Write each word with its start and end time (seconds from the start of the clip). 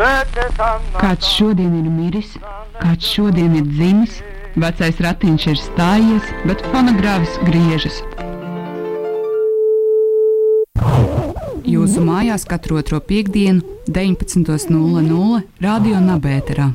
Kāds 0.00 1.28
šodien 1.32 1.72
ir 1.78 1.88
miris, 1.88 2.34
kāds 2.80 3.08
šodien 3.08 3.54
ir 3.56 3.64
dzimis, 3.68 4.18
vecais 4.56 5.00
ratiņš 5.00 5.46
ir 5.52 5.60
stājies, 5.60 6.32
bet 6.48 6.64
fonogrāfs 6.72 7.38
griežas. 7.48 8.02
Jūsu 11.66 12.02
mājās 12.04 12.44
katru 12.46 12.78
otro 12.78 13.00
piekdienu, 13.00 13.64
19.00 13.88 15.42
Radio 15.60 16.02
Nabērā. 16.04 16.72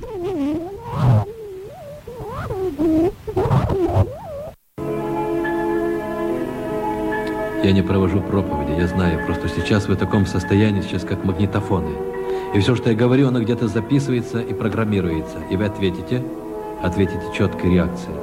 Я 7.64 7.74
не 7.74 7.84
провожу 7.84 8.22
проповеди, 8.22 8.80
я 8.80 8.88
знаю, 8.88 9.24
просто 9.26 9.48
сейчас 9.48 9.88
вы 9.88 9.94
в 9.94 10.00
таком 10.00 10.26
состоянии, 10.26 10.82
сейчас 10.82 11.04
как 11.04 11.24
магнитофоны. 11.24 12.15
И 12.56 12.60
все, 12.60 12.76
что 12.76 12.90
я 12.90 12.96
говорю, 12.96 13.28
оно 13.28 13.42
где-то 13.42 13.68
записывается 13.68 14.42
и 14.42 14.54
программируется. 14.54 15.38
И 15.50 15.56
вы 15.56 15.66
ответите, 15.66 16.24
ответите 16.82 17.24
четкой 17.38 17.72
реакцией. 17.72 18.16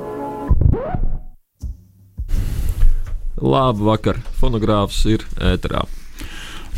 Labu 3.41 3.87
vakar, 3.87 4.19
fonogrāfs 4.41 5.05
ir 5.07 5.23
ēterā. 5.39 5.85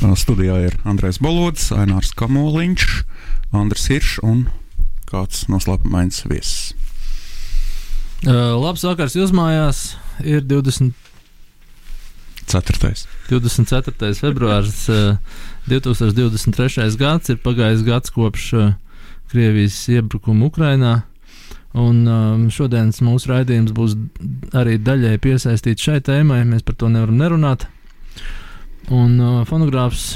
Studijā 0.00 0.58
ir 0.68 0.76
Andrēs 0.84 1.16
Balodis, 1.20 1.70
Ainārs 1.72 2.12
Kamoliņš, 2.16 2.84
Andris 3.56 3.88
Hiršs 3.88 4.20
un 4.24 4.44
kāds 5.08 5.46
noslēpumains 5.48 6.22
viesis. 6.28 6.72
Uh, 8.20 8.56
labs 8.60 8.84
vakars 8.84 9.16
jūs 9.16 9.32
mājās. 9.32 9.96
Ir 10.20 10.44
20. 10.44 10.92
4. 12.51 12.93
24. 13.29 14.13
februāris, 14.19 14.85
uh, 14.91 15.17
2023. 15.69 16.95
gads, 16.99 17.33
ir 17.33 17.41
pagājis 17.43 17.83
gads 17.87 18.13
kopš 18.13 18.47
uh, 18.53 18.71
Krievijas 19.31 19.77
iebrukuma 19.89 20.49
Ukrainā. 20.49 20.95
Un 21.75 22.05
um, 22.07 22.43
šodienas 22.53 23.01
mūsu 23.03 23.33
raidījums 23.33 23.73
būs 23.75 23.97
arī 24.55 24.77
daļai 24.79 25.17
piesaistīts 25.19 25.83
šai 25.83 25.97
tēmai. 26.07 26.45
Mēs 26.47 26.63
par 26.63 26.77
to 26.79 26.87
nevaram 26.91 27.17
nerunāt. 27.19 27.65
Un 28.93 29.17
uh, 29.19 29.41
fonogrāfs 29.49 30.13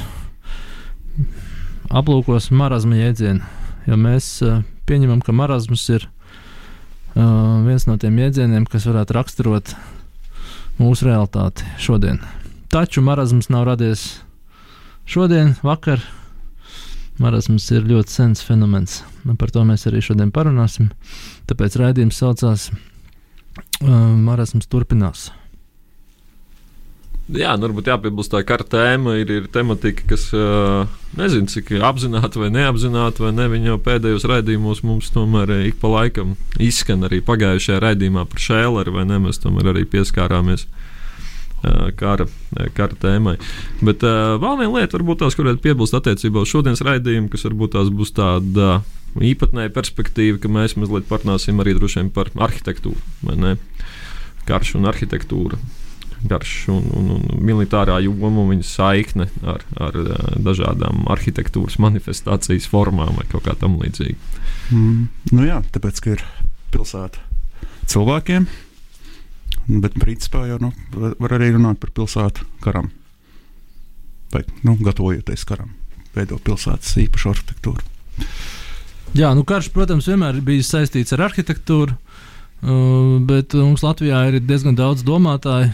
aplūkos 1.89 2.52
marazma 2.53 2.99
jēdzienu, 2.99 3.43
jo 3.89 3.97
mēs 3.99 4.27
uh, 4.45 4.61
pieņemam, 4.88 5.23
ka 5.25 5.33
marazms 5.36 5.88
ir 5.89 6.05
uh, 6.05 7.66
viens 7.66 7.88
no 7.89 7.97
tiem 7.99 8.21
jēdzieniem, 8.21 8.69
kas 8.69 8.86
varētu 8.88 9.17
raksturot 9.17 9.73
mūsu 10.80 11.09
realitāti 11.09 11.67
šodien. 11.81 12.22
Taču 12.69 13.03
marazms 13.05 13.49
nav 13.49 13.66
radies 13.69 14.22
šodien, 15.09 15.55
vakar. 15.66 16.02
Marazms 17.19 17.66
ir 17.75 17.83
ļoti 17.83 18.13
sens 18.13 18.44
fenomens. 18.45 19.02
Un 19.27 19.36
par 19.39 19.52
to 19.52 19.66
mēs 19.67 19.83
arī 19.89 19.99
šodien 20.05 20.31
parunāsim. 20.31 20.94
Tāpēc 21.49 21.75
raidījums 21.81 22.21
saucās 22.21 22.69
uh, 22.71 23.89
Marazms 24.16 24.69
turpinās. 24.71 25.27
Jā, 27.30 27.52
nu, 27.59 27.67
varbūt 27.67 27.85
jāpiebilst, 27.91 28.31
tā 28.33 28.39
kara 28.41 28.66
tēma 28.66 29.13
ir, 29.22 29.30
ir 29.30 29.44
tematika, 29.53 30.02
kas 30.09 30.23
nezinu, 31.19 31.45
cik 31.52 31.75
apzināti 31.86 32.41
vai 32.41 32.47
neapzināti, 32.55 33.21
vai 33.21 33.30
ne. 33.38 33.45
Viņa 33.52 33.69
jau 33.69 33.75
pēdējos 33.86 34.25
raidījumos 34.31 34.81
mums 34.81 35.11
tomēr 35.13 35.52
ik 35.67 35.77
pa 35.77 35.91
laikam 35.94 36.33
izskan 36.58 37.05
arī 37.05 37.19
pagājušajā 37.27 37.83
raidījumā 37.86 38.25
par 38.31 38.41
šēleri, 38.47 38.95
vai 38.95 39.05
ne? 39.11 39.19
Mēs 39.27 39.44
tomēr 39.44 39.69
arī 39.75 39.86
pieskārāmies 39.91 40.66
kara, 41.99 42.25
kara 42.73 42.97
tēmai. 42.97 43.36
Bet 43.86 44.02
uh, 44.08 44.39
vēl 44.41 44.64
viena 44.64 44.80
lieta, 44.80 44.97
varbūt 44.97 45.21
tās, 45.21 45.38
kurētu 45.38 45.61
piebilst 45.67 45.97
attiecībā 45.99 46.41
uz 46.41 46.49
šodienas 46.49 46.81
raidījumu, 46.88 47.30
kas 47.30 47.45
varbūt 47.45 47.75
tās 47.77 47.91
būs 47.93 48.16
tāda 48.17 48.80
īpatnēja 49.21 49.69
perspektīva, 49.75 50.41
ka 50.41 50.49
mēs 50.49 50.80
mazliet 50.81 51.05
parunāsim 51.09 51.61
arī 51.61 51.77
droši 51.77 52.02
vien 52.02 52.09
par 52.16 52.33
arhitektūru? 52.33 53.53
Karš 54.49 54.80
un 54.80 54.89
arhitektūra 54.89 55.59
garš 56.27 56.53
un, 56.73 56.85
un, 56.95 57.11
un 57.15 57.43
militārā 57.45 57.99
joma 58.03 58.43
un 58.43 58.52
viņa 58.52 58.67
saikne 58.67 59.30
ar, 59.47 59.63
ar 59.80 59.97
dažādām 60.35 61.05
arhitektūras 61.13 61.80
manifestācijas 61.80 62.67
formām 62.69 63.15
vai 63.19 63.27
kaut 63.31 63.45
kā 63.47 63.55
tam 63.59 63.77
līdzīga. 63.80 64.17
Mm, 64.75 65.08
nu 65.31 65.47
jā, 65.47 65.61
tāpēc, 65.73 66.02
ka 66.03 66.15
ir 66.17 66.25
pilsēta 66.73 67.23
cilvēkiem, 67.89 68.47
bet 69.81 69.97
principā 70.02 70.45
jau 70.49 70.59
nu, 70.61 70.71
var 70.93 71.37
arī 71.37 71.53
runāt 71.55 71.79
par 71.81 71.93
pilsētu 71.95 72.45
karam. 72.63 72.91
Vai 74.33 74.43
nu, 74.61 74.75
gatavojoties 74.77 75.45
karam, 75.49 75.73
veidot 76.13 76.43
pilsētas 76.45 76.99
īpašu 77.02 77.31
arhitektūru. 77.33 77.85
Jā, 79.17 79.31
nu 79.33 79.41
karš, 79.47 79.71
protams, 79.73 80.05
vienmēr 80.09 80.37
ir 80.37 80.45
bijis 80.45 80.69
saistīts 80.69 81.15
ar 81.15 81.25
arhitektūru, 81.29 81.95
uh, 81.95 83.15
bet 83.25 83.55
mums 83.58 83.81
Latvijā 83.81 84.27
ir 84.29 84.37
diezgan 84.45 84.77
daudz 84.77 85.02
domātāju, 85.08 85.71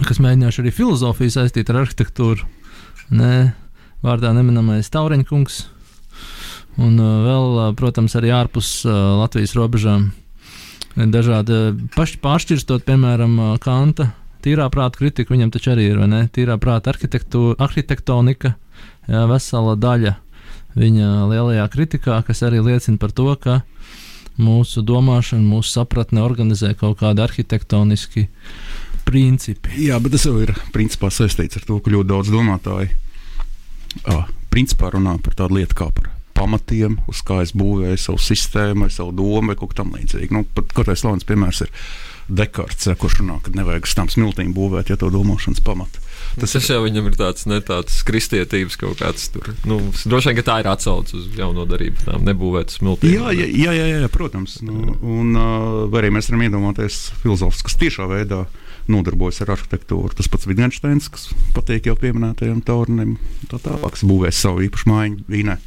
kas 0.00 0.20
mēģinājuši 0.22 0.62
arī 0.62 0.72
filozofiju 0.74 1.34
saistīt 1.34 1.70
ar 1.72 1.82
arhitektūru. 1.82 2.48
Nē, 3.12 3.52
vārdā 4.04 4.32
neminamais 4.36 4.90
Taureņkungs. 4.92 5.60
Un 6.80 6.96
uh, 6.96 7.12
vēl, 7.26 7.46
uh, 7.58 7.70
protams, 7.76 8.16
arī 8.16 8.32
ārpus 8.32 8.80
uh, 8.86 8.96
Latvijas 9.20 9.52
robežām 9.58 10.10
dažādi 10.96 11.74
paši 11.92 12.18
pāršķirstot, 12.24 12.84
piemēram, 12.88 13.36
uh, 13.36 13.54
Kanta 13.60 14.10
tīrā 14.42 14.66
prāta 14.72 14.98
kritika, 14.98 15.32
viņam 15.34 15.52
taču 15.54 15.72
arī 15.74 15.88
ir, 15.92 16.00
vai 16.02 16.08
ne? 16.10 16.22
Tīrā 16.32 16.56
prāta 16.60 16.92
arhitektonika, 16.92 18.54
jā, 19.10 19.24
vesela 19.30 19.76
daļa 19.78 20.16
viņa 20.78 21.10
lielajā 21.30 21.66
kritikā, 21.72 22.22
kas 22.26 22.42
arī 22.46 22.62
liecina 22.64 22.98
par 23.00 23.12
to, 23.14 23.28
ka 23.36 23.60
mūsu 24.40 24.82
domāšana, 24.86 25.44
mūsu 25.44 25.76
sapratne 25.76 26.22
organizē 26.24 26.72
kaut 26.78 27.02
kādi 27.02 27.22
arhitektoniski 27.24 28.26
principi. 29.06 29.74
Jā, 29.86 29.98
bet 30.02 30.16
tas 30.16 30.26
jau 30.28 30.36
ir 30.42 30.54
principā 30.74 31.10
saistīts 31.12 31.60
ar 31.60 31.66
to, 31.68 31.78
ka 31.82 31.92
ļoti 31.92 32.10
daudz 32.12 32.32
domātāji 32.32 32.92
uh, 34.08 34.26
principā 34.52 34.92
runā 34.94 35.16
par 35.22 35.36
tādu 35.38 35.60
lietu 35.60 35.78
kā 35.78 35.90
par 35.94 36.12
pamatiem, 36.36 36.96
uz 37.10 37.20
kā 37.26 37.42
es 37.44 37.52
būvēju 37.56 37.98
savu 38.00 38.22
sistēmu, 38.22 38.88
savu 38.90 39.12
domu, 39.16 39.52
vai 39.52 39.58
kaut 39.58 39.74
kā 39.74 39.82
tamlīdzīga. 39.82 40.32
Nu, 40.34 40.46
pat 40.56 40.72
kaut 40.72 40.88
kāds 40.88 41.04
slavens 41.04 41.28
piemērs 41.28 41.66
ir 41.66 41.72
Dekarts, 42.32 42.86
kurš 42.98 43.18
runā, 43.20 43.36
ka 43.42 43.52
nevajag 43.52 43.88
uz 43.88 43.94
tām 43.98 44.08
smiltīm 44.10 44.54
būvēt, 44.56 44.92
ja 44.92 44.96
to 44.96 45.10
domāšanas 45.12 45.60
pamatu. 45.66 46.00
Tas, 46.38 46.54
tas 46.54 46.68
jau 46.70 46.78
viņam 46.84 47.10
ir 47.10 47.16
tāds 47.18 47.44
ne 47.50 47.58
tāds 47.66 47.98
kristietības 48.08 48.78
kaut 48.80 49.02
kāds 49.02 49.26
tur. 49.34 49.50
Nu, 49.68 49.80
droši 50.06 50.30
vien, 50.30 50.38
ka 50.38 50.46
tā 50.46 50.58
ir 50.62 50.70
atsauce 50.70 51.18
uz 51.18 51.26
jauno 51.36 51.66
darību, 51.68 52.06
tām 52.06 52.24
nebūvēt 52.28 52.72
smiltīm. 52.78 53.18
Jā, 53.18 53.34
jā, 53.36 53.48
jā, 53.50 53.74
jā, 53.76 54.00
jā 54.06 54.10
protams. 54.12 54.60
Nu, 54.64 54.94
un 55.02 55.36
uh, 55.36 55.98
arī 55.98 56.12
mēs 56.14 56.30
varam 56.30 56.46
iedomāties 56.46 57.02
filozofus, 57.20 57.66
kas 57.66 57.76
tiešā 57.82 58.08
veidā 58.08 58.46
nodarbojas 58.90 59.42
ar 59.44 59.54
arhitektūru. 59.56 60.14
Tas 60.18 60.30
pats 60.32 60.48
Wittgensteins, 60.48 61.10
kas 61.12 61.28
patīk 61.56 61.90
jau 61.90 61.96
pieminētajam 61.98 62.62
Taurinam, 62.66 63.16
tā 63.50 63.60
tālāk 63.62 64.00
būvēs 64.02 64.42
savu 64.46 64.64
īpašu 64.66 64.90
mājiņu 64.90 65.24
Vīnē. 65.30 65.60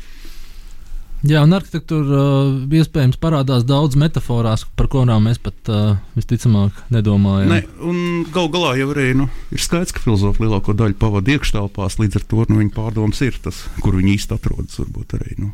Jā, 1.26 1.42
un 1.42 1.56
arhitektūra 1.58 2.18
uh, 2.20 2.74
iespējams 2.78 3.18
parādās 3.18 3.64
daudz 3.66 3.96
metaforās, 3.98 4.66
par 4.78 4.90
kurām 4.94 5.26
mēs 5.26 5.40
pat 5.42 5.72
uh, 5.74 5.96
visticamāk 6.14 6.84
nedomājam. 6.94 7.50
Ne, 7.50 7.62
un 7.82 8.28
gal 8.36 8.52
galā 8.54 8.76
jau 8.78 8.92
arī 8.94 9.08
nu, 9.18 9.26
ir 9.56 9.64
skaidrs, 9.64 9.96
ka 9.96 10.04
filozofi 10.04 10.44
lielāko 10.44 10.76
daļu 10.78 11.00
pavadīja 11.02 11.40
iekštelpās, 11.40 11.98
līdz 12.02 12.20
ar 12.20 12.28
to 12.30 12.46
nu, 12.52 12.60
viņa 12.62 12.76
pārdoms 12.76 13.24
ir 13.26 13.40
tas, 13.42 13.64
kur 13.82 13.98
viņi 13.98 14.20
īsti 14.20 14.38
atrodas. 14.38 14.78
Varbūt 14.84 15.18
arī 15.18 15.40
nu, 15.42 15.50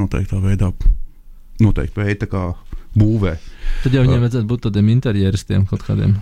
noteiktā 0.00 0.42
veidā 0.42 0.72
noteikti 1.62 2.02
veida 2.02 2.26
kā 2.26 2.48
būvē. 2.98 3.36
Tad 3.82 3.94
jau 3.96 4.02
viņiem 4.04 4.20
vajadzētu 4.22 4.46
būt 4.46 4.62
tādiem 4.66 4.88
interjeristiem 4.92 5.64
kaut 5.66 5.82
kādiem. 5.86 6.12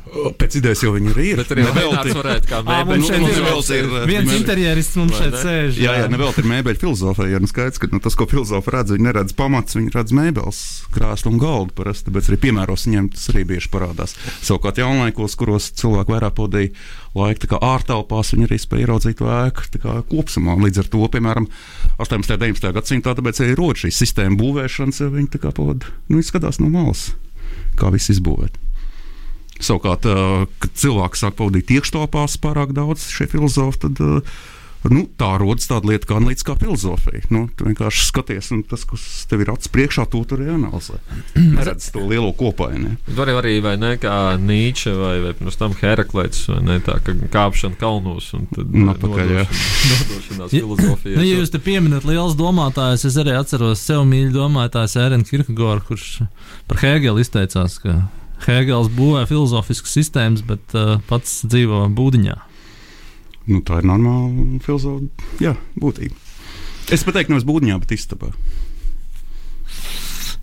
Pēc 0.41 0.57
idejas 0.61 0.81
jau 0.85 0.93
viņi 0.95 1.11
ir. 1.13 1.41
Bet 1.41 1.51
arī 1.53 1.65
nevelti 1.67 2.15
varētu 2.17 2.49
kā 2.49 2.61
mēbeļu 2.65 3.09
filozofija. 3.11 4.05
Viens 4.09 4.33
interjerists 4.37 4.97
mums 5.01 5.19
šeit 5.19 5.37
sēž. 5.43 5.81
Jā, 5.83 5.97
jā, 6.01 6.07
nevelti 6.13 6.45
ir 6.45 6.49
mēbeļu 6.53 6.81
filozofija. 6.85 7.35
Ja 7.35 7.43
nu 7.43 7.51
skaidrs, 7.51 7.81
ka 7.83 7.91
nu, 7.93 8.01
tas, 8.05 8.17
ko 8.17 8.29
filozofi 8.31 8.73
redz, 8.73 8.95
viņi 8.97 9.09
neredz 9.09 9.37
pamats, 9.37 9.77
viņi 9.77 9.93
redz 9.97 10.17
mēbeles, 10.17 10.63
krāstu 10.95 11.33
un 11.33 11.41
galdu 11.43 11.77
parasti. 11.77 12.09
Tāpēc 12.09 12.31
arī 12.31 12.41
piemēros 12.47 12.87
viņiem 12.89 13.11
tas 13.17 13.29
arī 13.35 13.45
bieži 13.53 13.73
parādās. 13.75 14.17
Savukārt 14.41 14.81
jaunlaikos, 14.81 15.37
kuros 15.41 15.73
cilvēki 15.81 16.17
vairāk 16.17 16.39
pavadīja 16.39 16.73
laiku 17.17 17.59
ārtelpās, 17.59 18.33
viņi 18.35 18.47
arī 18.47 18.59
spēja 18.61 18.87
ieraudzīt 18.87 19.19
to 19.19 19.31
ēku 19.35 19.67
kopumā. 20.11 20.57
Līdz 20.63 20.85
ar 20.85 20.91
to, 20.93 21.03
piemēram, 21.11 21.49
18. 21.99 22.37
un 22.37 22.43
19. 22.45 22.73
gadsimtā, 22.77 23.15
tāpēc 23.19 23.43
arī 23.43 23.57
rod 23.59 23.81
šī 23.81 23.91
sistēma 23.95 24.39
būvēšanas, 24.41 25.03
ja 25.03 25.11
viņi 25.11 25.33
tā 25.35 25.43
kā 25.43 25.55
pavada, 25.57 25.91
nu, 26.09 26.21
izskatās 26.23 26.61
no 26.63 26.71
malas 26.73 27.11
kā 27.81 27.91
viss 27.95 28.13
izbūvēt. 28.13 28.59
Savukārt, 29.61 30.07
kad 30.63 30.79
cilvēki 30.81 31.21
sāk 31.21 31.37
pavadīt 31.37 31.73
iekštelpās 31.77 32.39
pārāk 32.41 32.73
daudz 32.77 33.11
šie 33.13 33.27
filozofi, 33.29 33.83
tad 33.85 34.01
Nu, 34.89 35.03
tā 35.21 35.35
rodas 35.41 35.69
tāda 35.69 35.91
lieta 35.91 36.09
kā 36.09 36.17
analītiskā 36.17 36.55
kā 36.55 36.63
filozofija. 36.65 37.27
Nu, 37.35 37.43
tu 37.57 37.67
vienkārši 37.69 38.07
skaties, 38.09 38.49
un 38.55 38.63
tas, 38.67 38.87
kas 38.89 39.03
tev 39.29 39.43
ir 39.45 39.51
acis 39.53 39.69
priekšā, 39.75 40.07
to 40.09 40.23
tur 40.29 40.41
arī 40.41 40.55
analizē. 40.55 40.97
Redz 41.69 41.91
to 41.93 42.05
lielo 42.09 42.33
kopainu. 42.37 42.95
Tur 43.11 43.33
arī, 43.35 43.59
vai 43.65 43.77
ne, 43.81 43.93
kā 44.01 44.15
Nīča 44.41 44.95
vai, 44.97 45.13
vai 45.27 45.35
pirms 45.37 45.61
tam 45.61 45.77
Heraklēts, 45.77 46.47
vai 46.55 46.61
ne, 46.65 46.79
tā 46.85 46.97
kā 47.05 47.15
kāpšana 47.37 47.77
kalnos 47.81 48.31
un 48.39 48.49
tad 48.55 48.73
jā. 48.73 49.45
nodošanās 49.91 50.55
filozofijā. 50.55 51.19
Nu, 51.19 51.27
ja 51.29 51.43
jūs 51.43 51.53
te 51.53 51.61
pieminat 51.63 52.09
liels 52.09 52.39
domātājs, 52.41 53.05
es 53.11 53.21
arī 53.21 53.37
atceros 53.37 53.85
sev 53.85 54.07
mīļu 54.09 54.33
domātāju 54.39 54.95
Sērenu 54.95 55.29
Kirkegoru, 55.29 55.85
kurš 55.91 56.23
par 56.71 56.81
Hēgelu 56.81 57.21
izteicās, 57.21 57.77
ka 57.85 58.01
Hēgels 58.47 58.89
būvē 58.97 59.27
filozofiskas 59.29 59.99
sistēmas, 59.99 60.45
bet 60.47 60.73
uh, 60.79 60.97
pats 61.11 61.43
dzīvo 61.45 61.85
būdiņā. 61.93 62.39
Nu, 63.51 63.61
tā 63.67 63.81
ir 63.83 63.89
normāla 63.91 64.61
filozofija 64.65 65.57
būtība. 65.81 66.15
Es 66.95 67.03
pat 67.07 67.17
teiktu, 67.19 67.35
nevis 67.35 67.47
būdiņā, 67.49 67.77
bet 67.83 67.95
istabā. 67.95 68.31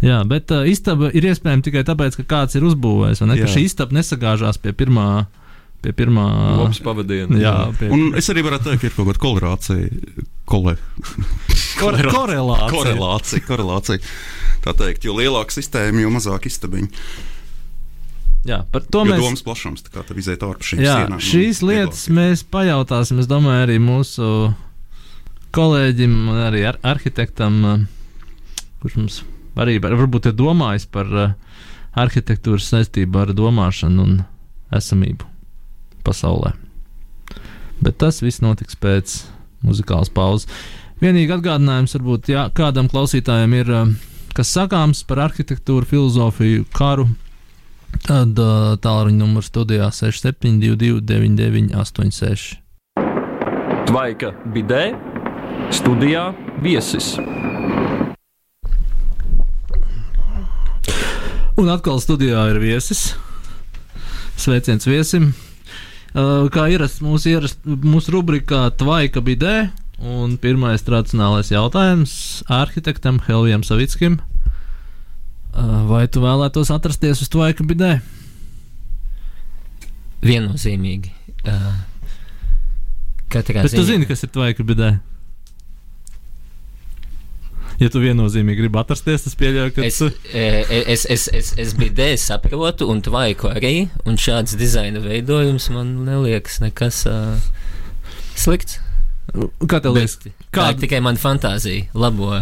Jā, 0.03 0.19
bet 0.29 0.51
uh, 0.53 0.61
istaba 0.69 1.09
ir 1.17 1.25
iespējama 1.25 1.65
tikai 1.65 1.81
tāpēc, 1.87 2.19
ka 2.19 2.25
kāds 2.35 2.57
ir 2.59 2.65
uzbūvējis, 2.67 3.23
vai 3.23 3.29
ne? 3.31 3.37
Ka 3.41 3.49
šī 3.49 3.63
istaba 3.65 3.97
nesagāžās 3.97 4.59
pie 4.61 4.73
pirmā. 4.77 5.07
Pie 5.81 5.91
pirmā 5.93 6.23
Labs 6.57 6.79
pavadiens. 6.81 7.33
jā, 7.37 7.53
pie, 7.77 7.89
Un 7.93 8.15
es 8.17 8.25
arī 8.33 8.41
varētu 8.45 8.65
teikt, 8.71 8.81
ka 8.81 8.87
ir 8.89 8.95
kaut 8.97 9.09
kāda 9.11 9.21
korelācija. 9.21 10.25
Kole, 10.49 10.73
kore, 11.77 12.05
korelācija. 12.09 12.71
korelācija, 12.73 13.43
korelācija. 13.45 14.13
Tā 14.65 14.73
teikt, 14.79 15.05
jo 15.05 15.13
lielāka 15.17 15.53
sistēma, 15.53 16.01
jo 16.01 16.09
mazāk 16.15 16.47
istabiņa. 16.49 16.89
Jā, 18.47 18.61
par 18.71 18.85
to 18.87 19.01
Jo 19.03 19.11
mēs. 19.11 19.19
domas 19.19 19.41
plašums 19.43 19.83
tā 19.83 19.91
kā 19.91 20.03
tev 20.07 20.17
iziet 20.21 20.43
ārpus 20.45 20.69
šīm 20.71 20.79
Jā, 20.85 20.93
sienām. 21.01 21.19
šīs 21.19 21.57
lietas 21.67 22.05
vieglāk. 22.07 22.15
mēs 22.19 22.43
pajautāsim. 22.55 23.19
Es 23.19 23.27
domāju, 23.27 23.65
arī 23.65 23.75
mūsu 23.83 24.53
kolēģim, 25.57 26.13
un 26.31 26.39
arī 26.47 26.61
ar 26.69 26.77
arhitektam, 26.83 27.57
uh, 27.65 27.83
kurš 28.81 28.95
mums 28.99 29.17
arī 29.57 29.79
var- 29.81 29.95
varbūt 29.97 30.29
ir 30.31 30.33
domājis 30.37 30.85
par 30.91 31.05
uh, 31.11 31.33
arhitektūras 31.97 32.67
saistību 32.71 33.19
ar 33.23 33.33
domāšanu 33.33 33.99
un 34.03 34.17
esamību 34.71 35.25
pasaulē. 36.05 36.53
Bet 37.81 37.97
tas 37.97 38.21
viss 38.21 38.39
notiks 38.41 38.75
pēc 38.75 39.23
muzikālas 39.65 40.09
pauzes. 40.13 40.47
Vienīgi 41.01 41.29
atgādinājums, 41.35 41.93
varbūt, 41.97 42.29
ja 42.31 42.47
kādam 42.49 42.87
klausītājam 42.89 43.53
ir 43.53 43.69
uh, 43.69 43.87
kas 44.33 44.49
sakāms 44.55 45.03
par 45.05 45.17
arhitektūru, 45.27 45.85
filozofiju, 45.85 46.65
karu, 46.73 47.07
Tad 48.07 48.39
tālruņa 48.83 49.17
numurs 49.19 49.49
studijā 49.51 49.89
6722, 49.91 51.01
9986. 51.03 52.57
Tvaika 53.87 54.33
bidē, 54.53 54.83
studijā 55.75 56.29
viesis. 56.63 57.15
Un 61.57 61.71
atkal 61.73 61.97
studijā 62.03 62.43
ir 62.51 62.59
viesis. 62.61 63.15
Sveiciens 64.37 64.85
viesim. 64.85 65.31
Kā 66.13 66.67
ierasts 66.69 67.01
mūsu, 67.01 67.31
ierast, 67.33 67.63
mūsu 67.65 68.13
rubrikā 68.13 68.67
Tvaika 68.77 69.23
bidē, 69.25 69.55
un 69.97 70.37
pirmais 70.41 70.85
tradicionālais 70.85 71.49
jautājums 71.51 72.13
arhitektam 72.45 73.19
Helvijam 73.25 73.65
Savickim. 73.65 74.19
Uh, 75.57 75.81
vai 75.89 76.03
tu 76.11 76.21
vēlētos 76.21 76.69
atrasties 76.73 77.23
uz 77.25 77.29
Tvaika 77.33 77.65
bidē? 77.65 77.95
Viennozīmīgi. 80.21 81.11
Uh, 81.47 81.77
katrā 83.33 83.63
Bet 83.65 83.73
tu 83.73 83.85
zini, 83.87 84.05
kas 84.09 84.21
ir 84.25 84.31
Tvaika 84.33 84.65
bidē? 84.67 84.91
Ja 87.77 87.91
tu 87.93 88.01
viennozīmīgi 88.01 88.63
gribi 88.63 88.79
atrasties, 88.81 89.25
tas 89.27 89.35
pieļauj, 89.37 89.71
ka 89.75 89.83
Es, 89.85 89.99
tu... 90.01 90.07
e, 90.33 90.45
es, 90.89 91.03
es, 91.13 91.27
es, 91.29 91.51
es 91.61 91.75
biju 91.77 91.93
dēļ 91.99 92.15
saprotu, 92.17 92.87
un 92.89 93.03
tvaiku 93.05 93.51
arī, 93.51 93.73
un 94.09 94.17
šāds 94.17 94.55
dizaina 94.57 95.01
veidojums 95.03 95.69
man 95.75 95.91
neliekas 96.07 96.57
nekas 96.63 97.03
uh, 97.09 97.37
slikts. 98.33 98.79
Kā 99.69 99.77
tev 99.83 99.93
liekas? 99.99 100.17
Kāda- 100.49 100.81
tikai 100.81 101.03
mana 101.05 101.21
fantāzija, 101.21 101.91
labo. 101.93 102.39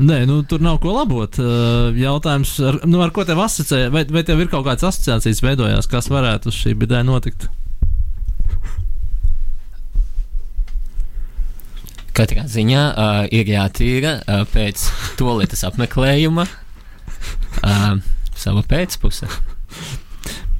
Nē, 0.00 0.22
nu, 0.24 0.38
tur 0.48 0.62
nav 0.64 0.78
ko 0.80 0.94
labot. 0.96 1.36
Uh, 1.36 1.92
Jautājums, 2.00 2.54
ar, 2.64 2.78
nu, 2.88 3.02
ar 3.04 3.12
ko 3.12 3.26
tev 3.28 3.42
asociē? 3.44 3.90
Vai, 3.92 4.06
vai 4.08 4.22
tev 4.24 4.40
ir 4.40 4.48
kaut 4.52 4.64
kādas 4.64 4.86
asociācijas 4.88 5.42
veidojās, 5.44 5.88
kas 5.90 6.08
varētu 6.12 6.48
uz 6.48 6.56
šī 6.56 6.72
bidē 6.80 7.02
notikt? 7.04 7.50
Katrā 12.16 12.44
ziņā 12.48 12.82
uh, 12.88 13.20
ir 13.32 13.48
jātīra 13.48 14.18
uh, 14.20 14.42
pēc 14.52 14.84
toaletes 15.20 15.64
apmeklējuma 15.68 16.44
uh, 16.48 17.94
sava 18.36 18.64
pēcpuse. 18.68 19.28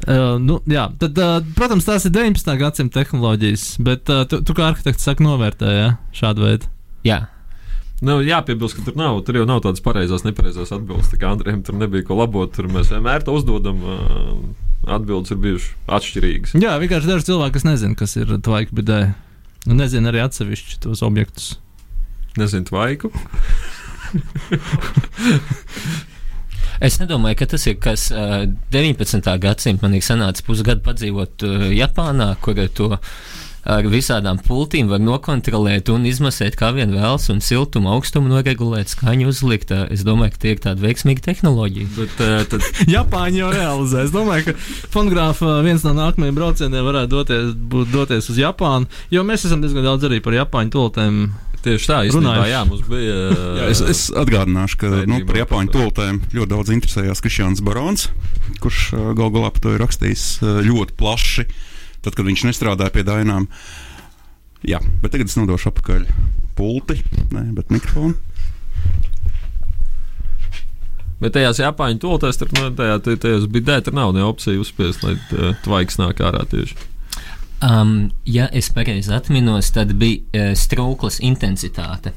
Uh, 0.03 0.37
nu, 0.43 0.59
jā, 0.69 0.89
tad, 1.01 1.19
uh, 1.21 1.39
protams, 1.57 1.89
tās 1.89 2.05
ir 2.09 2.13
19. 2.17 2.57
gadsimta 2.61 3.01
tehnoloģijas, 3.01 3.67
bet 3.85 4.13
uh, 4.13 4.25
tu, 4.29 4.41
tu 4.45 4.57
kā 4.57 4.73
arhitekts 4.73 5.05
saki, 5.09 5.25
novērtē 5.25 5.77
ja, 5.77 5.93
šādu 6.17 6.49
veidu. 6.49 6.73
Jā, 7.07 7.21
Nu, 8.03 8.19
jāpiebilst, 8.27 8.79
ka 8.79 8.89
tur 8.89 8.99
nav, 8.99 9.21
tur 9.27 9.39
jau 9.39 9.47
nav 9.47 9.61
tādas 9.63 9.83
pareizās, 9.85 10.25
nepareizās 10.27 10.73
atbildes. 10.75 11.11
Tā 11.13 11.21
kā 11.21 11.31
Andrejam 11.31 11.63
tur 11.67 11.79
nebija 11.79 12.07
ko 12.09 12.19
labot, 12.19 12.51
tur 12.55 12.67
mēs 12.73 12.91
vienmēr 12.91 13.23
to 13.23 13.37
uzdodam. 13.39 13.83
Atbildes 14.83 15.31
ir 15.31 15.39
bijušas 15.39 15.93
atšķirīgas. 15.99 16.57
Jā, 16.59 16.73
vienkārši 16.83 17.13
daži 17.13 17.29
cilvēki, 17.29 17.55
kas 17.55 17.67
nezina, 17.69 17.99
kas 17.99 18.17
ir 18.19 18.33
tvaika 18.43 18.75
bidē. 18.75 18.99
Un 19.71 19.79
nezina 19.79 20.11
arī 20.11 20.25
atsevišķi 20.25 20.81
tos 20.83 21.05
objektus. 21.07 21.53
Nezinu, 22.41 22.67
tvaiku. 22.67 23.13
Es 26.83 26.97
nedomāju, 26.99 27.37
ka 27.39 27.47
tas 27.53 27.63
ir 27.71 27.77
kas 27.79 28.09
uh, 28.11 28.43
19. 28.75 29.29
gadsimta. 29.43 29.85
Man 29.85 29.93
ir 29.95 30.03
sanācis 30.03 30.43
pusgadu 30.43 30.83
padzīvot 30.83 31.45
uh, 31.47 31.69
Japānā, 31.71 32.33
kur 32.43 32.59
to 32.75 32.89
ar 33.63 33.87
visādām 33.87 34.41
pultīm 34.43 34.91
var 34.91 35.03
nokontrolēt 35.03 35.91
un 35.93 36.07
izmasēt 36.09 36.57
kā 36.59 36.73
vien 36.75 36.95
vēlas, 36.95 37.29
un 37.33 37.43
siltumu, 37.45 37.93
augstumu 37.95 38.33
noregulēt, 38.33 38.91
skaņu 38.93 39.31
uzlikt. 39.31 39.71
Uh, 39.71 39.91
Es 39.93 40.05
domāju, 40.07 40.33
ka 40.35 40.41
tie 40.43 40.55
ir 40.55 40.61
tādi 40.63 40.85
veikmīgi 40.87 41.25
tehnoloģija. 41.27 41.89
Bet, 41.97 42.21
ā, 42.25 42.43
tad, 42.49 42.65
Japāņi 42.97 43.43
jau 43.43 43.53
realizē. 43.53 44.07
Es 44.07 44.13
domāju, 44.15 44.51
ka 44.51 44.89
fonogrāfa 44.95 45.61
viens 45.67 45.85
no 45.87 45.93
nākamajiem 45.99 46.37
braucieniem 46.39 46.87
varētu 46.87 47.13
doties, 47.13 47.55
būt, 47.73 47.91
doties 47.93 48.31
uz 48.33 48.41
Japānu, 48.41 48.89
jo 49.13 49.25
mēs 49.27 49.47
esam 49.49 49.63
diezgan 49.65 49.87
daudz 49.87 50.09
arī 50.09 50.23
par 50.25 50.37
Japāņu 50.39 50.75
toltēm. 50.75 51.25
tieši 51.63 51.87
tā, 51.87 51.99
īstenībā, 52.09 52.47
jā, 52.51 52.63
mums 52.67 52.87
bija. 52.91 53.19
Jā, 53.61 53.67
es, 53.71 53.83
es 53.87 54.01
atgādināšu, 54.19 54.79
ka 54.81 54.89
nu, 55.07 55.21
par 55.29 55.43
Japāņu 55.45 55.75
tolotēm 55.77 56.23
ļoti 56.35 56.51
daudz 56.51 56.73
interesējās 56.75 57.23
Kristians 57.23 57.63
Barons, 57.63 58.09
kurš 58.65 58.81
uh, 58.97 59.13
gal 59.19 59.31
galā 59.35 59.53
par 59.55 59.63
to 59.63 59.77
ir 59.77 59.85
rakstījis 59.85 60.25
uh, 60.43 60.59
ļoti 60.67 60.97
plaši, 60.99 61.47
tad, 62.03 62.17
kad 62.19 62.27
viņš 62.29 62.45
nestrādāja 62.51 62.93
pie 62.95 63.05
dainām. 63.07 63.49
Jā, 64.67 64.79
bet 65.03 65.15
tagad 65.15 65.31
es 65.31 65.39
nodošu 65.39 65.73
atpakaļ 65.73 66.05
pulti, 66.59 67.01
ne, 67.35 67.49
bet 67.57 67.73
mikrofonu. 67.75 68.15
Bet 71.23 71.37
tajās 71.37 71.61
Japāņu 71.63 72.01
tolotēs, 72.03 72.39
tur 72.41 72.51
nu, 72.57 72.69
tajā, 72.75 72.97
taj- 73.05 73.21
tajās 73.23 73.45
bidē, 73.51 73.77
tur 73.87 73.95
nav 73.95 74.11
ne 74.15 74.25
opcija 74.27 74.59
uzspiest, 74.59 75.05
lai 75.07 75.15
ā, 75.15 75.53
tvaiks 75.63 75.99
nāk 76.01 76.19
ārā 76.27 76.43
tieši. 76.51 76.75
Um, 77.63 78.11
ja 78.27 78.49
es 78.51 78.73
pareizi 78.75 79.13
atminos, 79.15 79.69
tad 79.71 79.93
bija 80.01 80.19
uh, 80.35 80.49
strūklas 80.59 81.21
intensitāte. 81.23 82.11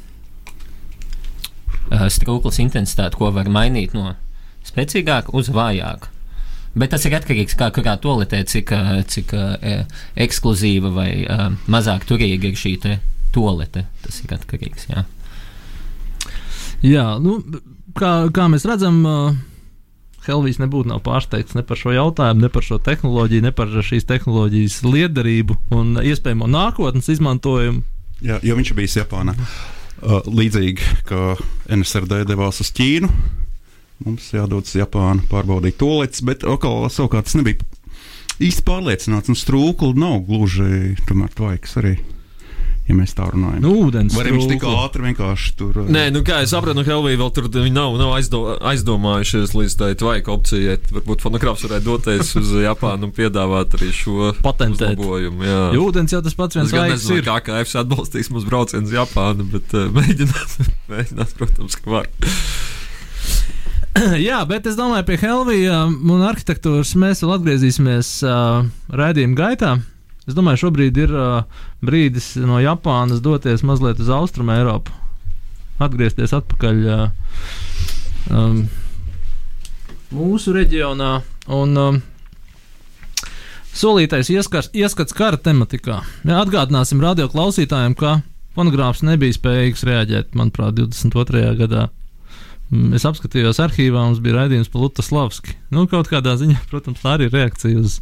Uh, 1.92 2.08
strūklas 2.10 2.58
intensitāte, 2.64 3.14
ko 3.20 3.30
var 3.36 3.46
mainīt 3.54 3.94
no 3.94 4.16
spēcīgāka 4.66 5.36
uz 5.38 5.52
vājāku. 5.54 6.10
Bet 6.76 6.92
tas 6.92 7.06
ir 7.08 7.16
atkarīgs 7.16 7.56
no 7.56 7.62
tā, 7.62 7.72
kurā 7.76 7.96
toaletē, 8.04 8.42
cik, 8.52 8.72
cik 9.12 9.34
uh, 9.38 9.86
ekskluzīva 10.20 10.92
vai 10.92 11.10
uh, 11.24 11.48
mazāk 11.72 12.04
turīga 12.10 12.50
ir 12.50 12.60
šī 12.60 12.74
te 12.84 12.98
toalete. 13.36 13.86
Tas 14.04 14.20
ir 14.24 14.34
atkarīgs. 14.36 14.90
Jā. 14.92 15.06
Jā, 16.86 17.06
nu, 17.24 17.40
kā, 17.96 18.28
kā 18.36 18.48
mēs 18.52 18.68
redzam, 18.68 19.00
uh, 19.08 19.38
Helvijs 20.26 20.60
nebūtu 20.60 20.90
nav 20.90 21.04
pārsteigts 21.06 21.56
ne 21.56 21.64
par 21.66 21.80
šo 21.80 21.94
jautājumu, 21.94 22.44
ne 22.44 22.52
par 22.52 22.66
šo 22.66 22.80
tehnoloģiju, 22.84 23.46
ne 23.46 23.54
par 23.56 23.72
šīs 23.86 24.08
tehnoloģijas 24.10 24.80
liederību 24.84 25.58
un 25.78 26.00
iespējamo 26.02 26.50
nākotnes 26.50 27.08
izmantojumu. 27.14 27.84
Jā, 28.26 28.40
jo 28.44 28.58
viņš 28.58 28.76
bija 28.76 29.04
Japānā. 29.04 29.36
Uh, 29.96 30.20
līdzīgi 30.28 31.06
kā 31.08 31.36
NSRD 31.72 32.26
devās 32.28 32.60
uz 32.62 32.72
Ķīnu, 32.76 33.10
mums 34.04 34.28
jādodas 34.34 34.74
uz 34.74 34.82
Japānu 34.82 35.28
pārbaudīt 35.32 35.80
to 35.80 35.92
lietas, 36.02 36.24
bet 36.26 36.44
atkal 36.44 36.84
savukārt 36.92 37.30
tas 37.30 37.38
nebija 37.40 37.64
īsti 38.44 38.66
pārliecināts. 38.68 39.32
Un 39.32 39.40
strūkli 39.40 39.96
nav 40.00 40.26
gluži 40.28 40.98
tomēr 41.08 41.32
tvaiks 41.38 41.80
arī. 41.82 41.96
Ja 42.86 42.94
mēs 42.94 43.16
tā 43.18 43.26
runājam, 43.26 43.64
Nu, 43.64 43.72
ūdens 43.88 44.14
vai 44.14 44.28
arī 44.28 44.36
viņš 44.36 44.50
tik 44.52 44.66
ātri 44.70 45.08
vienkārši 45.08 45.54
tur 45.58 45.80
Nē, 45.90 46.04
nu 46.14 46.20
kā 46.26 46.44
es 46.46 46.52
saprotu, 46.54 46.78
no 46.78 46.84
Helvija 46.86 47.18
vēl 47.18 47.32
tur 47.34 47.48
viņi 47.50 47.74
nav, 47.74 47.96
nav 47.98 48.12
aizdo, 48.14 48.42
aizdomājušies 48.62 49.56
līdz 49.58 49.78
tai 49.80 49.88
tvaika 49.98 50.30
opcijai. 50.36 50.78
Varbūt 50.94 51.26
fonogrāfs 51.26 51.66
varētu 51.66 51.88
doties 51.88 52.36
uz 52.38 52.54
Japānu 52.62 53.10
un 53.10 53.16
piedāvāt 53.18 53.74
arī 53.80 53.90
šo 53.90 54.36
uzlabojumu. 54.38 55.50
Jā. 55.50 55.66
Jo 55.74 55.90
ūdens 55.90 56.14
jau 56.14 56.22
tas 56.30 56.38
pats 56.38 56.62
viens 56.62 56.78
gan 56.78 56.92
laiks 56.92 57.10
ir. 57.10 57.26
kā 57.26 57.40
KFC 57.50 57.82
atbalstīs 57.82 58.30
mūsu 58.30 58.54
braucienu 58.54 58.86
uz 58.86 58.94
Japānu, 59.00 59.50
bet 59.50 59.74
uh, 59.82 59.90
mēģināt, 59.98 60.74
mēģināt, 60.94 61.38
protams, 61.42 61.82
ka 61.82 61.98
var. 61.98 62.12
Jā, 64.28 64.42
bet 64.48 64.66
es 64.68 64.76
domāju, 64.76 65.06
pie 65.08 65.18
Helvija 65.22 65.84
un 65.88 66.24
arhitektūras 66.28 66.96
mēs 67.00 67.22
vēl 67.24 67.36
atgriezīsimies 67.38 68.10
uh, 68.28 68.66
raidījuma 68.92 69.38
gaitā. 69.40 69.76
Es 70.26 70.36
domāju, 70.36 70.66
šobrīd 70.66 70.98
ir 71.00 71.14
uh, 71.16 71.62
brīdis 71.86 72.34
no 72.44 72.60
Japānas 72.60 73.22
doties 73.24 73.64
mazliet 73.64 74.02
uz 74.04 74.10
Austrumu 74.12 74.56
Eiropu. 74.58 74.92
Atgriezties 75.80 76.34
atpakaļ 76.36 76.84
uh, 76.92 77.08
um, 78.34 78.66
mūsu 80.16 80.56
reģionā. 80.56 81.14
Un, 81.56 81.80
um, 81.80 82.04
Solītais 83.76 84.30
ieskars, 84.32 84.70
ieskats 84.72 85.16
kara 85.16 85.36
tematikā. 85.36 86.00
Jā, 86.24 86.40
atgādināsim 86.40 87.02
radio 87.04 87.28
klausītājiem, 87.32 87.96
ka 88.00 88.22
fonogrāfs 88.56 89.04
nebija 89.04 89.36
spējīgs 89.36 89.84
reaģēt, 89.88 90.32
manuprāt, 90.40 90.78
22. 90.80 91.50
gadā. 91.60 91.90
Mm, 92.74 92.96
Es 92.98 93.06
apskatījos 93.06 93.60
arhīvā, 93.62 94.08
mums 94.08 94.22
bija 94.24 94.40
raidījums 94.42 94.72
par 94.74 94.86
Lutaslavski. 94.86 95.56
Nu, 95.74 95.86
kaut 95.92 96.10
kādā 96.12 96.36
ziņā, 96.40 96.64
protams, 96.72 97.02
tā 97.04 97.16
arī 97.16 97.30
ir 97.30 97.36
reakcija 97.36 97.82
uz, 97.82 98.00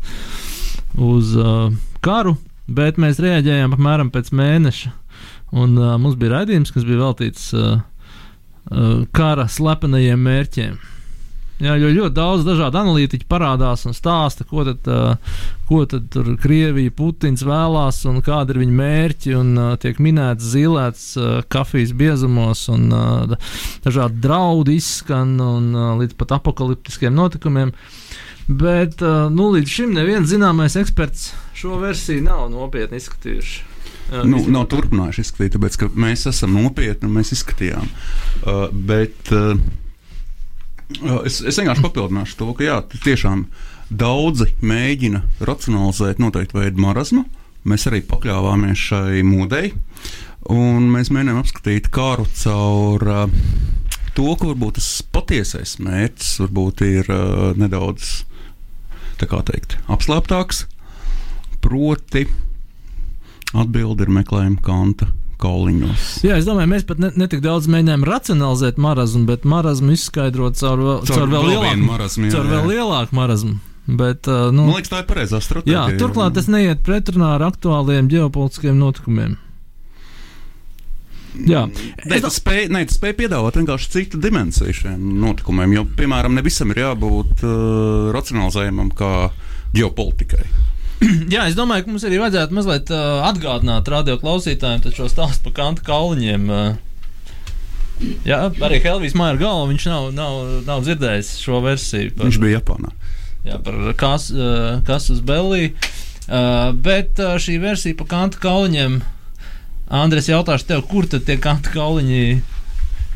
uz 0.96 1.34
uh, 1.40 1.72
karu, 2.06 2.38
bet 2.68 3.00
mēs 3.02 3.22
reaģējām 3.24 3.76
apmēram 3.76 4.14
pēc 4.14 4.32
mēneša. 4.36 4.94
Un 5.54 5.76
uh, 5.78 5.96
mums 6.02 6.18
bija 6.20 6.40
raidījums, 6.40 6.72
kas 6.74 6.88
bija 6.88 7.04
veltīts 7.04 7.52
uh, 7.58 7.84
uh, 8.72 9.04
kara 9.14 9.50
slepenajiem 9.52 10.24
mērķiem. 10.30 10.80
Jā, 11.62 11.76
jo 11.78 11.92
ļoti 11.94 12.16
daudz 12.18 12.46
dažādu 12.48 12.80
analītiķu 12.82 13.28
parādās 13.30 13.86
un 13.86 13.94
stāsta, 13.96 14.46
ko 14.50 14.64
tad, 14.66 14.88
ko 15.70 15.84
tad 15.90 16.08
tur 16.12 16.32
Krievija, 16.42 16.92
Putins 16.98 17.44
vēlās 17.46 18.02
un 18.10 18.18
kādi 18.26 18.56
ir 18.56 18.62
viņa 18.64 18.78
mērķi. 18.80 19.36
Un, 19.38 19.52
tiek 19.84 20.02
minēts 20.04 20.50
zilēts 20.56 21.06
kafijas 21.54 21.94
biezumos, 21.98 22.66
un 22.74 22.90
dažādi 23.86 24.24
draudi 24.26 24.80
izskan 24.82 25.38
un, 25.44 25.70
līdz 26.02 26.18
pat 26.20 26.36
apakaliptiskiem 26.40 27.14
notikumiem. 27.16 27.72
Bet 28.50 29.00
nu, 29.32 29.52
līdz 29.54 29.78
šim 29.78 29.94
neviens 29.96 30.34
zināmais 30.34 30.76
eksperts 30.80 31.30
šo 31.56 31.78
versiju 31.80 32.26
nav 32.26 32.50
nopietni 32.52 33.00
izskatījuši. 33.00 33.70
Jā, 34.12 34.26
nu, 34.28 34.42
nav 34.52 34.66
turpinājuši 34.72 35.24
izskatīt, 35.24 35.54
tāpēc 35.56 35.78
ka 35.80 35.88
mēs 35.96 36.28
esam 36.30 36.58
nopietni 36.58 37.08
un 37.08 37.16
mēs 37.16 37.32
izskatījām. 37.38 37.88
Uh, 38.44 38.66
bet 38.74 39.32
uh, 39.32 39.56
es, 41.28 41.40
es 41.42 41.60
vienkārši 41.60 41.84
papildināšu 41.86 42.38
to, 42.40 42.50
ka 42.58 42.66
jā, 42.66 42.80
tiešām 43.04 43.46
daudzi 43.94 44.50
mēģina 44.66 45.24
racionalizēt 45.46 46.22
noteiktu 46.24 46.60
veidu 46.60 46.84
marazmu. 46.84 47.24
Mēs 47.70 47.88
arī 47.88 48.02
pakļāvāmies 48.04 48.80
šai 48.90 49.22
mūdei, 49.24 49.72
un 50.52 50.90
mēs 50.92 51.14
mēģinām 51.16 51.40
apskatīt 51.40 51.88
kāru 51.96 52.26
caur 52.42 53.06
uh, 53.08 53.38
to, 54.18 54.28
ka 54.36 54.50
varbūt 54.50 54.80
tas 54.82 54.90
patiesais 55.16 55.78
mērķis 55.80 56.36
varbūt 56.44 56.84
ir 56.90 57.12
uh, 57.14 57.52
nedaudz 57.60 58.24
teikt, 59.24 59.78
apslēptāks. 59.88 60.66
Proti, 61.64 62.26
atbildi 63.56 64.04
ir 64.04 64.12
meklējuma 64.12 64.60
kanta 64.66 65.08
kauliņos. 65.44 66.08
Jā, 66.26 66.40
es 66.40 66.48
domāju, 66.48 66.72
mēs 66.74 66.88
pat 66.90 67.02
ne, 67.04 67.12
ne 67.20 67.28
tik 67.32 67.44
daudz 67.44 67.68
mēģinājām 67.72 68.08
racionalizēt 68.10 68.80
marazmu, 68.82 69.26
bet 69.30 69.46
marazmu 69.46 69.94
izskaidrot 69.98 70.58
caur, 70.60 70.82
vēl- 70.88 71.06
caur 71.12 71.28
vēl 71.36 71.48
lielāku 71.52 71.86
marazmu, 71.92 72.28
jā, 72.30 72.36
caur 72.38 72.50
vēl 72.56 72.64
jā. 72.64 72.72
lielāku 72.74 73.20
marazmu. 73.20 73.56
Bet, 73.84 74.28
uh, 74.32 74.48
nu, 74.56 74.64
Man 74.64 74.78
liekas, 74.78 74.94
tā 74.94 75.02
ir 75.04 75.08
pareizā 75.10 75.40
jā, 75.42 75.44
stratēģija. 75.44 75.98
turklāt 76.00 76.38
tas 76.38 76.46
neiet 76.48 76.86
pretrunā 76.88 77.34
ar 77.36 77.44
aktuāliem 77.50 78.08
ģeopolitiskiem 78.14 78.78
notikumiem. 78.80 79.34
Jā, 81.50 81.64
Nē, 82.06 82.20
tas 82.22 82.36
spēj, 82.38 82.68
nē, 82.70 82.84
tas 82.88 83.00
spēj 83.00 83.16
piedāvāt 83.18 83.56
vienkārši 83.58 83.90
citu 83.96 84.20
dimensiju 84.22 84.76
šiem 84.78 85.02
notikumiem. 85.24 85.72
Jo, 85.80 85.84
piemēram, 85.98 86.36
ne 86.38 86.44
visam 86.46 86.70
ir 86.72 86.84
jābūt 86.84 87.42
uh, 87.42 88.12
racionalizējumam 88.14 88.92
kā 88.96 89.10
ģeopolitikai. 89.74 90.46
Jā, 91.34 91.48
es 91.50 91.56
domāju, 91.58 91.86
ka 91.86 91.94
mums 91.94 92.06
arī 92.08 92.20
vajadzētu 92.22 92.56
mazliet 92.56 92.92
uh, 92.94 93.24
atgādināt 93.28 93.90
radio 93.92 94.18
klausītājiem 94.22 94.84
šo 94.96 95.10
stāstu 95.12 95.48
par 95.50 95.56
kanta 95.58 95.86
kauliņiem. 95.88 96.46
Uh, 96.50 98.12
jā, 98.28 98.40
arī 98.64 98.80
Helvijas 98.84 99.16
Maija 99.20 99.40
galva 99.42 99.68
viņš 99.72 99.88
nav, 99.92 100.08
nav, 100.16 100.38
nav 100.68 100.86
dzirdējis 100.86 101.34
šo 101.44 101.60
versiju. 101.66 102.14
Par, 102.16 102.30
Viņš 102.30 102.40
bija 102.44 102.60
Japānā. 102.60 102.94
jā, 103.48 103.60
par 103.66 103.80
kas, 104.00 104.30
uh, 104.34 104.80
kas 104.88 105.10
uz 105.14 105.20
Bellī. 105.26 105.74
Uh, 106.24 106.72
bet 106.72 107.20
uh, 107.20 107.36
šī 107.42 107.58
versija 107.64 108.00
par 108.00 108.08
kanta 108.14 108.40
kauliņiem, 108.44 109.02
Andres, 109.94 110.30
jautāšu 110.32 110.66
tev, 110.72 110.86
kur 110.90 111.06
tad 111.12 111.26
tie 111.28 111.36
kanta 111.38 111.70
kauliņi 111.74 112.22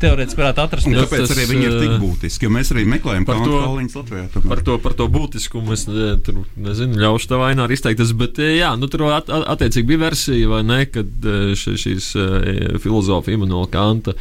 teorētiski 0.02 0.40
varētu 0.42 0.60
Un 0.62 0.66
atrasties? 0.68 0.94
Jā, 0.96 1.04
kāpēc 1.06 1.22
tas, 1.24 1.32
arī 1.36 1.46
viņi 1.50 1.66
ir 1.68 1.76
tik 1.82 1.92
uh, 1.94 1.98
būtiski? 2.02 2.46
Jo 2.46 2.50
mēs 2.54 2.72
arī 2.74 2.84
meklējam 2.88 3.26
par 3.28 3.40
to- 3.44 3.60
kauliņus 3.64 3.96
Latvijā. 4.00 4.24
tomēr. 4.34 4.48
Par 4.52 4.62
to, 4.68 4.76
par 4.86 4.96
to 4.98 5.08
būtiskumu 5.14 5.72
es 5.76 5.86
ne, 5.88 6.10
tur, 6.24 6.42
nezinu, 6.56 6.98
ļaušu 7.02 7.30
tev 7.32 7.44
ainā 7.48 7.66
arī 7.66 7.78
izteikties. 7.78 8.12
Bet, 8.18 8.38
eh, 8.38 8.56
jā, 8.60 8.70
nu, 8.78 8.86
tur 8.92 9.06
at, 9.12 9.28
at, 9.30 9.46
attiecīgi 9.56 9.90
bija 9.92 10.04
versija, 10.08 10.48
vai 10.52 10.62
ne, 10.66 10.80
kad 10.86 11.06
eh, 11.26 11.54
ši- 11.58 11.76
šīs 11.84 12.10
eh, 12.18 12.78
filozofa 12.82 13.34
Immanuela 13.34 13.66
Kanta. 13.72 14.14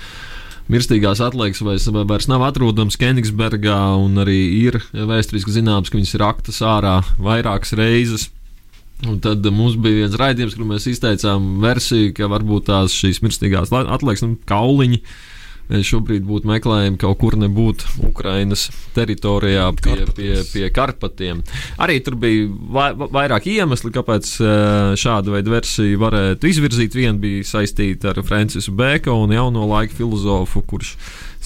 Mirstīgās 0.68 1.22
atliekas 1.24 1.62
vairs, 1.64 1.86
vairs 1.88 2.26
nav 2.28 2.42
atrodamas 2.44 2.98
Kenigsbergā, 3.00 3.78
un 4.04 4.20
arī 4.20 4.40
ir 4.68 4.82
vēsturiski 4.92 5.54
zināms, 5.62 5.88
ka 5.88 5.96
viņas 5.96 6.16
ir 6.18 6.24
aktas 6.28 6.58
ārā 6.60 6.98
vairākas 7.24 7.72
reizes. 7.80 8.28
Un 9.08 9.20
tad 9.22 9.46
mums 9.54 9.76
bija 9.80 10.02
viens 10.08 10.16
raidījums, 10.18 10.56
kur 10.58 10.66
mēs 10.68 10.88
izteicām 10.90 11.60
versiju, 11.62 12.12
ka 12.18 12.28
varbūt 12.28 12.66
tās 12.72 12.96
šīs 12.98 13.22
mirstīgās 13.24 13.70
atliekas, 13.72 14.24
nu, 14.26 14.36
kauliņi, 14.50 15.00
mēs 15.06 15.06
šobrīd 15.68 16.24
būtu 16.24 16.48
meklējami 16.48 17.00
kaut 17.02 17.18
kur 17.20 17.36
nebūt 17.40 17.84
Ukrainas 18.08 18.68
teritorijā 18.96 19.66
pie, 19.76 19.98
pie, 20.16 20.32
pie 20.48 20.70
Karpatiem. 20.74 21.42
Arī 21.84 22.00
tur 22.04 22.16
bija 22.20 22.48
vai, 22.72 22.90
va- 22.96 23.10
vairāk 23.18 23.50
iemesli, 23.52 23.92
kāpēc 23.96 24.30
eh, 24.40 24.94
šāda 25.00 25.34
veida 25.36 25.52
versiju 25.52 26.00
varētu 26.00 26.48
izvirzīt. 26.48 26.96
Viena 26.96 27.18
bija 27.20 27.44
saistīta 27.48 28.14
ar 28.14 28.22
Francisu 28.24 28.72
Bēkonu, 28.78 29.36
jauno 29.36 29.66
laiku 29.68 30.00
filozofu, 30.00 30.64
kurš 30.72 30.94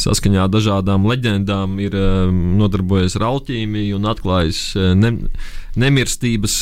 saskaņā 0.01 0.45
ar 0.45 0.53
dažādām 0.53 1.09
leģendām 1.09 1.79
ir 1.81 1.97
eh, 1.97 2.29
nodarbojies 2.61 3.17
ar 3.17 3.27
alķīmiju 3.31 3.97
un 3.97 4.07
atklājis 4.13 4.61
eh, 4.77 4.93
ne, 4.95 5.15
nemirstības 5.81 6.55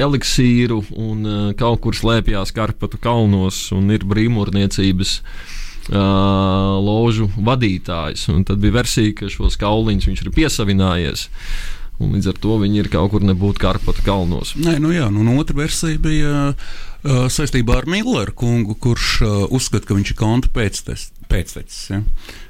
eliksīru 0.00 0.78
un 0.96 1.26
kaut 1.60 1.82
kur 1.84 1.92
slēpjas 1.92 2.54
Karpatu 2.56 2.96
kalnos 2.96 3.66
un 3.76 3.90
ir 3.92 4.06
brīvmūrniecības 4.08 5.10
ložu 5.90 7.28
vadītājs. 7.34 8.28
Un 8.32 8.44
tad 8.46 8.62
bija 8.62 8.78
versija, 8.78 9.14
ka 9.18 9.30
šos 9.32 9.58
kauliņus 9.60 10.08
viņš 10.10 10.24
ir 10.24 10.32
piesavinājies. 10.36 11.26
Un 12.00 12.14
līdz 12.16 12.30
ar 12.32 12.38
to 12.40 12.56
viņi 12.62 12.80
ir 12.80 12.88
kaut 12.92 13.10
kur 13.12 13.24
nebūtu 13.26 13.60
Karpatu 13.60 14.04
kalnos. 14.06 14.54
Nē, 14.56 14.78
nu 14.80 14.92
jā, 14.94 15.10
nu, 15.12 15.24
otra 15.40 15.58
versija 15.58 16.00
bija 16.00 16.36
uh, 16.54 17.26
saistībā 17.28 17.82
ar 17.82 17.90
Milleru 17.90 18.32
kungu, 18.32 18.76
kurš 18.80 19.10
uh, 19.26 19.34
uzskata, 19.52 19.90
ka 19.90 19.98
viņš 19.98 20.14
ir 20.14 20.48
pēctecis. 20.54 21.10
pēctecis 21.28 21.82
ja? 21.92 22.00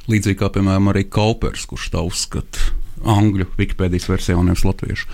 Līdzīgi 0.06 0.38
kā, 0.38 0.52
piemēram, 0.54 0.92
arī 0.92 1.02
Kaupers, 1.10 1.66
kurš 1.66 1.90
tā 1.96 2.04
uzskata 2.06 2.70
angļu 3.10 3.48
Wikipēdijas 3.56 4.06
versijā 4.12 4.38
un 4.38 4.52
nevis 4.52 4.62
latviešu. 4.68 5.10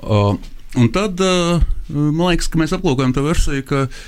Uh, 0.00 0.38
un 0.80 0.90
tad 0.94 1.20
uh, 1.20 1.60
man 1.90 2.30
liekas, 2.30 2.48
ka 2.48 2.62
mēs 2.62 2.72
aplūkojam 2.72 3.12
to 3.12 3.26
versiju, 3.26 3.66
ka 3.68 3.84
uh, 3.90 4.04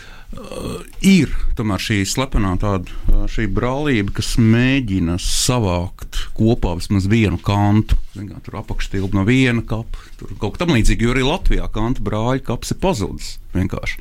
ir 1.06 1.32
tomēr 1.56 1.82
šī 1.82 2.00
slepenā 2.08 2.54
tāda 2.60 2.90
uh, 2.90 3.24
šī 3.30 3.46
brālība, 3.54 4.16
kas 4.18 4.34
mēģina 4.42 5.18
savākt 5.22 6.26
kopā 6.36 6.74
vismaz 6.80 7.08
vienu 7.10 7.38
kantu. 7.42 7.98
Zin 8.16 8.30
kā, 8.30 8.40
Tur 8.44 8.60
apakšstilba 8.60 9.20
no 9.20 9.26
viena 9.28 9.64
kapa, 9.66 10.06
tur 10.20 10.34
kaut 10.40 10.56
kas 10.56 10.64
tamlīdzīgs, 10.64 11.04
jo 11.04 11.14
arī 11.14 11.26
Latvijā 11.26 11.68
kanta 11.72 12.04
brāļa 12.04 12.44
kaps 12.46 12.74
ir 12.74 12.80
pazudis 12.82 13.36
vienkārši. 13.56 14.00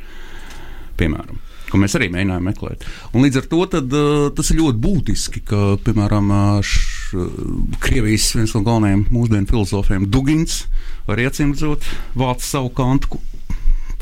Piemēram. 1.00 1.42
Ko 1.66 1.80
mēs 1.82 1.96
arī 1.98 2.12
mēģinājām 2.14 2.46
meklēt. 2.46 2.84
Un 3.18 3.26
līdz 3.26 3.40
ar 3.42 3.48
to 3.52 3.62
tad, 3.74 3.96
uh, 3.96 4.28
tas 4.36 4.52
ir 4.52 4.62
ļoti 4.62 4.82
būtiski, 4.82 5.46
ka, 5.50 5.62
piemēram, 5.86 6.30
uh, 6.32 6.60
š, 6.66 7.16
uh, 7.18 7.80
Krievijas 7.84 8.32
viens 8.38 8.54
no 8.56 8.62
galvenajiem 8.66 9.08
mūsdienu 9.14 9.50
filozofiem, 9.50 10.06
Dugins, 10.14 10.64
arī 11.12 11.30
acīm 11.30 11.56
redzot, 11.56 11.88
vāc 12.18 12.46
savu 12.46 12.72
kantu 12.76 13.20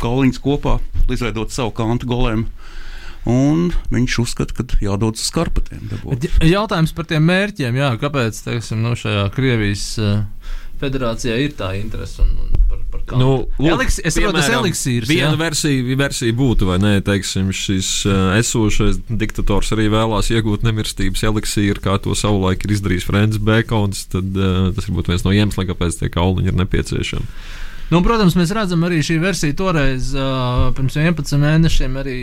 kauliņus 0.04 0.44
kopā, 0.44 0.78
lai 1.08 1.18
izveidotu 1.18 1.56
savu 1.56 1.74
kantu 1.78 2.10
golēmu. 2.12 2.48
Un 3.30 3.70
viņš 3.88 4.18
uzskata, 4.20 4.56
ka 4.58 4.66
jādodas 4.84 5.24
uz 5.24 5.32
Karpatiem. 5.32 5.86
Jautājums 6.44 6.92
par 6.96 7.08
tiem 7.08 7.24
mērķiem, 7.24 7.78
jā, 7.80 7.94
kāpēc 8.02 8.42
teiksim, 8.44 8.82
nu, 8.84 8.98
šajā 9.00 9.30
Krievijas 9.32 9.86
uh, 10.02 10.26
federācijā 10.84 11.38
ir 11.46 11.56
tā 11.58 11.72
interese 11.80 12.24
un, 12.24 12.34
un 12.44 12.66
par, 12.68 12.82
par 12.92 13.06
kā. 13.08 13.20
Nu, 13.20 13.30
lūk, 13.56 13.70
Eliks, 13.78 14.00
es 14.04 14.18
saprotu, 14.18 14.42
tas 14.42 14.52
eliksīrs. 14.58 15.08
Viena 15.08 15.32
jā. 15.32 15.40
versija, 15.40 15.98
versija 16.00 16.36
būtu, 16.36 16.68
vai 16.68 16.78
ne, 16.84 16.94
teiksim, 17.06 17.52
šis 17.56 17.92
uh, 18.10 18.36
esošais 18.42 19.00
diktators 19.08 19.72
arī 19.76 19.90
vēlās 19.94 20.32
iegūt 20.34 20.68
nemirstības 20.68 21.24
eliksīru, 21.32 21.84
kā 21.84 21.96
to 22.04 22.16
savulaik 22.20 22.66
ir 22.66 22.76
izdarījis 22.76 23.08
Francis 23.08 23.44
Bekons. 23.44 24.08
Tad 24.14 24.36
uh, 24.36 24.72
tas 24.76 24.90
ir 24.90 24.98
būt 24.98 25.14
viens 25.14 25.24
no 25.24 25.36
iemesliem, 25.36 25.70
kāpēc 25.72 26.02
tie 26.02 26.12
kauliņi 26.14 26.52
ir 26.52 26.60
nepieciešami. 26.60 27.30
Nu, 27.92 28.00
protams, 28.02 28.38
mēs 28.40 28.54
redzam 28.56 28.86
arī 28.88 29.02
šī 29.06 29.20
versija 29.22 29.56
toreiz, 29.60 30.14
uh, 30.16 30.70
pirms 30.78 30.96
11 30.98 31.40
mēnešiem, 31.42 31.98
arī 32.00 32.18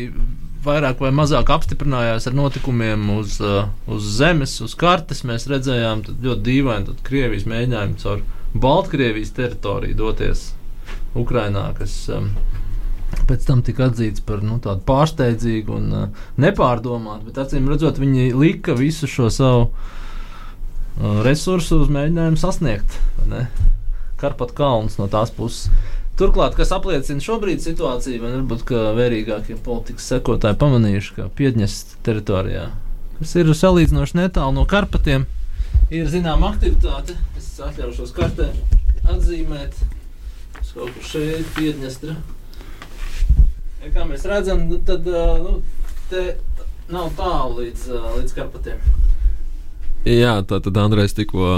vairāk 0.65 1.01
vai 1.01 1.11
mazāk 1.15 1.51
apstiprinājās 1.53 2.29
ar 2.29 2.37
notikumiem 2.37 3.05
uz, 3.17 3.37
uh, 3.45 3.69
uz 3.91 4.09
zemes, 4.17 4.57
uz 4.65 4.75
kartes. 4.79 5.23
Mēs 5.29 5.49
redzējām 5.51 6.05
ļoti 6.11 6.47
dīvaini 6.49 6.91
tad 6.91 7.05
Krievijas 7.07 7.47
mēģinājumu 7.51 8.01
caur 8.03 8.25
Baltkrievijas 8.61 9.35
teritoriju 9.37 9.99
doties 10.01 10.49
Ukrainā, 11.19 11.69
kas 11.79 11.95
um, 12.15 12.33
pēc 13.29 13.47
tam 13.47 13.65
tika 13.67 13.89
atzīts 13.91 14.25
par 14.27 14.45
nu, 14.47 14.59
tādu 14.63 14.85
pārsteidzīgu 14.89 15.77
un 15.77 15.91
uh, 15.97 16.23
nepārdomātu, 16.41 17.29
bet 17.31 17.43
acīm 17.45 17.69
redzot, 17.71 18.01
viņi 18.03 18.33
lika 18.37 18.77
visu 18.79 19.09
šo 19.11 19.31
savu 19.35 19.69
uh, 19.69 21.21
resursu 21.27 21.83
uz 21.85 21.93
mēģinājumu 21.93 22.41
sasniegt. 22.41 22.99
Karpat 24.21 24.53
kalns 24.57 24.99
no 25.01 25.09
tās 25.11 25.33
puses. 25.35 25.71
Turklāt, 26.21 26.53
kas 26.59 26.73
apliecina 26.77 27.23
šobrīd 27.25 27.63
situāciju, 27.65 28.21
man 28.21 28.35
varbūt 28.43 28.73
vērīgākie 28.99 29.57
politikas 29.65 30.11
sekotāji 30.13 30.59
pamanījuši, 30.61 31.15
ka 31.17 31.29
Piedņestras 31.39 32.03
teritorijā, 32.05 32.67
kas 33.17 33.33
ir 33.41 33.53
salīdzinoši 33.57 34.19
netālu 34.19 34.59
no 34.59 34.67
Karpatiem, 34.69 35.25
ir 35.89 36.11
zināma 36.13 36.53
aktivitāte. 36.53 37.17
Es 37.41 37.49
atļaušos 37.65 38.13
kartē 38.17 38.51
atzīmēt, 39.09 39.81
kaut 40.75 40.93
kur 40.93 41.09
šeit, 41.09 41.49
Piedņestra. 41.57 42.19
Ja, 43.81 43.93
kā 43.95 44.05
mēs 44.05 44.27
redzam, 44.29 44.67
nu, 44.69 44.77
tad 44.85 45.09
nu, 45.09 45.57
te 46.13 46.35
nav 46.93 47.15
tālu 47.17 47.63
līdz, 47.63 47.87
līdz 48.19 48.37
Karpatiem. 48.37 48.85
Jā, 50.05 50.37
tā 50.49 50.61
tad 50.65 50.79
Andrejs 50.81 51.17
tikko 51.17 51.49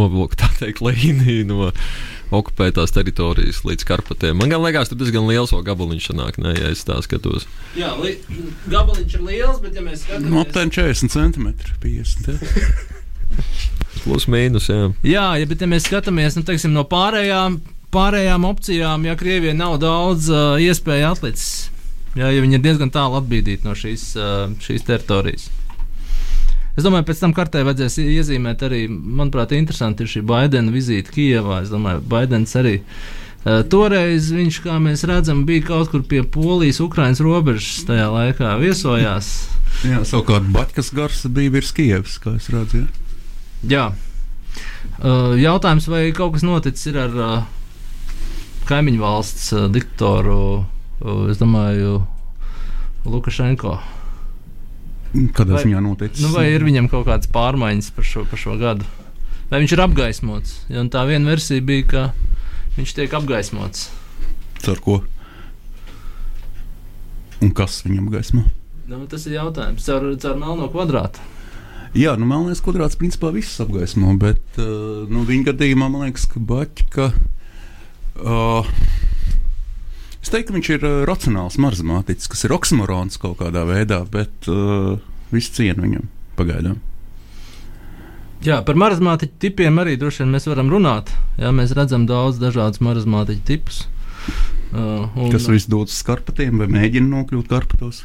novilka 0.00 0.44
tā 0.44 0.50
teikt 0.62 0.82
līniju 0.84 1.46
no 1.50 1.70
okupētās 2.34 2.94
teritorijas 2.94 3.64
līdz 3.66 3.86
Karpatiem. 3.88 4.38
Man 4.38 4.52
gan 4.52 4.62
liekas, 4.62 4.90
tur 4.90 5.00
diezgan 5.00 5.26
liels 5.26 5.52
vēl 5.54 5.64
gabaliņš 5.66 6.06
sanāk, 6.10 6.38
ne, 6.42 6.54
ja 6.54 6.70
es 6.70 6.84
tā 6.86 6.98
skatos. 7.04 7.46
Jā, 7.78 7.90
li, 7.98 8.16
gabaliņš 8.70 9.16
ir 9.18 9.26
liels, 9.26 9.58
bet 9.64 9.76
ja 9.78 9.84
mēs 9.84 10.04
Nu, 10.06 10.14
skatāmies 10.14 10.46
aptuveni 10.46 10.76
40 10.78 11.14
centimetri. 11.16 11.74
50, 11.82 12.30
ja. 12.30 12.38
Plus 14.04 14.26
mīnus, 14.30 14.70
jā. 14.70 14.88
Jā, 15.06 15.26
ja, 15.42 15.50
bet 15.50 15.62
ja 15.62 15.68
mēs 15.70 15.88
skatāmies 15.90 16.38
nu, 16.38 16.44
teiksim, 16.46 16.72
no 16.74 16.86
pārējām, 16.88 17.58
pārējām 17.94 18.46
opcijām, 18.48 19.04
ja 19.10 19.18
Krievijai 19.18 19.56
nav 19.58 19.80
daudz 19.82 20.30
uh, 20.32 20.54
iespēju 20.62 21.10
atlicis, 21.10 21.68
jā, 22.14 22.30
ja 22.30 22.44
viņi 22.44 22.58
ir 22.58 22.64
diezgan 22.64 22.94
tālu 22.94 23.18
atbīdīti 23.20 23.66
no 23.66 23.74
šīs, 23.76 24.12
uh, 24.18 24.46
šīs 24.62 24.86
teritorijas. 24.86 25.50
Es 26.78 26.86
domāju, 26.86 27.08
pēc 27.08 27.22
tam 27.24 27.32
kartē 27.36 27.64
vajadzēs 27.66 27.98
iezīmēt 28.04 28.62
arī, 28.66 28.84
manuprāt, 28.88 29.54
interesanti 29.56 30.04
ir 30.04 30.12
šī 30.12 30.22
Baidena 30.26 30.72
vizīte 30.74 31.12
Kijevā. 31.14 31.62
Es 31.64 31.72
domāju, 31.72 32.02
Baidens 32.10 32.54
arī. 32.58 32.78
Uh, 33.40 33.62
toreiz 33.72 34.28
viņš, 34.36 34.60
kā 34.66 34.76
mēs 34.82 35.02
redzam, 35.08 35.46
bija 35.48 35.64
kaut 35.70 35.90
kur 35.92 36.04
pie 36.06 36.20
Polijas-Ukrainas 36.22 37.22
robežas 37.24 37.86
tajā 37.88 38.10
laikā 38.12 38.52
viesojās. 38.60 39.30
Jā, 39.86 40.02
savukārt 40.04 40.50
Baķis 40.52 40.92
gars 40.96 41.24
bija 41.32 41.54
virs 41.56 41.72
Kievas, 41.76 42.18
kā 42.20 42.36
es 42.36 42.50
redzu. 42.52 42.84
Ja? 42.84 42.90
Jā. 43.70 43.86
Uh, 45.00 45.36
jautājums, 45.40 45.88
vai 45.88 46.10
kaut 46.16 46.34
kas 46.36 46.44
noticis 46.44 46.96
ar 46.96 47.16
uh, 47.16 47.38
kaimiņu 48.68 49.00
valsts 49.00 49.54
diktatoru, 49.72 50.40
uh, 50.60 51.22
es 51.32 51.40
domāju, 51.40 52.02
Lukašenko. 53.08 53.78
Kādā 55.10 55.56
Vai- 55.56 55.64
ziņā 55.64 55.80
noticis? 55.82 56.22
Nu, 56.22 56.30
vai 56.36 56.46
ir 56.54 56.62
viņam 56.62 56.86
kaut 56.90 57.08
kādas 57.08 57.30
pārmaiņas 57.34 57.90
par 57.96 58.06
šo, 58.06 58.24
par 58.30 58.38
šo 58.38 58.54
gadu? 58.60 58.86
Vai 59.50 59.58
viņš 59.62 59.72
ir 59.74 59.82
apgaismots? 59.82 60.52
Jo 60.70 60.84
tā 60.92 61.02
viena 61.08 61.32
versija 61.32 61.64
bija, 61.66 61.86
ka 61.90 62.02
viņš 62.76 62.94
tiek 62.94 63.16
apgaismots. 63.18 63.88
Ar 64.70 64.78
ko? 64.84 65.00
Un 67.40 67.50
kas 67.56 67.80
viņam 67.82 68.10
gaismo? 68.12 68.44
Nu, 68.86 69.02
tas 69.10 69.26
ir 69.26 69.38
jautājums. 69.38 69.86
Caur, 69.86 70.06
caur 70.22 70.38
melno 70.38 70.68
kvadrātu. 70.70 71.22
Jā, 71.96 72.14
nu, 72.14 72.26
melnais 72.30 72.60
kvadrāts 72.62 72.98
principā 72.98 73.32
viss 73.34 73.58
apgaismo, 73.62 74.12
bet 74.20 74.58
uh, 74.62 75.08
nu, 75.10 75.24
viņa 75.26 75.48
gadījumā 75.50 75.88
man 75.90 76.06
liekas, 76.06 76.28
ka 76.30 76.38
Baķka. 76.38 77.08
Uh, 78.20 78.68
es 80.20 80.32
teiktu, 80.32 80.54
viņš 80.56 80.70
ir 80.76 80.86
uh, 80.86 80.94
racionāls 81.08 81.58
marzmātiķis, 81.62 82.30
kas 82.32 82.46
ir 82.46 82.54
oksimorons 82.56 83.20
kaut 83.22 83.38
kādā 83.40 83.64
veidā, 83.68 84.02
bet 84.10 84.48
uh, 84.50 84.96
viss 85.34 85.52
cienu 85.56 85.86
viņam 85.86 86.08
pagaidām. 86.38 86.78
Jā, 88.40 88.62
par 88.64 88.78
marazmātiķu 88.80 89.36
tipiem 89.42 89.82
arī 89.82 89.98
droši 90.00 90.22
vien 90.22 90.30
mēs 90.32 90.48
varam 90.48 90.70
runāt. 90.72 91.10
Jā, 91.40 91.50
mēs 91.52 91.74
redzam 91.76 92.06
daudz 92.08 92.40
dažādus 92.40 92.80
marazmātiķu 92.80 93.44
tipus. 93.44 93.82
Uh, 94.70 95.10
un, 95.18 95.28
Kas 95.32 95.48
viss 95.50 95.68
dodas 95.68 95.98
uz 95.98 96.06
karpatiem 96.06 96.62
vai 96.62 96.70
mēģina 96.70 97.10
nokļūt 97.10 97.50
karpatos? 97.50 98.04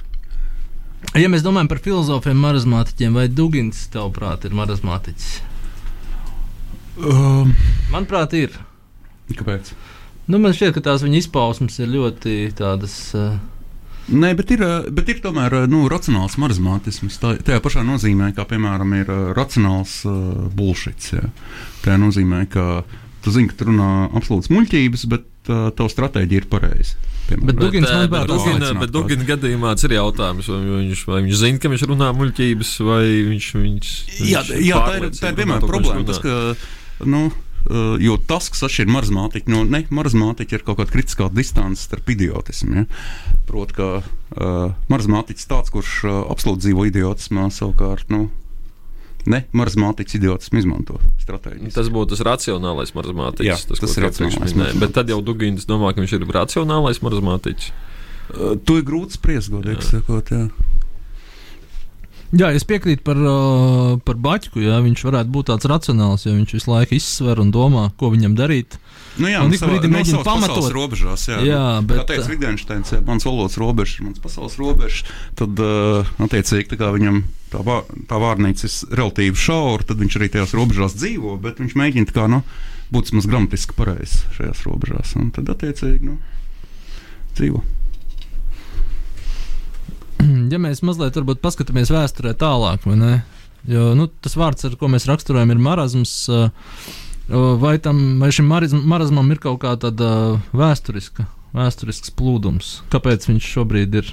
Ja 1.15 1.29
mēs 1.31 1.43
domājam 1.45 1.69
par 1.71 1.79
filozofiem, 1.85 2.39
marazmātiķiem, 2.41 3.15
vai 3.15 3.27
Dugins, 3.31 3.85
tavuprāt, 3.93 4.47
ir 4.47 4.55
marazmātiķis? 4.57 5.29
Um, 6.95 7.51
Manuprāt, 7.93 8.33
ir. 8.39 8.55
kāpēc? 9.31 9.71
Nu, 10.25 10.39
man 10.41 10.55
šķiet, 10.57 10.73
ka 10.77 10.81
tās 10.87 11.03
viņa 11.05 11.19
izpausmes 11.21 11.77
ir 11.83 11.91
ļoti 11.93 12.37
tādas. 12.57 12.95
Uh, 13.17 13.35
Nē, 14.05 14.35
bet 14.37 14.51
ir, 14.53 14.61
uh, 14.61 14.85
bet 14.93 15.09
ir 15.09 15.21
tomēr 15.21 15.53
uh, 15.63 15.67
nu, 15.69 15.83
racionāls 15.89 16.37
marazmātisms. 16.41 17.17
Tā, 17.21 17.35
tajā 17.45 17.61
pašā 17.65 17.81
nozīmē, 17.85 18.31
kā 18.37 18.45
piemēram 18.49 18.93
ir 18.99 19.09
racionāls 19.37 19.99
uh, 20.09 20.45
bullshits. 20.53 21.13
Jā. 21.15 21.29
Tajā 21.85 21.97
nozīmē, 22.01 22.43
ka 22.53 22.83
tu 23.25 23.33
zini, 23.33 23.49
ka 23.49 23.57
tu 23.57 23.69
runā 23.71 23.89
absolūts 24.17 24.51
muļķības, 24.53 25.05
bet 25.09 25.49
uh, 25.49 25.69
tava 25.77 25.89
stratēģija 25.93 26.43
ir 26.43 26.49
pareiza. 26.51 26.97
piemēram. 27.29 27.47
Bet 27.49 27.61
Dugins, 27.61 27.89
bet, 27.89 28.11
bet, 28.13 28.29
Dugina, 28.29 28.73
bet 28.83 28.93
Dugina 28.93 29.29
gadījumā 29.31 29.73
tas 29.77 29.87
ir 29.87 29.95
jautājums, 29.97 30.49
vai 30.53 30.61
viņš, 30.67 31.01
vai 31.09 31.23
viņš 31.25 31.39
zina, 31.41 31.61
ka 31.63 31.73
viņš 31.73 31.87
runā 31.89 32.11
muļķības, 32.19 32.75
vai 32.85 33.01
viņš. 33.31 33.49
viņš, 33.61 33.95
Jā, 34.29 34.45
viņš 34.45 34.69
jā 34.69 34.85
tā 34.85 34.99
ir, 34.99 35.09
tā 35.17 35.33
ir 35.33 35.41
vienmēr 35.41 35.65
problēma. 35.65 36.05
Tas, 36.09 36.21
ka, 36.21 36.37
nu, 37.09 37.25
uh, 37.69 37.95
jo 38.01 38.15
tas, 38.29 38.49
kas 38.53 38.65
atšķir 38.67 38.89
marazmātiķu 38.93 39.51
no 39.53 39.63
ne, 39.69 39.83
marazmātiķa, 39.93 40.59
ir 40.59 40.65
kaut 40.67 40.79
kāda 40.79 40.93
kritiskā 40.93 41.29
distance 41.33 41.85
starp 41.85 42.09
idiotismu. 42.15 42.81
Ja? 42.81 42.85
Proti, 43.49 43.77
ka 43.77 43.89
uh, 44.01 44.73
marazmātiķis 44.91 45.51
tāds, 45.51 45.73
kurš 45.73 45.99
uh, 46.07 46.17
absolūti 46.33 46.67
dzīvo 46.67 46.89
idiotismā, 46.91 47.51
savukārt. 47.53 48.11
Nu, 48.13 48.27
Ne, 49.25 49.39
marazmātiķis 49.57 50.19
idiotismu 50.19 50.59
izmanto 50.61 50.99
stratēģiju. 51.23 51.71
Tas 51.73 51.87
būtu 51.89 52.11
tas 52.13 52.19
racionālais 52.27 52.91
marazmātiķis. 52.93 53.47
Jā, 53.47 53.55
tas, 53.57 53.81
tas 53.81 53.95
ir 53.97 54.05
racionālais 54.05 54.37
marazmātiķis. 54.37 54.81
Bet 54.83 54.93
tad 54.93 55.09
jau 55.09 55.17
Dugins 55.25 55.65
domā, 55.65 55.95
ka 55.95 56.03
viņš 56.03 56.13
ir 56.19 56.27
racionālais 56.35 57.01
marazmātiķis. 57.01 57.71
Uh, 58.25 58.53
to 58.61 58.77
ir 58.77 58.85
grūti 58.85 59.17
spriest, 59.17 59.49
godīgi 59.53 59.81
sakot. 59.87 60.29
Jā. 60.29 60.45
Jā, 62.33 62.49
es 62.55 62.63
piekrītu 62.67 63.03
par, 63.05 63.19
uh, 63.19 63.97
par 64.05 64.15
Baķu. 64.15 64.57
Jā, 64.63 64.79
viņš 64.85 65.03
varētu 65.05 65.29
būt 65.35 65.51
tāds 65.51 65.67
racionāls, 65.69 66.25
jo 66.25 66.33
viņš 66.33 66.55
visu 66.57 66.71
laiku 66.71 66.95
izsver 66.97 67.39
un 67.43 67.51
domā, 67.53 67.91
ko 67.99 68.09
viņam 68.13 68.35
darīt. 68.37 68.79
Nu, 69.17 69.29
jā, 69.31 69.39
nu, 69.47 69.55
savā- 69.55 69.75
brīdī 69.77 69.87
nu, 69.87 69.95
mēģina 69.95 70.23
pamatot. 70.27 70.71
Robežās, 70.75 71.27
jā, 71.29 71.37
Jā, 71.47 71.61
nu, 71.79 71.87
bet, 71.87 72.01
Kā 72.01 72.07
teica 72.15 72.25
uh, 72.25 72.31
Wittgensteins, 72.33 72.91
ja 72.91 72.99
mans 73.05 73.23
valodas 73.23 73.55
robežs 73.61 73.99
ir 73.99 74.07
mans 74.09 74.19
pasaules 74.19 74.57
robežs, 74.59 75.03
tad, 75.39 75.55
uh, 75.63 76.03
attiecīgi, 76.19 76.67
tā 76.73 76.79
kā 76.81 76.89
viņam 76.91 77.21
tā, 77.53 77.61
vā- 77.63 77.85
tā 78.09 78.19
vārnīca 78.19 78.67
ir 78.67 78.97
relatīvi 78.99 79.39
šaura, 79.39 79.87
tad 79.87 80.03
viņš 80.03 80.17
arī 80.19 80.27
tajās 80.33 80.55
robežās 80.57 80.97
dzīvo, 80.99 81.37
bet 81.39 81.61
viņš 81.63 81.77
mēģina 81.79 82.11
kā, 82.11 82.27
nu, 82.27 82.41
būt 82.91 83.07
vismaz 83.07 83.25
gramatiski 83.31 83.73
pareizs 83.79 84.25
šajās 84.35 84.65
robežās. 84.67 85.15
Un 85.15 85.31
tad, 85.31 85.47
attiecīgi, 85.55 86.03
nu, 86.11 86.17
dzīvo. 87.39 87.63
Ja 90.55 90.61
mēs 90.61 90.83
mazliet 90.85 91.17
paskatāmies 91.43 91.91
vēsturē 91.93 92.35
tālāk, 92.39 92.85
vai 92.87 92.99
ne? 92.99 93.15
Jo 93.69 93.93
nu, 93.97 94.07
tas 94.21 94.37
vārds, 94.37 94.65
ar 94.67 94.77
ko 94.79 94.89
mēs 94.91 95.07
raksturojam, 95.09 95.51
ir 95.53 95.61
marazms. 95.61 96.13
Vai, 97.25 97.79
tam, 97.81 98.19
vai 98.21 98.29
šim 98.35 98.45
marazmam 98.85 99.31
ir 99.33 99.39
kaut 99.41 99.63
kāda 99.63 99.89
vēsturiska, 100.53 101.25
vēsturisks 101.57 102.13
plūdums? 102.13 102.75
Kāpēc 102.93 103.25
viņš 103.31 103.47
šobrīd 103.55 103.97
ir 103.97 104.11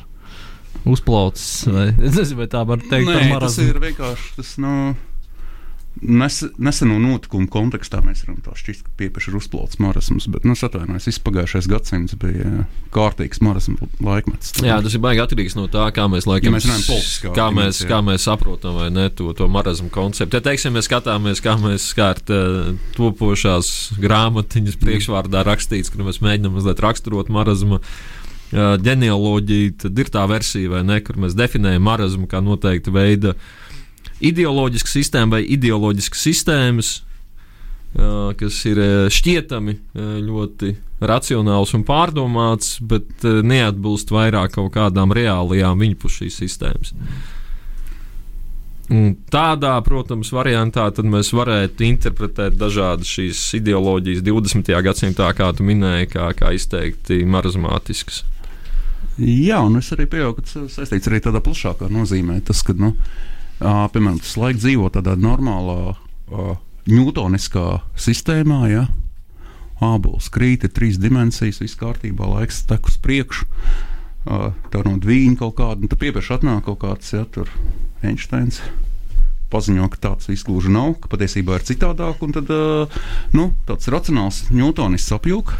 uzplaucis? 0.88 1.66
Vai, 1.68 1.90
es 2.00 2.16
nezinu, 2.16 2.40
vai 2.40 2.48
tā 2.54 2.64
var 2.68 2.80
teikt 2.80 3.10
Nē, 3.10 3.26
tas 3.44 3.58
ir 3.60 3.76
vienkārši 3.82 4.32
tas, 4.38 4.54
nu, 4.64 4.94
nes, 6.02 6.38
neseno 6.58 6.98
notikumu 7.00 7.48
kontekstā 7.50 8.00
mēs 8.04 8.24
varam 8.26 8.40
tā 8.44 8.54
šķist, 8.58 8.84
ka 8.86 8.94
pieeši 8.98 9.30
ir 9.30 9.38
uzplauts 9.38 9.78
marazms, 9.82 10.26
bet, 10.32 10.46
nu, 10.48 10.56
es 10.56 10.64
atvainojos, 10.66 11.08
viss 11.08 11.22
pagājušais 11.22 11.68
gadsimts 11.70 12.16
bija 12.20 12.64
kārtīgs 12.94 13.42
marazma 13.44 13.88
laikmets. 14.02 14.54
Jā, 14.62 14.80
tas 14.84 14.96
ir 14.96 15.02
baigi 15.04 15.22
atkarīgs 15.24 15.56
no 15.58 15.68
tā, 15.72 15.88
kā 15.94 16.06
mēs 16.12 16.28
laikam, 16.28 16.50
Ja 16.50 16.56
mēs 16.56 16.68
runājam 16.68 16.86
politiskā 16.88 17.34
kā, 17.36 17.48
mēs, 17.54 17.82
jā. 17.84 17.90
kā 17.90 18.00
mēs 18.06 18.26
saprotam 18.28 18.78
vai 18.80 18.88
ne, 18.94 19.08
to, 19.14 19.30
to 19.38 19.48
marazmu 19.52 19.92
konceptu. 19.94 20.38
Ja 20.38 20.44
teiksim, 20.44 20.76
mēs 20.76 20.90
skatāmies, 20.90 21.42
kā 21.44 21.56
mēs 21.60 21.90
skārt 21.94 22.32
uh, 22.34 22.72
topošās 22.98 23.92
grāmatiņas 24.02 24.80
priekšvārdā 24.82 25.46
rakstīts, 25.48 25.92
kur 25.92 26.06
mēs 26.08 26.22
mēģinām 26.24 26.58
mazliet 26.58 26.82
raksturot 26.82 27.32
marazmu. 27.32 27.82
Uh, 27.82 28.20
ģenealoģija, 28.52 29.76
tad 29.86 30.00
ir 30.02 30.10
tā 30.12 30.26
versija, 30.28 30.68
vai 30.74 30.82
ne, 30.84 30.98
kur 31.04 31.16
mēs 31.20 31.36
definējam 31.38 31.86
marazmu 31.86 32.28
kā 32.28 32.42
noteikta 32.44 32.92
veida 32.92 33.32
ideoloģisku 34.30 34.90
sistēmu 34.90 35.36
vai 35.36 35.42
ideoloģiskas 35.56 36.24
sistēmas, 36.28 36.92
uh, 37.96 38.32
kas 38.38 38.62
ir 38.70 38.80
uh, 38.80 38.94
šķietami 39.12 39.76
uh, 39.76 40.16
ļoti 40.22 40.74
racionāls 41.02 41.74
un 41.76 41.84
pārdomāts, 41.86 42.76
bet 42.80 43.26
uh, 43.26 43.42
neatbilst 43.46 44.14
vairāk 44.14 44.56
kaut 44.58 44.72
kādām 44.76 45.14
reālajām 45.16 45.80
viņpus 45.82 46.20
šīs 46.22 46.42
sistēmas. 46.44 46.96
Un 48.92 49.14
tādā, 49.32 49.72
protams, 49.86 50.32
variantā 50.34 50.88
mēs 51.06 51.30
varētu 51.32 51.86
interpretēt 51.86 52.58
dažādas 52.60 53.08
šīs 53.08 53.40
ideoloģijas 53.60 54.24
20. 54.26 54.72
gadsimtā, 54.84 55.30
kā 55.38 55.48
tu 55.56 55.64
minēji, 55.64 56.10
kā, 56.12 56.28
kā 56.36 56.50
izteikti 56.52 57.22
marazmātiskas. 57.24 58.24
Jā, 59.20 59.60
un 59.64 59.78
es 59.78 59.90
arī 59.94 60.08
pieņemu, 60.10 60.34
ka 60.36 60.44
tas 60.48 60.76
saistīts 60.76 61.08
arī 61.08 61.22
tādā 61.24 61.40
plašākā 61.44 61.88
nozīmē. 61.92 62.40
Tas, 62.48 62.62
ka, 62.66 62.74
nu, 62.76 62.94
ā, 63.62 63.86
piemēram, 63.92 64.20
tas 64.22 64.36
laiks 64.40 64.62
dzīvo 64.64 64.90
tādā 64.94 65.14
normālā, 65.18 65.94
ā, 65.94 66.54
ņūtoniskā 66.90 67.66
sistēmā, 68.00 68.60
ja 68.72 68.86
ābols 69.82 70.28
krīt, 70.32 70.66
ir 70.66 70.74
trīs 70.74 70.98
dimensijas, 71.02 71.60
viss 71.62 71.78
kārtībā, 71.78 72.28
laiks 72.36 72.62
tek 72.70 72.86
uz 72.90 72.98
priekšu. 73.02 73.48
ā, 74.26 74.52
Tā 74.70 74.84
no 74.86 74.96
dvīņa 75.02 75.38
kaut 75.40 75.56
kāda, 75.58 75.82
un 75.82 75.90
tad 75.90 76.00
piepieši 76.02 76.38
atnāk 76.38 76.64
kaut 76.68 76.80
kāds, 76.82 77.12
ja 77.14 77.24
tur 77.26 77.50
Einsteins. 78.02 78.62
Paziņo, 79.52 79.90
ka 79.92 79.98
tāds 80.08 80.30
gluži 80.46 80.70
nav, 80.72 80.94
ka 81.02 81.10
patiesībā 81.12 81.58
ir 81.58 81.66
citādāk, 81.68 82.22
un 82.24 82.32
tad 82.32 82.48
ā, 82.48 82.86
nu, 83.36 83.50
tāds 83.68 83.90
racionāls 83.92 84.46
ņūtonists 84.54 85.12
apjūka. 85.18 85.58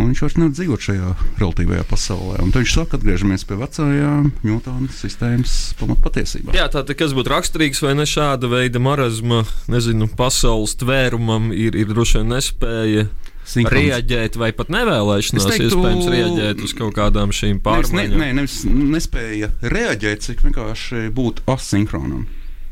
Un 0.00 0.08
viņš 0.08 0.20
vairs 0.24 0.36
nevar 0.40 0.52
dzīvot 0.56 0.84
šajā 0.86 1.08
relatīvajā 1.36 1.82
pasaulē. 1.90 2.38
Un 2.40 2.52
viņš 2.54 2.70
saka, 2.78 2.96
atgriežamies 2.96 3.42
pie 3.44 3.58
vecajām 3.60 4.30
Ņūtāna 4.40 4.88
sistēmas 4.96 5.56
pamatpatiesībām. 5.76 6.54
Jā, 6.56 6.64
tātad, 6.72 6.94
kas 6.96 7.12
būtu 7.12 7.28
raksturīgs 7.34 7.82
vai 7.84 7.92
ne 7.98 8.06
šāda 8.08 8.48
veida 8.48 8.80
marazma, 8.80 9.42
nezinu, 9.68 10.08
pasaules 10.16 10.72
tvērumam, 10.80 11.50
ir, 11.52 11.76
ir 11.76 11.92
droši 11.92 12.22
vien 12.22 12.32
nespēja 12.32 13.04
Sinhrons. 13.44 13.74
reaģēt 13.76 14.38
vai 14.40 14.48
pat 14.56 14.72
nevēlēšanās, 14.72 15.44
teiktu- 15.50 15.68
iespējams, 15.68 16.08
reaģēt 16.14 16.64
uz 16.64 16.72
kaut 16.78 16.94
kādām 16.96 17.34
šīm 17.36 17.60
pārmaiņām. 17.60 18.16
ne, 18.22 18.32
nevis 18.40 18.62
nespēja 18.64 19.50
reaģēt, 19.60 20.24
cik 20.24 20.40
vienkārši 20.46 21.10
būt 21.12 21.44
asinhronam 21.52 22.24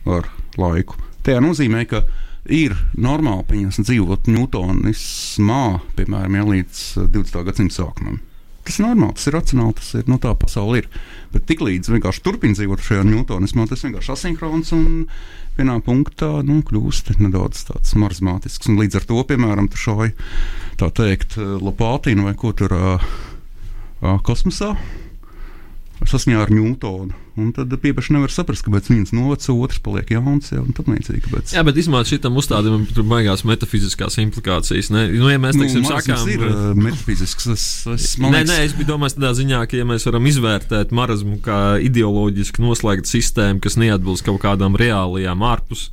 ar 0.06 0.30
laiku. 0.56 0.96
Tajā 1.26 1.42
nozīmē, 1.44 1.84
ka 1.90 2.04
ir 2.48 2.74
normāli 2.96 3.44
pieņems 3.50 3.80
dzīvot 3.84 4.30
Ņūtonismā, 4.30 5.64
piemēram, 5.98 6.38
ja 6.38 6.48
līdz 6.48 6.82
eh, 7.02 7.08
20. 7.16 7.44
gadsimta 7.48 7.76
sākumam. 7.82 8.20
Tas 8.64 8.76
ir 8.76 8.84
normāli, 8.84 9.16
tas 9.16 9.26
ir 9.26 9.34
racionāli, 9.34 9.74
tas 9.78 9.90
ir 9.96 10.08
no 10.10 10.18
tā 10.20 10.34
pasaule 10.38 10.82
ir. 10.82 10.88
Bet 11.32 11.46
tiklīdz 11.48 11.90
vienkārši 11.90 12.22
turpina 12.24 12.56
dzīvot 12.56 12.82
šajā 12.84 13.06
ņūtonismā, 13.08 13.66
tas 13.70 13.84
vienkārši 13.86 14.12
asinhrons 14.14 14.72
un 14.76 14.86
vienā 15.56 15.78
punktā 15.84 16.28
nu, 16.46 16.60
kļūst 16.68 17.14
nedaudz 17.20 17.64
tāds 17.70 17.96
marzmātisks. 17.98 18.68
Un 18.70 18.80
līdz 18.80 19.00
ar 19.00 19.08
to, 19.08 19.20
piemēram, 19.32 19.70
tu 19.72 19.80
šauj 19.80 20.12
tā 20.80 20.90
teikt 20.92 21.38
Lopātīnu 21.40 22.28
vai 22.28 22.36
ko 22.38 22.52
tur 22.56 22.76
ā, 22.76 22.96
ā, 24.04 24.18
kosmosā. 24.28 24.74
Saskaņā 26.08 26.38
ar 26.40 26.50
Ņūtonu. 26.52 27.16
Un 27.40 27.50
tad 27.56 27.72
pieeši 27.80 28.14
nevar 28.16 28.32
saprast, 28.32 28.64
kāpēc 28.66 28.88
viens 28.90 29.12
noveco, 29.16 29.54
otrs 29.64 29.80
paliek 29.84 30.10
jauns. 30.12 30.50
Ja, 30.52 30.62
un 30.62 30.74
tā 30.76 30.84
līdzīgi. 30.86 31.22
Kāpēc. 31.26 31.52
Jā, 31.56 31.64
bet 31.66 31.78
izmēģināt 31.80 32.10
šitam 32.10 32.38
uzstādījumam, 32.40 32.86
tur 32.90 33.06
baigās 33.08 33.44
metafiziskās 33.48 34.18
implikācijas. 34.22 34.90
Ne? 34.94 35.06
Nu, 35.12 35.28
ja 35.32 35.40
mēs 35.42 35.58
teiksim, 35.60 35.84
nu, 35.84 35.92
sakām, 35.92 36.24
ir 36.32 36.46
uh, 36.48 36.62
metafizisks. 36.78 37.48
Es, 37.54 37.66
es, 37.94 38.08
Nē, 38.20 38.32
liekas, 38.32 38.50
nē, 38.50 38.58
es 38.68 38.76
biju 38.78 38.90
domājis 38.92 39.16
tādā 39.18 39.34
ziņā, 39.38 39.60
ka, 39.70 39.78
ja 39.80 39.88
mēs 39.88 40.08
varam 40.08 40.28
izvērtēt 40.32 40.96
marazmu 40.96 41.38
kā 41.44 41.60
ideoloģiski 41.86 42.64
noslēgtu 42.64 43.14
sistēmu, 43.14 43.62
kas 43.64 43.78
neatbilst 43.80 44.26
kaut 44.26 44.40
kādām 44.44 44.76
reālajām 44.80 45.46
ārpus 45.46 45.88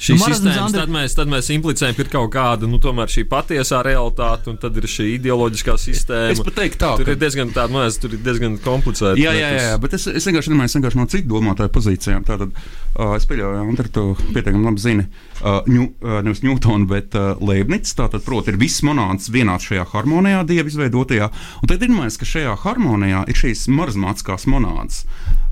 šīs 0.00 0.18
Nu, 0.20 0.26
sistēmas, 0.28 0.58
Andri- 0.66 0.80
tad 0.82 0.90
mēs, 0.92 1.14
tad 1.16 1.28
mēs 1.32 1.48
implicējam, 1.54 1.94
ka 1.96 2.02
ir 2.04 2.10
kaut 2.12 2.30
kāda 2.34 2.68
nu, 2.68 2.78
tomēr 2.82 3.08
šī 3.08 3.24
patiesā 3.30 3.82
realitāte, 3.86 4.50
un 4.52 4.58
tad 4.60 4.76
ir 4.76 4.82
šī 4.92 5.06
ideoloģiskā 5.18 5.76
sistēma. 5.80 6.30
es 6.34 6.40
pat 6.40 6.54
teiktu 6.54 6.78
tā, 6.82 6.90
Tur 6.96 7.04
ka- 7.08 7.10
ir 7.12 7.16
diezgan, 7.16 7.50
tāda, 7.54 7.70
man 7.72 7.86
liekas, 7.86 7.98
tur 8.02 8.10
ir 8.12 8.18
diezgan 8.26 8.58
komplicēta. 8.60 9.16
Jā, 9.16 9.32
jā, 9.32 9.48
jā, 9.56 9.62
jā, 9.70 9.80
bet 9.80 9.94
es, 9.94 10.06
es 10.06 10.26
vienkārši 10.28 10.52
domāju, 10.52 10.64
es 10.70 10.76
vienkārši 10.76 11.00
no 11.00 11.06
citu 11.06 11.28
domātāju 11.32 11.72
pozīcijām. 11.72 12.24
Tātad 12.28 12.52
uh, 12.52 13.16
es 13.16 13.24
pieļauju, 13.26 13.56
ka 13.56 13.66
Andri 13.66 13.88
to 13.92 14.06
pietiekami 14.34 14.64
labi 14.68 14.80
zina. 14.84 15.06
Uh, 15.42 15.60
ņu, 15.68 15.88
uh, 16.02 16.20
nevis 16.22 16.40
Ņūtona, 16.44 16.86
bet 16.88 17.14
uh, 17.16 17.34
Leibnicis. 17.40 17.94
Tātad, 17.96 18.22
proti, 18.24 18.52
ir 18.52 18.56
viss 18.60 18.82
monētas 18.84 19.30
vienāds 19.32 19.64
šajā 19.68 19.86
harmonijā, 19.92 20.44
dieva 20.46 20.68
izveidotajā. 20.68 21.30
Un 21.62 21.68
tad 21.68 21.82
ir 21.82 21.88
domājis, 21.92 22.18
ka 22.20 22.24
šajā 22.28 22.56
harmonijā 22.64 23.24
ir 23.28 23.34
šīs 23.34 23.66
marzmātiskās 23.72 24.44
monētas. 24.52 25.04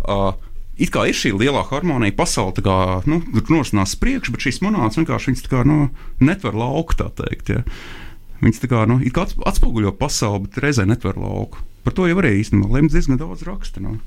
Uh, 0.05 0.33
It 0.77 0.91
kā 0.91 1.05
ir 1.07 1.15
šī 1.15 1.31
lielā 1.39 1.63
harmonija, 1.69 2.17
pasaule 2.19 2.53
tā 2.57 2.65
kā 2.67 2.77
nu, 3.07 3.21
nosinās 3.51 3.95
priekšā, 4.01 4.33
bet 4.35 4.43
šīs 4.49 4.59
monētas 4.65 4.99
vienkārši 4.99 5.37
tā 5.45 5.53
kā, 5.53 5.61
nu, 5.69 5.91
netver 6.21 6.57
lauku. 6.59 6.97
tā 6.99 7.11
Teikt, 7.15 7.53
ja. 7.55 7.63
Viņas 8.43 8.59
tā 8.65 8.69
kā, 8.73 8.81
nu, 8.91 8.99
kā 9.15 9.23
ats- 9.29 9.39
atspoguļo 9.47 9.93
pasauli, 9.97 10.49
bet 10.49 10.59
reizē 10.65 10.85
netver 10.87 11.15
lauku. 11.17 11.63
Par 11.85 11.93
to 11.95 12.09
jau 12.09 12.19
arī 12.19 12.41
īstenībā 12.41 12.73
Lemts 12.75 12.97
diezgan 12.97 13.21
daudz 13.21 13.45
raksta. 13.47 13.81
Nu. 13.85 14.01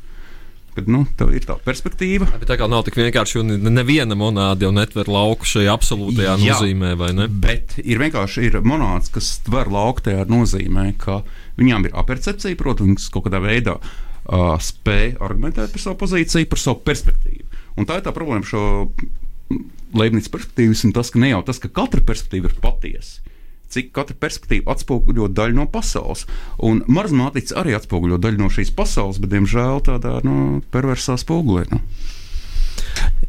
Kad 0.76 0.90
nu, 0.92 1.06
tev 1.18 1.32
ir 1.34 1.42
tā 1.48 1.56
perspektīva. 1.66 2.28
Bet 2.38 2.50
tā 2.52 2.58
kā 2.60 2.68
nav 2.70 2.84
tik 2.86 3.00
vienkārši, 3.00 3.40
un 3.42 3.48
ne- 3.64 3.72
neviena 3.80 4.14
monēta 4.14 4.68
jau 4.68 4.72
netver 4.76 5.08
lauku 5.10 5.48
šajā 5.48 5.72
absolūtajā 5.74 6.36
Jā. 6.36 6.38
nozīmē, 6.52 6.92
vai 6.98 7.14
ne? 7.18 7.26
Bet 7.28 7.80
ir 7.82 7.98
vienkārši 7.98 8.44
ir 8.50 8.60
monētas, 8.62 9.10
kas 9.16 9.32
tver 9.48 9.72
lauku 9.74 10.04
tajā 10.06 10.28
nozīmē, 10.30 10.92
ka 11.02 11.24
viņām 11.58 11.86
ir 11.90 11.96
apercepcija, 11.98 12.60
protams, 12.60 13.08
kaut 13.10 13.26
kādā 13.26 13.42
veidā 13.42 13.80
uh, 14.28 14.58
spēj 14.62 15.16
argumentēt 15.24 15.74
par 15.74 15.84
savu 15.84 16.00
pozīciju, 16.04 16.50
par 16.52 16.62
savu 16.62 16.84
perspektīvu. 16.88 17.48
Un 17.78 17.88
tā 17.88 18.00
ir 18.00 18.06
tā 18.06 18.14
problēma 18.16 18.48
šo 18.48 18.64
Leibniz 19.98 20.28
perspektīvas, 20.32 20.84
un 20.88 20.94
tas, 20.96 21.10
ka 21.14 21.22
ne 21.22 21.32
jau 21.32 21.42
tas, 21.48 21.62
ka 21.64 21.72
katra 21.72 22.04
perspektīva 22.04 22.52
ir 22.52 22.60
patiesa. 22.64 23.24
Cik 23.72 23.90
katra 23.96 24.16
perspektīva 24.20 24.72
atspoguļo 24.72 25.28
daļu 25.36 25.58
no 25.58 25.66
pasaules. 25.72 26.24
Un 26.64 26.80
marzmātiķis 26.88 27.56
arī 27.60 27.76
atspoguļo 27.76 28.20
daļu 28.24 28.40
no 28.40 28.48
šīs 28.52 28.72
pasaules, 28.76 29.20
bet, 29.20 29.34
diemžēl, 29.34 29.82
tādā 29.88 30.20
nu, 30.24 30.62
perversā 30.72 31.18
spogulē. 31.20 31.66
Nu. 31.72 31.82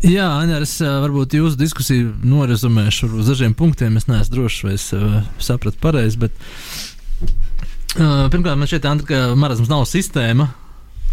Jā, 0.06 0.28
Aņēr, 0.38 0.62
es 0.62 0.76
varbūt 0.78 1.34
jūsu 1.34 1.58
diskusiju 1.58 2.12
norizumēšu 2.22 3.10
uz 3.18 3.32
dažiem 3.32 3.56
punktiem. 3.58 3.98
Es 3.98 4.06
neesmu 4.06 4.36
drošs, 4.36 4.62
vai 4.66 4.76
es 4.76 4.86
ā, 4.94 5.24
sapratu 5.42 5.80
pareizi. 5.82 6.20
Bet, 6.22 6.38
ā, 7.98 8.28
pirmkārt, 8.30 8.54
man 8.60 8.70
šķiet, 8.70 8.86
Andri, 8.86 9.08
ka 9.10 9.22
marazms 9.38 9.70
nav 9.72 9.88
sistēma. 9.90 10.52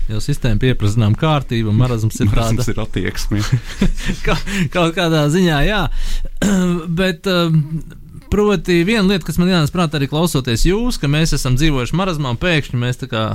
Jo 0.06 0.20
sistēma 0.22 0.62
pieprasa 0.62 1.00
zinām 1.00 1.16
kārtību, 1.18 1.72
un 1.72 1.80
marazms 1.80 2.20
ir 2.22 2.30
tāda 2.30 2.60
Tas 2.60 2.70
ir 2.70 2.82
attieksme. 2.84 3.42
Ka, 4.26 4.38
kaut 4.74 4.94
kādā 4.98 5.24
ziņā, 5.34 5.60
jā. 5.66 5.82
Bet, 7.00 7.26
um, 7.32 7.58
proti, 8.30 8.84
viena 8.86 9.08
lieta, 9.08 9.26
kas 9.26 9.40
man 9.42 9.50
jānāk 9.50 9.74
prātā 9.74 9.98
arī 9.98 10.10
klausoties 10.12 10.68
jūs, 10.70 11.00
ka 11.02 11.10
mēs 11.10 11.34
esam 11.38 11.58
dzīvojuši 11.58 11.98
marazmā, 11.98 12.36
un 12.36 12.42
pēkšņi 12.42 12.82
mēs 12.82 13.02
tā 13.02 13.10
kā. 13.12 13.26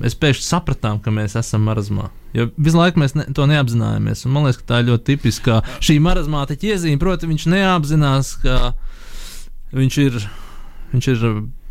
Mēs 0.00 0.14
pēkšņi 0.16 0.44
sapratām, 0.46 1.00
ka 1.02 1.12
mēs 1.12 1.34
esam 1.36 1.64
marazmā. 1.66 2.06
Jo 2.32 2.46
visu 2.56 2.78
laiku 2.78 3.02
mēs 3.02 3.12
ne, 3.18 3.26
to 3.36 3.44
neapzināmies. 3.50 4.22
Un 4.24 4.32
man 4.32 4.46
liekas, 4.46 4.60
ka 4.62 4.68
tā 4.68 4.78
ir 4.80 4.86
ļoti 4.92 5.04
tipiska 5.10 5.58
šī 5.82 5.98
marazmātiķa 6.00 6.70
iezīme. 6.70 7.00
Proti, 7.02 7.28
viņš 7.28 7.44
neapzinās, 7.52 8.30
ka 8.40 8.70
viņš 9.76 9.98
ir. 10.06 10.20
Viņš 10.94 11.10
ir 11.12 11.26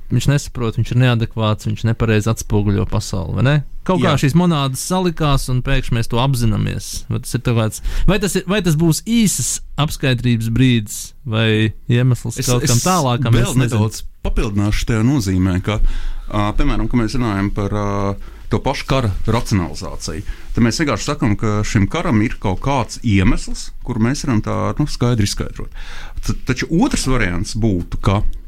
Viņš 0.10 0.26
nesaprot, 0.32 0.78
viņš 0.80 0.96
ir 0.96 1.02
neadekvāts, 1.04 1.68
viņš 1.70 1.84
nepareizi 1.86 2.32
atspoguļo 2.32 2.88
pasauli. 2.90 3.44
Ne? 3.46 3.56
Kaut 3.86 4.02
kā 4.02 4.16
Jā. 4.16 4.22
šīs 4.24 4.34
monētas 4.38 4.82
salikās, 4.90 5.46
un 5.54 5.62
pēkšņi 5.66 5.98
mēs 6.00 6.10
to 6.10 6.18
apzināmies. 6.22 6.88
Vai 7.10 7.22
tas, 7.22 7.36
ir 7.38 7.44
tā 7.46 7.54
kāds, 7.58 7.84
vai 8.10 8.18
tas, 8.22 8.36
ir, 8.40 8.48
vai 8.50 8.60
tas 8.66 8.78
būs 8.80 9.04
īsas 9.10 9.52
apskaidrības 9.82 10.50
brīdis, 10.54 10.98
vai 11.30 11.76
iemesls 11.90 12.42
kaut 12.42 12.66
kam 12.66 12.82
tālākam? 12.82 13.38
vēl 13.38 13.56
nedaudz 13.62 14.04
papildināšu 14.26 14.90
tajā 14.90 15.06
nozīmē, 15.06 15.60
ka, 15.66 15.78
uh, 15.80 16.50
piemēram, 16.58 16.90
kad 16.90 17.04
mēs 17.04 17.16
runājam 17.18 17.54
par 17.56 17.78
uh, 17.78 18.32
to 18.50 18.60
pašu 18.66 18.90
kara 18.90 19.14
racionalizāciju, 19.30 20.26
tad 20.56 20.66
mēs 20.66 20.82
vienkārši 20.82 21.10
sakām, 21.12 21.38
ka 21.40 21.60
šim 21.66 21.86
karam 21.92 22.20
ir 22.26 22.36
kaut 22.42 22.64
kāds 22.66 22.98
iemesls, 23.06 23.70
kuru 23.86 24.04
mēs 24.10 24.26
varam 24.26 24.42
tā 24.46 24.58
nu, 24.82 24.90
skaidri 24.90 25.30
izskaidrot. 25.30 25.80
T 26.26 26.36
taču 26.50 26.68
otrs 26.82 27.08
variants 27.10 27.56
būtu, 27.58 28.02
ka, 28.04 28.20
uh, 28.26 28.39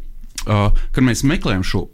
kad 0.46 1.06
mēs 1.06 1.26
meklējam 1.28 1.66
šo 1.68 1.86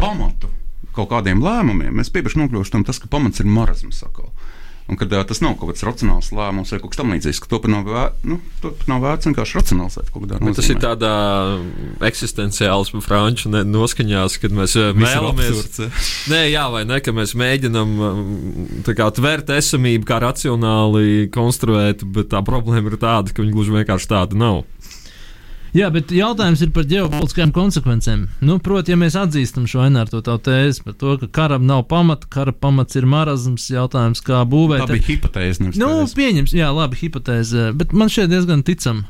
pamatu 0.00 0.50
kaut 0.96 1.12
kādiem 1.12 1.42
lēmumiem, 1.44 1.94
mēs 1.96 2.12
pieprasām 2.12 2.46
nokļūstam 2.46 2.84
tas, 2.84 3.00
ka 3.00 3.10
pamats 3.12 3.40
ir 3.40 3.48
marazms. 3.48 4.02
Un 4.90 4.98
kad 4.98 5.12
uh, 5.14 5.22
tas 5.24 5.38
nav 5.40 5.54
kaut 5.60 5.70
kāds 5.70 5.84
racionāls 5.86 6.32
lēmums 6.34 6.72
vai 6.74 6.80
kaut 6.82 6.90
kas 6.92 6.98
tamlīdzīgs, 6.98 7.38
ka 7.44 7.48
to 7.52 7.60
pat 7.62 7.70
nav, 7.70 7.84
vēr, 7.86 8.08
nu, 8.26 8.38
to 8.60 8.72
pat 8.74 8.88
nav 8.90 9.04
vērts 9.04 9.28
vienkārši 9.28 9.56
racionalizēt 9.60 10.10
tas 10.58 10.68
ir 10.72 10.80
tādā 10.82 11.12
eksistenciāls 12.08 12.90
franču 13.06 13.52
noskaņās, 13.52 14.36
kad 14.42 14.56
mēs 14.58 14.74
eh, 14.80 14.90
vēlamies. 14.98 15.78
Nē, 16.32 16.42
jā, 16.50 16.66
vai 16.74 16.82
ne, 16.90 16.98
ka 17.04 17.14
mēs 17.14 17.36
mēģinām 17.38 17.94
um, 18.08 18.66
kā 18.90 19.06
tvērt 19.14 19.54
esamību, 19.54 20.08
kā 20.10 20.18
racionāli 20.26 21.30
konstruēt, 21.32 22.02
bet 22.02 22.32
tā 22.34 22.42
problēma 22.44 22.90
ir 22.90 22.98
tāda, 22.98 23.30
ka 23.30 23.46
viņi 23.46 23.54
gluži 23.54 23.78
vienkārši 23.78 24.12
tāda 24.16 24.42
nav. 24.42 24.64
Jā, 25.72 25.86
bet 25.88 26.10
jautājums 26.12 26.60
ir 26.60 26.68
par 26.76 26.84
ģeopolitiskajām 26.84 27.52
konsekvencēm. 27.56 28.26
Nu, 28.44 28.58
Proti, 28.60 28.92
ja 28.92 28.98
mēs 29.00 29.16
atzīstam 29.16 29.64
šo 29.70 29.86
tavu 30.12 30.36
tēzi 30.44 30.84
par 30.84 30.98
to, 31.00 31.14
ka 31.22 31.28
karam 31.32 31.64
nav 31.64 31.86
pamata, 31.88 32.28
kara 32.28 32.52
pamats 32.52 32.98
ir 33.00 33.08
marazms, 33.08 33.70
jautājums, 33.72 34.20
kā 34.20 34.42
būvēt. 34.44 34.84
Tā 34.84 34.98
bija 34.98 35.08
hipotēze. 35.08 35.72
Nu, 35.80 36.04
pieņems, 36.04 36.52
jā, 36.52 36.68
labi, 36.76 37.00
hipotēze, 37.00 37.70
bet 37.72 37.96
man 37.96 38.12
šeit 38.12 38.28
diezgan 38.32 38.60
ticam. 38.68 39.06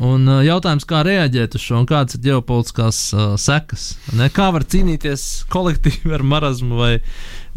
Un 0.00 0.24
uh, 0.28 0.38
jautājums, 0.44 0.86
kā 0.88 1.02
reaģēt 1.04 1.56
uz 1.58 1.64
šo, 1.64 1.82
un 1.82 1.86
kādas 1.88 2.16
ir 2.16 2.22
ģeopolitiskās 2.24 3.00
uh, 3.12 3.34
sekas? 3.40 3.90
Ne? 4.16 4.30
Kā 4.32 4.48
var 4.54 4.64
cīnīties 4.64 5.26
kolektīvi 5.52 6.14
ar 6.16 6.24
marazmu, 6.24 6.78
vai, 6.80 6.92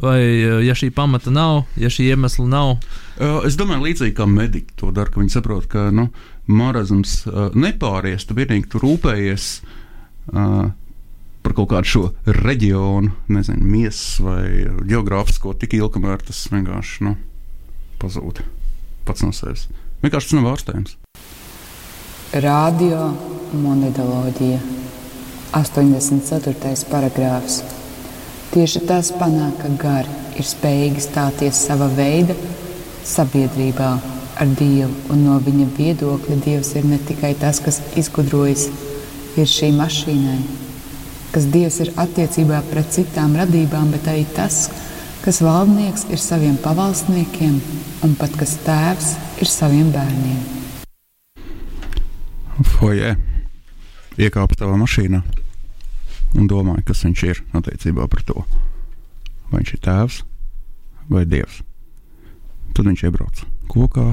vai 0.03 0.19
uh, 0.19 0.57
ja 0.65 0.75
šī 0.75 0.89
pamata 0.95 1.31
nav, 1.31 1.63
ja 1.79 1.91
šī 1.93 2.09
iemesla 2.11 2.47
nav? 2.51 2.73
Uh, 3.15 3.45
Es 3.47 3.55
domāju, 3.59 3.85
līdzīgi 3.87 4.15
kā 4.17 4.27
mediķi 4.27 4.75
to 4.81 4.91
dara, 4.91 5.13
ka 5.13 5.21
viņi 5.21 5.35
saprot, 5.37 5.69
ka 5.71 5.87
nu, 5.95 6.09
marazms 6.47 7.23
uh, 7.27 7.49
nepāries, 7.55 8.25
tu 8.27 8.35
vienīgi 8.37 8.69
tur 8.71 8.83
rūpējies 8.87 9.49
uh, 10.33 10.71
par 11.43 11.55
kaut 11.57 11.69
kādu 11.73 11.89
šo 11.89 12.03
reģionu, 12.43 13.11
nezinu, 13.31 13.63
miesas 13.67 14.19
vai 14.23 14.47
geogrāfisko 14.87 15.55
tik 15.59 15.75
ilgi, 15.77 15.93
kamēr 15.97 16.23
tas 16.23 16.45
vienkārši 16.51 17.07
nu, 17.07 17.15
pazūd 18.01 18.43
pats 19.07 19.25
no 19.25 19.33
sevis. 19.35 19.67
Vienkārši 20.03 20.31
tas 20.31 20.37
nav 20.39 20.49
ārstējums. 20.53 20.97
Radio 22.43 23.11
monētoloģija, 23.53 24.59
84. 25.53 26.73
paragrāfs. 26.89 27.61
Tieši 28.53 28.83
tas 28.89 29.11
panāk, 29.17 29.59
ka 29.61 29.69
gari 29.81 30.17
ir 30.39 30.47
spējīgi 30.47 31.03
stāties 31.03 31.61
sava 31.67 31.89
veida 31.93 32.35
sabiedrībā 33.05 33.91
ar 34.39 34.49
Dievu, 34.57 34.91
un 35.13 35.23
no 35.27 35.37
viņa 35.41 35.67
viedokļa 35.77 36.37
Dievs 36.43 36.73
ir 36.77 36.87
ne 36.89 36.97
tikai 37.07 37.33
tas, 37.39 37.59
kas 37.63 37.79
izgudrojis 37.99 38.67
ir 39.37 39.49
šī 39.49 39.69
mašīnai, 39.77 40.39
kas 41.33 41.47
Dievs 41.53 41.79
ir 41.85 41.93
attiecībā 42.01 42.61
pret 42.71 42.89
citām 42.95 43.35
radībām, 43.37 43.91
bet 43.93 44.09
arī 44.09 44.25
tas, 44.35 44.67
kas 45.23 45.41
valdnieks 45.45 46.07
ir 46.13 46.21
saviem 46.21 46.57
pavalsniekiem, 46.63 47.59
un 48.05 48.17
pat 48.19 48.33
kas 48.39 48.57
tēvs 48.65 49.13
ir 49.41 49.49
saviem 49.49 49.93
bērniem. 49.93 50.41
Fojē 52.73 53.15
iekāpa 54.21 54.57
savā 54.57 54.77
mašīnā 54.81 55.23
un 56.37 56.49
domāja, 56.49 56.85
kas 56.89 57.05
viņš 57.05 57.25
ir 57.29 57.41
attiecībā 57.53 58.09
par 58.09 58.25
to. 58.25 58.45
Vai 59.49 59.61
viņš 59.61 59.73
ir 59.77 59.83
tēvs 59.85 60.21
vai 61.09 61.25
dievs. 61.29 61.61
Tad 62.73 62.87
viņš 62.89 63.09
iebrauca 63.09 63.52
kokā 63.73 64.07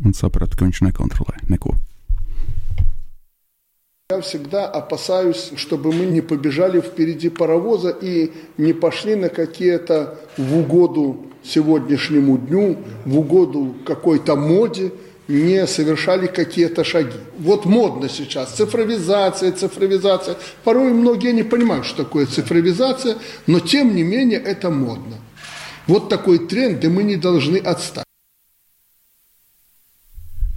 un 0.00 0.16
saprata, 0.16 0.56
ka 0.56 0.64
viņš 0.64 0.82
nekontrolē 0.88 1.44
neko. 1.52 1.76
Я 4.10 4.20
всегда 4.22 4.66
опасаюсь, 4.66 5.52
чтобы 5.54 5.92
мы 5.92 6.06
не 6.06 6.20
побежали 6.20 6.80
впереди 6.80 7.28
паровоза 7.28 7.90
и 7.90 8.32
не 8.58 8.72
пошли 8.72 9.14
на 9.14 9.28
какие-то 9.28 10.18
в 10.36 10.58
угоду 10.58 11.26
сегодняшнему 11.44 12.36
дню, 12.36 12.78
в 13.04 13.18
угоду 13.18 13.76
какой-то 13.86 14.34
моде, 14.34 14.90
не 15.28 15.64
совершали 15.68 16.26
какие-то 16.26 16.82
шаги. 16.82 17.20
Вот 17.38 17.66
модно 17.66 18.08
сейчас 18.08 18.50
цифровизация, 18.50 19.52
цифровизация. 19.52 20.36
Порой 20.64 20.92
многие 20.92 21.32
не 21.32 21.44
понимают, 21.44 21.86
что 21.86 22.02
такое 22.02 22.26
цифровизация, 22.26 23.16
но 23.46 23.60
тем 23.60 23.94
не 23.94 24.02
менее 24.02 24.40
это 24.40 24.70
модно. 24.70 25.19
Вот 25.89 26.09
такой 26.09 26.39
тренд, 26.39 26.83
и 26.83 26.87
мы 26.87 27.03
не 27.03 27.15
должны 27.17 27.57
отстать. 27.57 28.05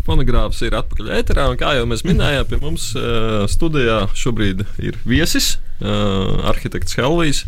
Fonogrāfs 0.09 0.63
ir 0.65 0.73
atpakaļ 0.73 1.11
ēterā, 1.19 1.51
un 1.53 1.59
kā 1.61 1.75
jau 1.77 1.85
mēs 1.85 2.01
minējām, 2.09 2.47
pie 2.49 2.59
mums 2.63 2.95
uh, 2.97 3.45
studijā 3.45 4.07
šobrīd 4.17 4.63
ir 4.81 4.97
viesis, 5.05 5.59
uh, 5.83 6.49
arhitekts 6.49 6.97
Helvijs, 6.97 7.43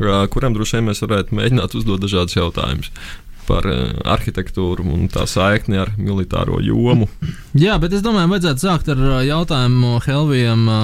uh, 0.00 0.24
kuram 0.32 0.56
droši 0.56 0.78
vien 0.78 0.88
mēs 0.88 1.04
varētu 1.04 1.36
mēģināt 1.36 1.76
uzdot 1.76 2.00
dažādus 2.00 2.38
jautājumus 2.38 2.88
par 3.44 3.68
uh, 3.68 4.00
arhitektūru 4.16 4.88
un 4.96 5.12
tā 5.12 5.26
saikni 5.28 5.76
ar 5.84 5.92
militāro 6.00 6.56
jomu. 6.64 7.10
Jā, 7.52 7.76
bet 7.76 7.92
es 7.92 8.00
domāju, 8.06 8.32
vajadzētu 8.32 8.64
sākt 8.64 8.88
ar 8.94 9.04
ā, 9.04 9.20
jautājumu 9.28 9.98
Helvijam. 10.08 10.64
ā, 10.72 10.82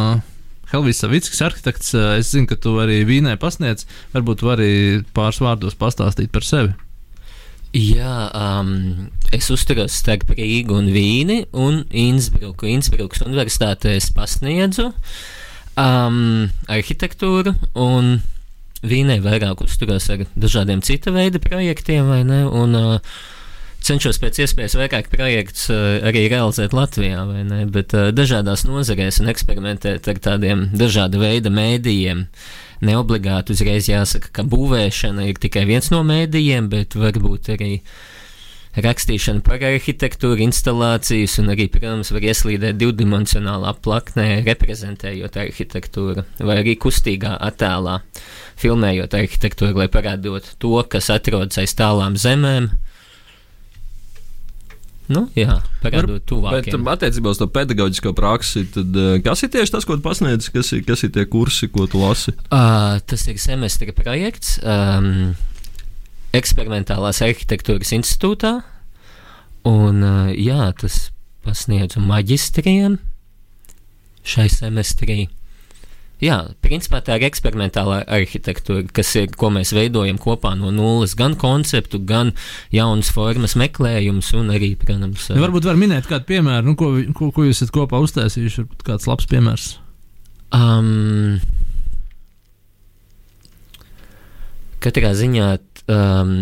Helvijs 0.69 1.01
Savickis, 1.01 1.41
arhitekts. 1.41 1.95
ā, 1.97 2.19
Es 2.19 2.29
zinu, 2.33 2.45
ka 2.49 2.57
tu 2.59 2.75
arī 2.81 3.01
Vīnē 3.07 3.35
pasniedz. 3.41 3.87
Varbūt 4.13 4.41
tu 4.41 4.49
vari 4.49 4.69
pāris 5.15 5.41
vārdos 5.41 5.77
pastāstīt 5.79 6.29
par 6.33 6.45
sevi. 6.45 6.75
Jā, 7.73 8.29
um, 8.33 9.09
es 9.33 9.49
uzturos 9.53 9.93
starp 9.93 10.31
Rīgu 10.33 10.73
un 10.73 10.87
Vīni 10.89 11.43
un 11.53 11.83
Innsbruku. 11.89 12.65
Innsbrukas 12.65 13.21
universitātē 13.25 13.93
es 13.97 14.09
pasniedzu 14.13 14.87
um, 15.77 16.49
arhitektūru 16.65 17.53
un 17.77 18.15
Vīnē 18.81 19.19
vairāk 19.21 19.61
uzturos 19.65 20.07
ar 20.09 20.23
dažādiem 20.39 20.81
cita 20.85 21.13
veida 21.13 21.41
projektiem, 21.43 22.07
vai 22.09 22.23
ne? 22.25 22.45
Un, 22.47 22.77
uh, 22.79 23.21
cenšos 23.85 24.19
pēc 24.21 24.41
iespējas 24.43 24.77
vairāk 24.79 25.09
projekts 25.11 25.69
uh, 25.73 25.99
arī 26.07 26.27
realizēt 26.31 26.75
Latvijā, 26.75 27.23
vai 27.29 27.43
ne? 27.47 27.63
Bet 27.71 27.95
uh, 27.97 28.09
dažādās 28.15 28.65
nozarēs 28.67 29.21
un 29.23 29.31
eksperimentēt 29.31 30.09
ar 30.11 30.21
tādiem 30.29 30.67
dažāda 30.77 31.21
veida 31.21 31.53
mēdījiem. 31.53 32.27
Neobligāti 32.85 33.55
uzreiz 33.55 33.89
jāsaka, 33.91 34.31
ka 34.39 34.45
būvēšana 34.47 35.27
ir 35.27 35.41
tikai 35.41 35.65
viens 35.67 35.91
no 35.91 35.99
mēdījiem, 36.07 36.69
bet 36.71 36.95
varbūt 36.95 37.51
arī 37.57 37.73
rakstīšana 38.79 39.43
par 39.43 39.63
arhitektūru, 39.65 40.43
instalācijas 40.45 41.39
un 41.41 41.51
arī, 41.51 41.67
protams, 41.73 42.11
var 42.15 42.27
ieslīdēt 42.29 42.77
divdimensionālā 42.79 43.73
plaknē, 43.83 44.27
reprezentējot 44.45 45.39
arhitektūru, 45.43 46.23
vai 46.39 46.59
arī 46.61 46.77
kustīgā 46.79 47.33
attēlā, 47.49 47.99
filmējot 48.61 49.17
arhitektūru, 49.19 49.81
lai 49.81 49.89
parādot 49.91 50.53
to, 50.61 50.77
kas 50.87 51.09
atrodas 51.13 51.59
aiz 51.59 51.75
tālām 51.75 52.15
zemēm. 52.19 52.71
Nu, 55.09 55.23
jā, 55.33 55.55
parādot 55.81 56.19
Bet 56.19 56.25
tuvākiem. 56.29 56.75
um, 56.77 56.89
attiecībā 56.91 57.31
uz 57.33 57.39
to 57.41 57.47
pedagoģisko 57.49 58.11
praksi, 58.13 58.61
tad, 58.75 58.93
uh, 58.93 59.15
kas 59.25 59.41
ir 59.41 59.49
tieši 59.55 59.73
tas, 59.73 59.87
ko 59.89 59.97
tu 59.97 60.05
pasniedz, 60.05 60.51
kas 60.53 60.69
ir, 60.77 60.83
kas 60.85 61.01
ir 61.07 61.13
tie 61.15 61.25
kursi, 61.25 61.69
ko 61.73 61.87
tu 61.89 61.97
lasi? 62.03 62.35
Uh, 62.53 63.01
tas 63.09 63.25
ir 63.25 63.39
semestra 63.41 63.95
projekts 63.97 64.59
um, 64.61 65.33
eksperimentālās 66.37 67.23
arhitektūras 67.25 67.95
institūtā. 67.97 68.59
Un, 69.65 70.05
uh, 70.05 70.29
jā, 70.37 70.69
tas 70.77 71.07
pasniedzu 71.45 72.05
maģistriem 72.05 72.99
šai 74.29 74.45
semestrī. 74.53 75.25
Jā, 76.19 76.37
principā 76.59 76.99
tā 76.99 77.15
ir 77.15 77.23
eksperimentālā 77.29 78.01
arhitektūra, 78.11 78.83
kas 78.91 79.13
ir, 79.15 79.29
ko 79.39 79.47
mēs 79.55 79.71
veidojam 79.71 80.17
kopā 80.19 80.51
no 80.59 80.67
nulles. 80.75 81.15
Gan 81.19 81.37
konceptu, 81.39 82.01
gan 82.03 82.33
jaunas 82.75 83.11
formas 83.15 83.55
meklējums, 83.59 84.33
un 84.35 84.51
arī, 84.51 84.73
protams, 84.79 85.29
Ja 85.31 85.39
varbūt 85.39 85.69
var 85.69 85.79
minēt 85.79 86.09
kādu 86.11 86.27
piemēru, 86.33 86.67
nu, 86.67 86.75
ko, 86.79 86.91
ko, 87.15 87.31
ko 87.35 87.47
jūs 87.47 87.61
esat 87.61 87.71
kopā 87.75 88.01
uztaisījuši. 88.03 88.65
Varbūt 88.65 88.85
kāds 88.89 89.07
labs 89.07 89.29
piemērs. 89.31 89.69
Um, 90.59 91.39
katrā 94.83 95.13
ziņā 95.15 95.49
um, 95.87 96.35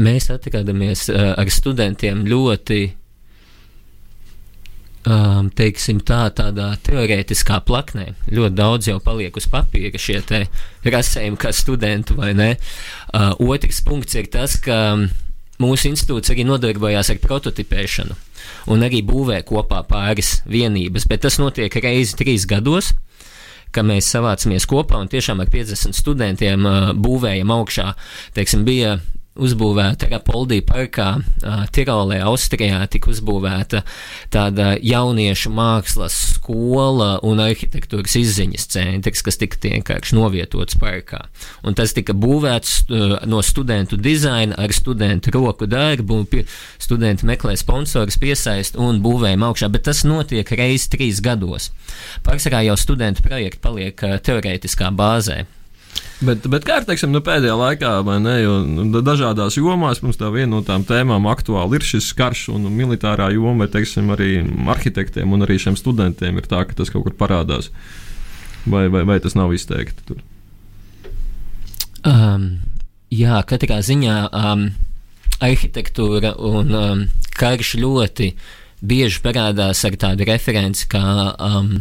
mēs 0.00 0.30
atrodamies 0.32 1.10
uh, 1.12 1.34
ar 1.36 1.52
studentiem 1.52 2.24
ļoti, 2.32 2.80
um, 5.08 5.50
teiksim, 5.54 6.00
tā, 6.06 6.26
tādā 6.36 6.72
teorētiskā 6.86 7.60
plaknē. 7.66 8.12
Ļoti 8.32 8.58
daudz 8.58 8.90
jau 8.90 8.98
paliek 9.04 9.36
uz 9.36 9.46
papīra 9.50 10.00
šie 10.00 10.20
rasējumi, 10.84 11.40
kā 11.40 11.52
studentu 11.54 12.18
vai 12.18 12.32
ne. 12.36 12.50
Uh, 13.12 13.32
otrs 13.50 13.82
punkts 13.86 14.16
ir 14.18 14.30
tas, 14.32 14.56
ka 14.60 14.80
um, 14.94 15.06
mūsu 15.62 15.90
institūts 15.92 16.32
arī 16.34 16.46
nodarbojās 16.48 17.12
ar 17.14 17.22
prototipēšanu 17.22 18.16
un 18.74 18.84
arī 18.84 19.00
būvē 19.06 19.40
kopā 19.48 19.80
pāris 19.88 20.42
vienības, 20.48 21.06
bet 21.08 21.24
tas 21.24 21.38
notiek 21.40 21.72
reizi 21.80 22.16
trīs 22.20 22.44
gados 22.48 22.92
mēs 23.82 24.06
savācamies 24.12 24.68
kopā 24.70 25.00
un 25.02 25.08
tiešām 25.10 25.40
ar 25.42 25.48
50 25.50 25.96
studentiem 25.98 26.62
uh, 26.62 26.92
būvējam 26.94 27.50
augšā. 27.50 27.88
Teiksim, 28.36 28.62
bija 28.62 29.00
uzbūvēta 29.34 30.08
Rapoldī 30.12 30.60
parkā, 30.64 31.08
Tirolē, 31.74 32.20
Austrijā, 32.28 32.78
tika 32.90 33.10
uzbūvēta 33.10 33.82
tāda 34.32 34.74
jauniešu 34.78 35.50
mākslas 35.54 36.14
skola 36.36 37.16
un 37.26 37.42
arhitektūras 37.42 38.14
izziņas 38.20 38.68
centrs, 38.74 39.24
kas 39.26 39.40
tika 39.40 39.58
vienkārši 39.64 40.14
novietots 40.14 40.78
parkā. 40.78 41.24
Un 41.66 41.74
tas 41.74 41.94
tika 41.96 42.14
būvēts 42.14 42.84
no 43.30 43.42
studentu 43.42 43.98
dizaina 43.98 44.58
ar 44.60 44.74
studentu 44.76 45.34
roku 45.34 45.66
darbu, 45.70 46.22
un 46.22 46.46
studenti 46.78 47.26
meklē 47.26 47.56
sponsorus, 47.58 48.20
piesaist 48.20 48.78
un 48.78 49.02
būvējam 49.04 49.48
augšā, 49.48 49.70
bet 49.74 49.88
tas 49.90 50.04
notiek 50.06 50.54
reiz 50.54 50.86
trīs 50.92 51.22
gados. 51.24 51.72
Pārsvarā 52.26 52.62
jau 52.68 52.78
studentu 52.78 53.26
projekti 53.26 53.62
paliek 53.64 54.08
teorētiskā 54.22 54.94
bāzē. 54.94 55.42
Bet, 56.24 56.46
bet 56.48 56.64
kā 56.64 56.78
ir 56.80 56.86
teiksim, 56.88 57.10
nu, 57.12 57.20
pēdējā 57.24 57.54
laikā, 57.58 57.90
ne? 58.22 58.34
Jo 58.40 58.54
nu, 58.64 58.86
dažādās 59.04 59.58
jomās 59.58 60.00
mums 60.04 60.18
tā 60.20 60.30
viena 60.32 60.54
no 60.54 60.60
tām 60.64 60.84
tēmām 60.86 61.26
aktuāli 61.28 61.78
ir 61.78 61.86
šis 61.86 62.12
karš 62.16 62.46
un 62.54 62.68
militārā 62.72 63.28
joma, 63.34 63.64
vai 63.64 63.72
teiksim, 63.72 64.12
arī 64.14 64.38
arhitektiem 64.72 65.34
un 65.34 65.44
arī 65.46 65.58
šiem 65.60 65.76
studentiem 65.78 66.38
ir 66.40 66.48
tā, 66.50 66.62
ka 66.68 66.78
tas 66.78 66.92
kaut 66.94 67.08
kur 67.08 67.16
parādās. 67.18 67.72
Vai, 68.64 68.86
vai, 68.88 69.02
vai 69.04 69.18
tas 69.20 69.36
nav 69.36 69.52
izteikti 69.52 70.06
tur? 70.08 70.22
Um, 72.08 72.46
jā, 73.12 73.40
katrā 73.48 73.80
ziņā 73.84 74.18
um, 74.30 74.68
arhitektūra 75.44 76.34
un 76.40 76.76
um, 76.78 77.02
karš 77.36 77.74
ļoti 77.82 78.30
bieži 78.84 79.20
parādās 79.24 79.82
ar 79.84 79.98
tādu 80.00 80.28
referenci 80.28 80.88
kā. 80.92 81.02
Um, 81.36 81.74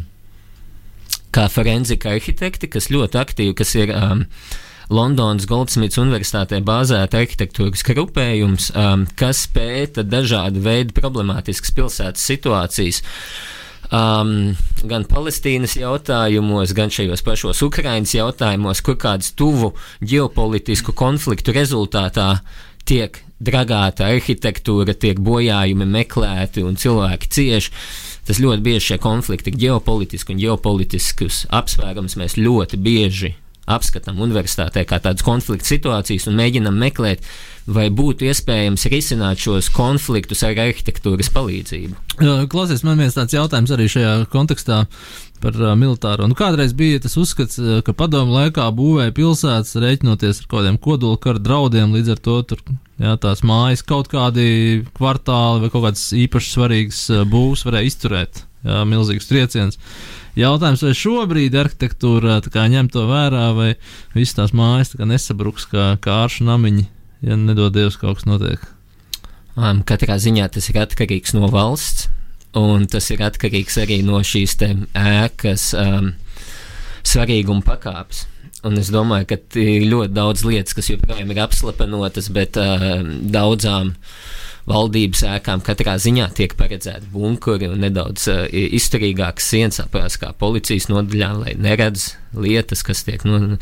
kā 1.34 1.48
forenzika 1.52 2.14
arhitekti, 2.14 2.70
kas 2.72 2.92
ļoti 2.94 3.20
aktīvi, 3.22 3.56
kas 3.58 3.74
ir 3.80 3.94
um, 3.96 4.24
Londonas 4.94 5.48
Goldsmiths 5.50 6.00
Universitātē 6.02 6.60
bāzēta 6.66 7.22
arhitektūras 7.22 7.86
grupējums, 7.88 8.70
um, 8.78 9.08
kas 9.20 9.46
pēta 9.54 10.06
dažādu 10.06 10.64
veidu 10.64 10.96
problemātiskas 10.98 11.74
pilsētas 11.76 12.30
situācijas. 12.30 13.02
Um, 13.94 14.54
gan 14.90 15.04
Palestīnas 15.06 15.76
jautājumos, 15.78 16.74
gan 16.74 16.90
šajos 16.94 17.22
pašos 17.26 17.62
Ukraiņas 17.66 18.16
jautājumos, 18.18 18.82
kur 18.86 18.98
kādas 18.98 19.34
tuvu 19.38 19.74
ģeopolitisku 20.02 20.96
konfliktu 20.98 21.54
rezultātā 21.54 22.40
tiek 22.90 23.20
dragāta 23.44 24.08
arhitektūra, 24.12 24.96
tiek 24.98 25.20
bojājumi 25.24 25.88
meklēti 25.90 26.64
un 26.66 26.80
cilvēki 26.80 27.32
cieši 27.38 27.76
tas 28.28 28.42
ļoti 28.44 28.64
bieži 28.66 28.86
šie 28.92 29.00
konflikti, 29.04 29.56
ģeopolitiski 29.64 30.36
un 30.36 30.44
ģeopolitiskus 30.44 31.46
apsvērumus 31.54 32.18
mēs 32.20 32.38
ļoti 32.40 32.80
bieži 32.84 33.34
apskatām 33.70 34.20
universitātē 34.24 34.84
kā 34.88 35.00
tādas 35.04 35.24
konflikta 35.24 35.70
situācijas 35.70 36.28
un 36.28 36.36
mēģinām 36.40 36.76
meklēt, 36.84 37.24
vai 37.64 37.88
būtu 37.96 38.28
iespējams 38.28 38.88
risināt 38.92 39.40
šos 39.44 39.70
konfliktus 39.74 40.44
ar 40.44 40.58
arhitektūras 40.66 41.32
palīdzību. 41.32 41.96
Klausies, 42.52 42.84
man 42.84 43.00
viens 43.00 43.16
tāds 43.16 43.36
jautājums 43.36 43.72
arī 43.72 43.88
šajā 43.92 44.18
kontekstā 44.34 44.84
par 45.44 45.60
uh, 45.60 45.74
militāro. 45.80 46.30
Nu, 46.30 46.38
kādreiz 46.40 46.74
bija 46.78 47.02
tas 47.04 47.18
uzskats, 47.20 47.60
ka 47.86 47.96
padomu 47.98 48.38
laikā 48.38 48.70
būvēja 48.76 49.16
pilsētas 49.18 49.76
rēķinoties 49.84 50.42
ar 50.42 50.48
kaut 50.48 50.62
kādiem 50.62 50.80
kodolkara 50.82 51.44
draudiem, 51.44 51.94
līdz 51.98 52.16
ar 52.16 52.24
to 52.24 52.40
tur 52.48 52.64
jā, 53.04 53.14
tās 53.22 53.44
mājas 53.46 53.84
kaut 53.86 54.10
kādi 54.12 54.82
kvartāli 54.98 55.66
vai 55.66 55.72
kaut 55.74 55.88
kādas 55.90 56.08
īpaši 56.18 56.56
svarīgas 56.56 57.06
būvs 57.30 57.68
varēja 57.68 57.92
izturēt. 57.92 58.44
Jā, 58.64 58.84
milzīgs 58.88 59.28
trieciens. 59.28 59.80
Jautājums, 60.40 60.82
vai 60.86 60.94
šobrīd 60.98 61.56
arhitektūra 61.60 62.40
kā, 62.48 62.64
ņem 62.72 62.88
to 62.94 63.04
vērā, 63.10 63.50
vai 63.58 63.74
visas 64.16 64.38
tās 64.38 64.54
mājas 64.56 64.96
tā 64.96 65.06
nesabruks 65.06 65.68
kā 65.70 65.92
kāršu 66.02 66.48
namiņi, 66.48 66.88
ja 67.28 67.38
nedod 67.38 67.76
Dievs 67.76 68.00
kaut 68.02 68.22
kas 68.22 68.30
notiek? 68.30 68.64
Um, 69.54 69.84
katrā 69.86 70.16
ziņā 70.18 70.48
tas 70.56 70.72
ir 70.72 70.80
atkarīgs 70.82 71.36
no 71.38 71.52
valsts, 71.54 72.08
un 72.60 72.86
tas 72.90 73.10
ir 73.14 73.24
atkarīgs 73.26 73.80
arī 73.82 74.02
no 74.06 74.20
šīs 74.26 74.58
ēkas 74.62 75.72
um, 75.80 76.14
svarīguma 77.04 77.66
pakāpes. 77.66 78.28
Un 78.64 78.80
es 78.80 78.88
domāju, 78.94 79.28
ka 79.34 79.38
ir 79.60 79.90
ļoti 79.92 80.14
daudz 80.16 80.46
lietas, 80.48 80.76
kas 80.78 80.88
joprojām 80.94 81.34
ir 81.34 81.42
apslepenotas, 81.44 82.30
bet 82.32 82.56
uh, 82.60 83.04
daudzām 83.04 83.92
valdības 84.70 85.26
ēkām 85.28 85.60
katrā 85.66 85.98
ziņā 86.00 86.30
tiek 86.38 86.54
paredzēti 86.56 87.10
bunkuri 87.12 87.68
un 87.68 87.84
nedaudz 87.84 88.30
uh, 88.32 88.46
izturīgākas 88.48 89.50
sienas 89.52 89.82
apgādes 89.84 90.16
kā 90.22 90.32
policijas 90.40 90.88
nodaļā, 90.88 91.34
lai 91.42 91.58
neredz 91.60 92.14
lietas, 92.40 92.86
kas 92.88 93.04
tiek 93.04 93.26
no, 93.28 93.58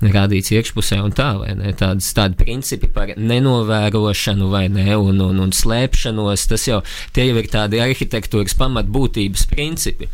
rādīts 0.00 0.52
iekšpusē 0.54 1.00
un 1.04 1.14
tā, 1.16 1.28
vai 1.40 1.52
ne? 1.58 1.72
Tādas, 1.76 2.08
tādi 2.16 2.38
principi 2.40 2.88
par 2.92 3.12
nenovērošanu 3.16 4.48
vai 4.52 4.64
ne, 4.72 4.88
un, 4.96 5.20
un, 5.20 5.42
un 5.44 5.52
slēpšanos, 5.54 6.46
tas 6.50 6.66
jau, 6.68 6.80
tie 7.16 7.28
jau 7.28 7.36
ir 7.40 7.50
tādi 7.52 7.82
arhitektūras 7.84 8.56
pamatbūtības 8.60 9.46
principi. 9.52 10.08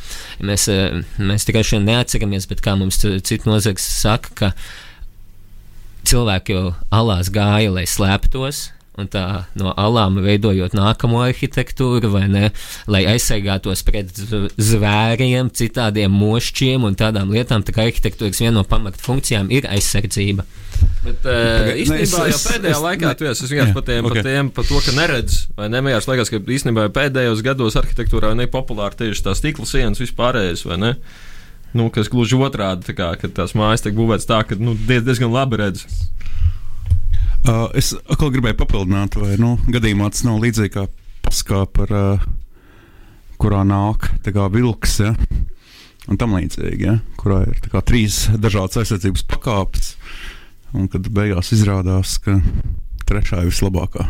Mēs, 0.46 0.68
eh, 0.72 1.02
mēs 1.18 1.46
tikai 1.48 1.64
šodien 1.66 1.90
neatceramies, 1.92 2.48
bet 2.50 2.64
kā 2.64 2.76
mums 2.78 2.98
citi 3.02 3.42
nozars 3.46 3.86
saka, 3.86 4.34
ka 4.34 4.52
cilvēki 6.06 6.56
jau 6.56 6.72
alās 6.94 7.30
gāja, 7.34 7.72
lai 7.74 7.86
slēptos, 7.90 8.70
un 9.00 9.08
tā 9.12 9.24
no 9.58 9.72
alām 9.76 10.18
veidojot 10.24 10.74
nākamo 10.76 11.20
arhitektūru, 11.26 12.10
vai 12.12 12.26
ne, 12.32 12.50
lai 12.90 13.04
aizsargātos 13.12 13.84
pret 13.86 14.12
zvēriem, 14.16 15.50
citādiem 15.56 16.12
mošķiem 16.16 16.86
un 16.88 16.96
tādām 16.98 17.32
lietām. 17.34 17.64
Tā 17.66 17.76
kā 17.76 17.86
arhitektūras 17.86 18.40
viena 18.42 18.58
no 18.58 18.64
pamatfunkcijām 18.68 19.52
ir 19.54 19.68
aizsardzība. 19.70 20.46
Bet 21.04 21.28
uh, 21.28 21.70
īstenībā 21.78 22.26
jau 22.32 22.40
pēdējā 22.42 22.74
es, 22.74 22.82
laikā 22.82 23.12
tu 23.16 23.28
esi 23.30 23.48
vienkārši 23.48 23.76
par 23.76 23.84
tiem, 23.86 24.08
okay. 24.08 24.18
par 24.18 24.26
tiem, 24.26 24.50
par 24.56 24.66
to, 24.68 24.80
ka 24.84 24.96
neredz, 24.96 25.38
vai 25.56 25.70
nemējās 25.72 26.08
liekas, 26.10 26.32
ka 26.32 26.40
īstenībā 26.56 26.88
pēdējos 26.96 27.44
gados 27.46 27.78
arhitektūrā 27.80 28.32
ir 28.34 28.40
nepopulāri 28.42 29.00
tieši 29.04 29.24
tās 29.28 29.40
stikla 29.40 29.68
sienas 29.68 30.02
vispārējais, 30.02 30.66
vai 30.68 30.80
ne? 30.82 30.92
Nu, 31.76 31.88
kas 31.92 32.10
gluži 32.12 32.38
otrādi, 32.40 32.88
tā 32.88 32.96
kā, 32.96 33.12
kad 33.20 33.34
tās 33.36 33.54
mājas 33.58 33.84
tiek 33.84 33.96
būvētas 33.96 34.28
tā, 34.28 34.42
ka 34.48 34.58
nu, 34.58 34.76
diezgan 34.88 35.32
labi 35.32 35.60
redzams. 35.60 36.04
Uh, 37.46 37.68
es 37.78 37.92
atkal 38.10 38.32
gribēju 38.34 38.56
papildināt, 38.58 39.14
vai 39.20 39.36
nu, 39.38 39.52
gadījumā 39.70 40.08
tas 40.10 40.24
nav 40.26 40.40
līdzīgi 40.42 40.72
kā 40.74 40.86
paskāpa, 41.22 41.86
uh, 41.86 42.24
kurā 43.38 43.60
nāk 43.62 44.08
kā, 44.24 44.48
vilks. 44.50 44.96
Ja? 45.04 45.12
Un 46.10 46.18
tam 46.18 46.34
līdzīgi, 46.34 46.82
ja? 46.82 46.96
kurā 47.20 47.44
ir 47.46 47.60
kā, 47.70 47.84
trīs 47.86 48.24
dažādas 48.34 48.82
aizsardzības 48.82 49.26
pakāpes, 49.30 49.94
un 50.74 50.90
kad 50.90 51.06
beigās 51.06 51.52
izrādās, 51.54 52.18
ka 52.22 52.40
trešā 53.06 53.44
ir 53.44 53.52
vislabākā. 53.52 54.08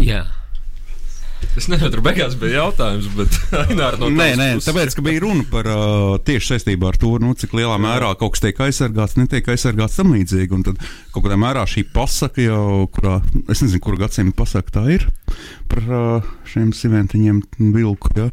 Jā. 0.00 0.22
Yeah. 0.22 0.41
Es 1.52 1.66
nezinu, 1.68 1.90
tur 1.92 2.00
beigās 2.04 2.34
bija 2.40 2.62
jautājums, 2.62 3.08
bet 3.16 3.34
no 4.00 4.08
nē, 4.12 4.28
nē, 4.40 4.46
tāpēc, 4.64 4.94
ka 4.96 5.04
bija 5.04 5.20
runa 5.24 5.44
par 5.50 5.68
uh, 5.68 6.14
tieši 6.24 6.54
saistībā 6.54 6.92
ar 6.92 6.98
to, 7.00 7.10
nu, 7.20 7.34
cik 7.38 7.52
lielā 7.58 7.76
mērā 7.82 8.14
kaut 8.20 8.36
kas 8.36 8.44
tiek 8.46 8.62
aizsargāts, 8.66 9.18
netiek 9.20 9.50
aizsargāts 9.52 9.98
tam 10.00 10.14
līdzīgi. 10.16 10.48
Un 10.56 10.64
tad 10.70 10.80
kaut 11.12 11.26
kādā 11.26 11.36
mērā 11.40 11.66
šī 11.68 11.84
pasaka 11.92 12.46
jau, 12.46 12.86
kurā, 12.94 13.18
es 13.52 13.60
nezinu, 13.64 13.82
kura 13.84 14.04
gadsimta 14.06 14.38
pasaka 14.38 14.78
tā 14.78 14.86
ir 14.96 15.08
par 15.72 15.84
uh, 15.84 16.32
šiem 16.48 16.72
siventiņiem 16.76 17.42
vilku. 17.76 18.14
Ja? 18.16 18.30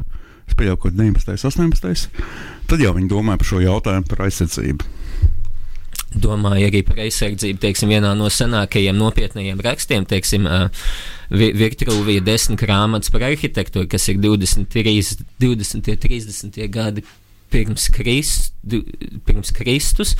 Es 0.47 0.55
pieļauju, 0.55 0.79
ka 0.85 0.93
19. 0.95 1.35
un 1.35 1.73
18. 1.75 2.23
Tad 2.71 2.85
jau 2.85 2.95
viņi 2.95 3.11
domāja 3.11 3.41
par 3.41 3.51
šo 3.51 3.61
jautājumu 3.65 4.09
par 4.09 4.25
aizsardzību 4.29 4.98
domāju 6.15 6.69
arī 6.69 6.81
par 6.87 7.01
aizsardzību, 7.05 7.61
teiksim, 7.61 7.91
vienā 7.93 8.15
no 8.17 8.29
senākajiem 8.33 8.97
nopietnējiem 8.97 9.63
rakstiem, 9.65 10.07
teiksim, 10.09 10.49
Virtuālija 11.29 12.23
desmit 12.25 12.57
grāmatas 12.63 13.11
par 13.13 13.27
arhitektūru, 13.27 13.85
kas 13.91 14.07
ir 14.09 14.17
23, 14.23 14.95
20, 15.37 15.91
30 16.01 16.63
gadi 16.73 17.05
pirms, 17.49 17.87
Krist, 17.93 18.53
pirms 19.25 19.51
Kristus, 19.55 20.15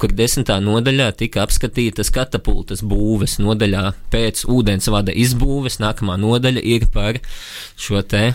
kur 0.00 0.12
desmitā 0.16 0.58
nodaļā 0.64 1.10
tika 1.20 1.44
apskatītas 1.44 2.12
katapultas 2.14 2.84
būves 2.86 3.38
nodaļā 3.42 3.84
pēc 4.12 4.46
ūdensvada 4.50 5.14
izbūves. 5.24 5.80
Nākamā 5.82 6.16
nodaļa 6.20 6.64
ir 6.64 6.88
par 6.92 7.20
šo 7.80 8.02
te 8.02 8.30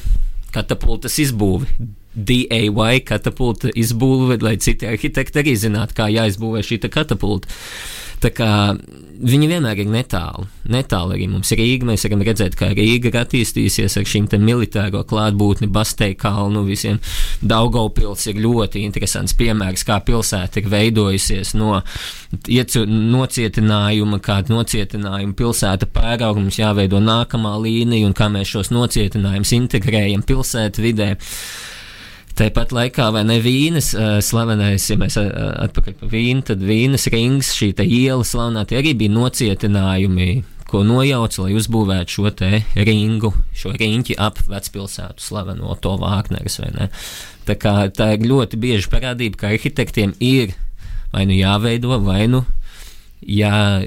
katapultas 0.55 1.19
izbūvi. 1.25 1.89
DAY 2.15 3.01
katapulta 3.05 3.73
izbūve, 3.75 4.39
lai 4.43 4.55
citi 4.57 4.87
arhitekti 4.87 5.43
arī 5.43 5.55
zinātu, 5.59 5.97
kā 5.97 6.09
jāizbūvē 6.13 6.63
šī 6.65 6.79
katapulta. 6.87 7.51
Tā 8.23 8.31
kā 8.33 8.49
viņi 8.75 9.47
vienmēr 9.51 9.81
ir 9.83 9.89
netālu. 9.91 10.45
Netālu 10.71 11.15
arī 11.15 11.27
mums 11.29 11.51
ir 11.53 11.59
Rīga. 11.59 11.87
Mēs 11.89 12.05
varam 12.07 12.23
redzēt, 12.25 12.55
kā 12.57 12.71
Rīga 12.75 13.11
ir 13.11 13.17
attīstījusies 13.19 13.97
ar 13.99 14.07
šīm 14.09 14.29
militāro 14.41 15.03
klātbūtni, 15.07 15.69
Bastei 15.71 16.15
kalnu, 16.17 16.63
visiem. 16.67 16.97
Daugaupils 17.43 18.25
ir 18.31 18.39
ļoti 18.41 18.85
interesants 18.87 19.35
piemērs, 19.37 19.85
kā 19.87 19.99
pilsēta 20.07 20.61
ir 20.61 20.71
veidojusies 20.71 21.53
no 21.59 21.81
iecu, 22.47 22.85
nocietinājuma, 22.87 24.21
kāda 24.23 24.55
nocietinājuma 24.55 25.37
pilsēta 25.37 25.91
pērauga. 25.91 26.39
Mums 26.39 26.59
jāveido 26.61 27.03
nākamā 27.03 27.55
līnija 27.61 28.07
un 28.09 28.17
kā 28.17 28.31
mēs 28.31 28.55
šos 28.55 28.73
nocietinājumus 28.73 29.55
integrējam 29.59 30.25
pilsētu 30.25 30.87
vidē. 30.87 31.13
Tāpat 32.35 32.73
laikā, 32.75 33.07
vai 33.15 33.21
ne 33.23 33.37
vīnas, 33.39 33.93
uh, 33.95 34.17
slavenais, 34.23 34.89
ja 34.89 34.97
mēs 34.99 35.15
atpakaļ 35.19 35.95
pa 36.01 36.09
vīnu, 36.11 36.43
tad 36.49 36.63
vīnas 36.65 37.07
rings, 37.13 37.53
šī 37.55 37.71
iela 37.85 38.25
slavenā, 38.27 38.65
tie 38.67 38.81
arī 38.81 38.91
bija 38.99 39.13
nocietinājumi, 39.15 40.43
ko 40.67 40.81
nojauca, 40.83 41.45
lai 41.45 41.55
uzbūvētu 41.55 42.17
šo 42.17 42.31
te 42.35 42.59
ringu, 42.75 43.31
šo 43.55 43.71
riņķi 43.77 44.17
ap 44.19 44.41
vecpilsētu 44.49 45.23
slaveno 45.23 45.77
to 45.79 45.93
Vākneris, 46.01 46.59
vai 46.59 46.71
ne? 46.75 46.89
Tā 47.47 47.55
kā 47.61 47.75
tā 47.93 48.11
ir 48.17 48.25
ļoti 48.27 48.59
bieži 48.59 48.91
parādība, 48.91 49.39
ka 49.39 49.53
arhitektiem 49.53 50.15
ir 50.19 50.55
vai 51.13 51.23
nu 51.29 51.37
jāveido, 51.37 51.95
vai 52.03 52.25
nu 52.27 52.43
jā, 53.21 53.81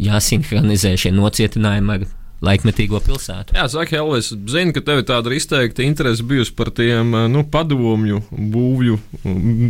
jāsinhronizē 0.00 0.96
šie 0.98 1.12
nocietinājumi 1.14 1.94
ar 1.94 2.08
laikmetīgo 2.44 3.00
pilsētu. 3.04 3.56
Jā, 3.56 3.66
Zaki, 3.70 3.98
Elvis, 4.00 4.30
zinu, 4.32 4.74
ka 4.76 4.84
tev 4.84 5.02
ir 5.02 5.08
tāda 5.08 5.34
izteikta 5.36 5.84
interese 5.84 6.24
bijusi 6.26 6.54
par 6.56 6.72
tiem 6.76 7.12
nu, 7.32 7.44
padomju 7.44 8.22
būvju, 8.30 9.00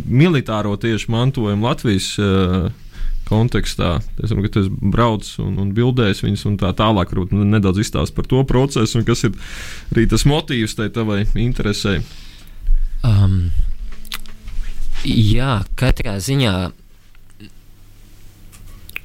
militāro 0.07 0.77
tieši 0.81 1.11
mantojumu 1.13 1.69
Latvijas. 1.71 2.15
Uh, 2.21 2.71
kontekstā. 3.31 4.01
Es 4.19 4.33
domāju, 4.33 4.49
ka 4.49 4.55
tu 4.57 4.91
brauc 4.93 5.27
un, 5.43 5.55
un 5.63 5.71
bildēs 5.77 6.25
viņus, 6.25 6.47
un 6.51 6.57
tā 6.59 6.73
tālāk 6.75 7.13
varbūt 7.13 7.35
nedaudz 7.37 7.85
izstāst 7.85 8.15
par 8.17 8.27
to 8.31 8.43
procesu, 8.49 8.99
un 8.99 9.07
kas 9.07 9.23
ir 9.29 9.37
arī 9.95 10.09
tas 10.11 10.27
motīvs 10.27 10.75
tai 10.79 10.89
tavai 10.95 11.23
interesē. 11.39 12.01
Um, 13.07 13.53
jā, 15.07 15.61
katrā 15.79 16.19
ziņā 16.21 16.55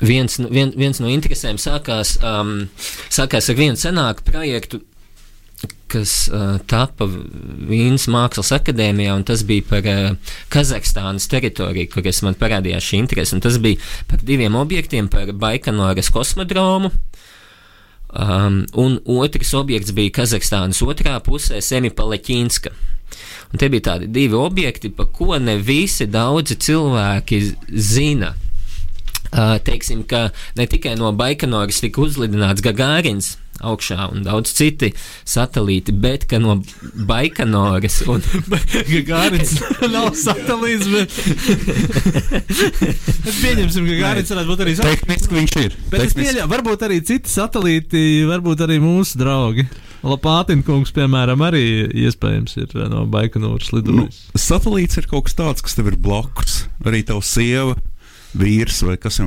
viens, 0.01 0.39
vien, 0.51 0.73
viens 0.75 0.99
no 0.99 1.11
interesēm 1.11 1.59
sākās, 1.61 2.17
um, 2.23 2.67
sākās 3.13 3.49
ar 3.51 3.57
vienu 3.59 3.79
senāku 3.79 4.25
projektu, 4.27 4.81
kas 5.91 6.13
uh, 6.33 6.57
tapa 6.67 7.07
Vīnas 7.07 8.07
Mākslas 8.11 8.51
akadēmijā, 8.57 9.13
un 9.15 9.25
tas 9.27 9.45
bija 9.47 9.65
par 9.69 9.87
uh, 9.89 10.33
Kazahstānas 10.53 11.29
teritoriju, 11.31 11.91
kur 11.93 12.07
es 12.09 12.21
man 12.25 12.37
parādījās 12.39 12.89
šī 12.89 13.01
interese. 13.03 13.39
Tas 13.43 13.59
bija 13.63 13.79
par 14.09 14.23
diviem 14.25 14.57
objektiem, 14.59 15.09
par 15.11 15.31
Baikanoras 15.31 16.11
kosmodromu. 16.13 16.91
Um, 18.15 18.61
un 18.79 18.99
otrs 19.11 19.53
objekts 19.57 19.95
bija 19.95 20.13
Kazahstānas 20.21 20.81
otrā 20.85 21.17
pusē, 21.23 21.61
Semipaleķīnska. 21.63 22.71
Un 23.51 23.61
tie 23.61 23.69
bija 23.71 23.91
tādi 23.91 24.09
divi 24.11 24.37
objekti, 24.39 24.89
par 24.91 25.11
ko 25.15 25.37
ne 25.39 25.57
visi 25.61 26.07
daudzi 26.11 26.57
cilvēki 26.65 27.41
zina. 27.71 28.33
Teiksim, 29.31 30.03
ka 30.07 30.29
ne 30.59 30.67
tikai 30.69 30.95
no 30.99 31.11
Baikanoras 31.15 31.81
tika 31.83 32.03
uzlidināts 32.05 32.63
Gagārins 32.65 33.35
augšā 33.63 34.09
un 34.11 34.25
daudz 34.25 34.51
citi 34.55 34.91
satelīti, 35.27 35.93
bet 35.95 36.25
ka 36.29 36.39
no 36.41 36.57
Baikanoras 37.07 38.01
un 38.11 38.23
Gagārins 38.91 39.55
nav 39.95 40.11
satelīts, 40.19 40.89
bet 40.91 41.15
pieņemsim, 43.41 43.87
ka 43.87 43.93
Gagārins 43.93 44.35
varētu 44.35 44.51
būt 44.51 44.65
arī 44.65 44.75
satelīts. 44.79 45.05
Tehniski 45.05 45.39
viņš 45.39 45.57
ir. 45.63 45.79
Bet 45.93 46.05
es 46.07 46.17
pieļauju, 46.19 46.51
varbūt 46.51 46.85
arī 46.89 47.01
citi 47.07 47.31
satelīti, 47.31 48.05
varbūt 48.29 48.65
arī 48.67 48.79
mūsu 48.83 49.21
draugi. 49.21 49.67
Lapātinkungs, 50.05 50.91
piemēram, 50.93 51.41
arī 51.47 51.63
iespējams 52.05 52.59
ir 52.61 52.75
no 52.91 53.07
Baikanoras 53.09 53.71
lidojis. 53.73 54.19
Nu, 54.29 54.41
satelīts 54.41 54.99
ir 55.01 55.07
kaut 55.09 55.25
kas 55.25 55.37
tāds, 55.39 55.65
kas 55.65 55.79
tev 55.79 55.89
ir 55.89 55.97
blakus. 55.97 56.67
Arī 56.85 57.01
tavs 57.07 57.31
sieva 57.33 57.73
vīrs 58.39 58.81
vai 58.85 58.95
kas, 59.01 59.19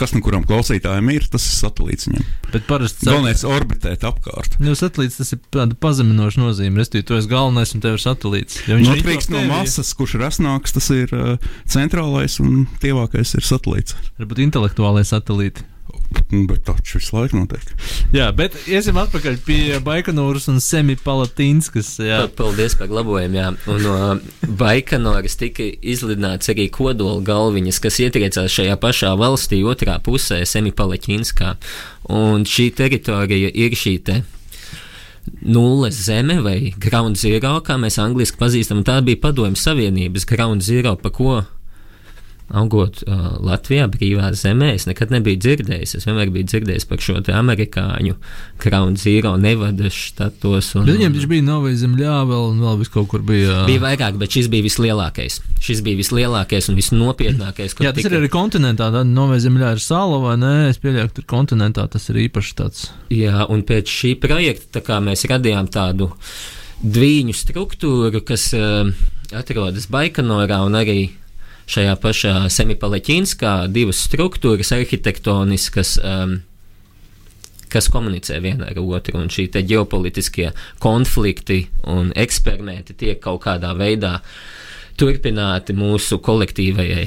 kas 0.00 0.14
no 0.14 0.22
kurām 0.24 0.44
klausītājiem 0.48 1.10
ir, 1.14 1.26
tas 1.32 1.46
ir 1.48 1.56
satelīts 1.56 2.08
viņam. 2.08 2.28
Bet 2.52 2.68
parasti 2.68 3.08
galvenais 3.08 3.42
ir 3.44 3.52
orbitēt 3.52 4.06
apkārt. 4.08 4.58
Nu, 4.62 4.76
satelīts 4.78 5.18
tas 5.20 5.34
ir 5.34 5.42
tāda 5.54 5.76
pazeminoša 5.82 6.42
nozīme. 6.42 6.82
Restīvi, 6.82 7.06
tu 7.08 7.18
esi 7.18 7.30
galvenais 7.30 7.74
un 7.76 7.84
tev 7.84 7.98
ir 7.98 8.04
satelīts. 8.04 8.62
Ja 8.68 8.78
atkarīgs 8.78 9.30
no 9.32 9.42
masas, 9.50 9.92
kurš 9.98 10.16
ir 10.18 10.26
asnāks, 10.28 10.76
tas 10.76 10.88
ir 10.94 11.12
uh, 11.16 11.52
centrālais 11.70 12.38
un 12.44 12.66
tievākais 12.82 13.36
ir 13.38 13.46
satelīts. 13.46 13.98
Varbūt 14.20 14.46
intelektuālais 14.46 15.12
satelīts. 15.14 15.66
Bet 16.48 16.62
taču 16.66 16.98
visu 16.98 17.16
laiku 17.16 17.38
notiek. 17.40 17.72
Jā, 18.14 18.30
bet 18.36 18.56
iesim 18.70 18.98
atpakaļ 19.00 19.38
pie 19.46 19.78
Baikonūras 19.84 20.48
un 20.52 20.60
Semipalatīnskas. 20.64 21.94
Paldies 22.38 22.76
par 22.80 22.92
labojumu. 22.92 23.38
Jā. 23.38 23.48
Un 23.70 23.86
no 23.86 23.96
Baikonūras 24.60 25.38
tika 25.40 25.66
izlidināts 25.80 26.52
arī 26.52 26.68
kodola 26.72 27.20
galviņas, 27.26 27.80
kas 27.84 28.00
ietriecās 28.04 28.52
šajā 28.52 28.76
pašā 28.82 29.14
valstī, 29.20 29.62
otrā 29.68 29.98
pusē, 30.04 30.42
Semipalatīnskā. 30.48 31.56
Un 32.12 32.46
šī 32.48 32.70
teritorija 32.76 33.52
ir 33.52 33.76
šī 33.78 33.96
te 34.06 34.22
nulles 35.42 35.94
zeme 35.94 36.40
vai 36.42 36.72
ground 36.76 37.18
zero, 37.18 37.58
kā 37.64 37.76
mēs 37.80 37.98
angliski 38.02 38.40
pazīstam. 38.40 38.82
Tā 38.86 39.00
bija 39.04 39.20
Padomju 39.22 39.58
Savienības 39.58 40.26
ground 40.28 40.64
zero, 40.66 40.96
pa 40.98 41.12
ko 41.14 41.42
augot 42.52 43.00
uh, 43.06 43.36
Latvijā, 43.40 43.86
brīvā 43.92 44.30
zemē, 44.36 44.72
es 44.76 44.84
nekad 44.88 45.12
nebiju 45.14 45.40
dzirdējis. 45.40 45.94
Es 45.98 46.06
vienmēr 46.08 46.32
biju 46.34 46.48
dzirdējis 46.50 46.86
par 46.90 47.00
šo 47.02 47.16
amerikāņu 47.32 48.16
Crown 48.62 48.96
Zero 49.00 49.34
nevadas 49.40 49.96
štatos. 49.96 50.72
Un, 50.76 50.88
Viņiem 50.90 51.16
taču 51.16 51.30
bija 51.30 51.46
Novai 51.46 51.72
Zemļā, 51.80 52.18
vēl, 52.28 52.48
vēl 52.60 52.80
vis 52.82 52.92
kaut 52.92 53.08
kur 53.12 53.24
bija. 53.26 53.62
Bija 53.68 53.82
vairāk, 53.84 54.18
bet 54.20 54.36
šis 54.36 54.50
bija 54.52 54.66
vislielākais. 54.66 55.38
Šis 55.62 55.82
bija 55.86 56.00
vislielākais 56.00 56.68
un 56.68 56.78
visnopietnākais. 56.80 57.76
Jā, 57.78 57.94
tas 57.94 58.02
tika... 58.02 58.12
ir 58.12 58.18
arī 58.20 58.32
kontinentā. 58.32 58.90
Novai 59.08 59.40
Zemļā 59.42 59.74
ir 59.76 59.84
sala 59.84 60.20
vai 60.22 60.36
nē, 60.40 60.52
es 60.72 60.82
pieļauju, 60.82 61.08
ka 61.08 61.18
tur 61.20 61.28
kontinentā 61.36 61.86
tas 61.92 62.10
ir 62.12 62.20
īpaši 62.26 62.58
tāds. 62.58 62.90
Jā, 63.12 63.46
un 63.52 63.64
pēc 63.68 63.88
šī 64.00 64.16
projekta 64.20 64.84
tā 64.84 65.00
mēs 65.04 65.24
radījām 65.30 65.72
tādu 65.72 66.12
dviņu 66.82 67.34
struktūru, 67.38 68.22
kas 68.26 68.50
uh, 68.58 68.90
atrodas 69.38 69.88
Baikonurā 69.92 70.60
un 70.66 70.76
arī 70.78 71.00
šajā 71.72 71.96
pašā 72.02 72.34
semipaleķīnskā 72.52 73.52
divas 73.72 74.02
struktūras 74.06 74.72
arhitektoniskas. 74.76 75.98
Um, 76.02 76.40
kas 77.72 77.88
komunicē 77.88 78.36
viena 78.44 78.68
ar 78.68 78.80
otru, 78.82 79.16
un 79.22 79.30
šī 79.32 79.46
ģeopolitiskie 79.54 80.50
konflikti 80.82 81.62
un 81.88 82.12
eksperimenti 82.12 82.96
tiek 83.00 83.20
kaut 83.22 83.46
kādā 83.46 83.72
veidā 83.78 84.18
turpināti 85.00 85.72
mūsu 85.76 86.18
kolektīvajai 86.20 87.06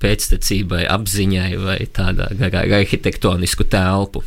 pēctecībai, 0.00 0.84
apziņai 0.92 1.50
vai 1.60 1.78
tādā 1.92 2.28
garā 2.36 2.64
arhitektonisku 2.78 3.66
telpu. 3.72 4.22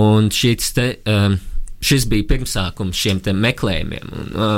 Un 0.00 0.30
šis, 0.32 0.72
te, 0.76 0.86
um, 1.08 1.36
šis 1.84 2.08
bija 2.10 2.28
pirmsākums 2.34 3.00
šiem 3.00 3.22
meklējumiem. 3.40 4.12
Un, 4.12 4.32
uh, 4.32 4.56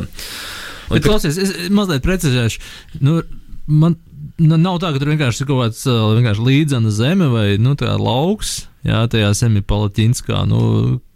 un 0.91 0.99
Bet, 0.99 1.07
klausies, 1.07 1.39
es 1.43 1.55
mazliet 1.75 2.07
precizēšu. 2.07 2.63
Nu, 3.03 3.21
man 3.67 3.97
nav 4.39 4.81
tā, 4.83 4.93
ka 4.93 5.01
tur 5.01 5.13
vienkārši 5.15 5.43
ir 5.43 5.49
kaut 5.49 5.63
kāds 5.65 5.83
vienkārši 5.87 6.47
līdzena 6.47 6.93
zeme 6.95 7.29
vai 7.33 7.47
nu, 7.63 7.75
lauks, 7.81 8.67
jā, 8.87 9.03
tajā 9.13 9.33
semipalatīnskā, 9.39 10.43
nu, 10.51 10.61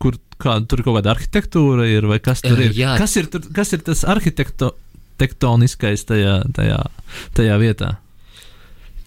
kur 0.02 0.16
kā, 0.40 0.60
tur 0.68 0.84
kaut 0.86 1.00
kāda 1.00 1.14
arhitektūra 1.14 1.88
ir, 1.90 2.08
vai 2.10 2.20
kas 2.22 2.44
tur 2.44 2.60
ir? 2.60 2.72
Jā. 2.76 2.96
Kas 3.00 3.16
ir, 3.20 3.28
tur, 3.32 3.44
kas 3.56 3.74
ir 3.76 3.84
tas 3.86 4.04
arhitektoniskais 4.08 6.06
tajā, 6.08 6.40
tajā, 6.56 6.80
tajā 7.36 7.60
vietā? 7.60 7.94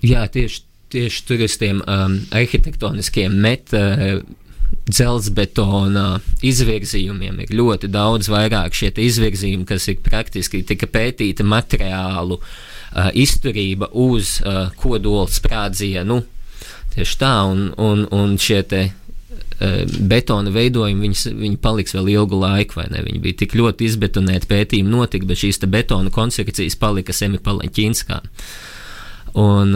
Jā, 0.04 0.28
tieši, 0.32 0.64
tieši 0.94 1.26
tur 1.28 1.44
uz 1.48 1.58
tiem 1.60 1.82
um, 1.82 2.22
arhitektoniskiem 2.36 3.36
met. 3.44 3.74
Uh, 3.74 4.22
dzelzbetona 4.84 6.18
izvirzījumiem 6.44 7.38
ir 7.44 7.52
ļoti 7.56 7.88
daudz 7.94 8.28
vairāk 8.34 8.74
šie 8.76 8.90
izvirzījumi, 9.06 9.68
kas 9.70 9.86
ir 9.88 10.00
praktiski 10.04 10.64
tika 10.68 10.90
pētīti 10.92 11.46
materiālu 11.46 12.40
uh, 12.40 12.56
uh, 12.94 13.10
izturība 13.14 13.90
uz 13.92 14.40
uh, 14.42 14.70
kodola 14.80 15.28
sprādzienu. 15.30 16.22
Tieši 16.94 17.18
tā, 17.20 17.36
un, 17.50 17.72
un, 17.82 18.06
un 18.14 18.36
šie 18.38 18.62
te 18.70 18.84
uh, 18.90 18.94
betona 20.00 20.54
veidojumi, 20.54 21.08
viņas, 21.08 21.26
viņi 21.40 21.58
paliks 21.64 21.96
vēl 21.98 22.12
ilgu 22.18 22.38
laiku, 22.42 22.80
vai 22.82 22.90
ne? 22.94 23.02
Viņi 23.06 23.24
bija 23.24 23.40
tik 23.44 23.58
ļoti 23.58 23.90
izbetonēti, 23.90 24.50
pētījumi 24.50 24.94
notika, 24.94 25.28
bet 25.30 25.42
šīs 25.42 25.64
betona 25.66 26.14
konstrukcijas 26.14 26.78
palika 26.80 27.16
semipalaņķīnskā. 27.16 28.22
Un, 29.40 29.74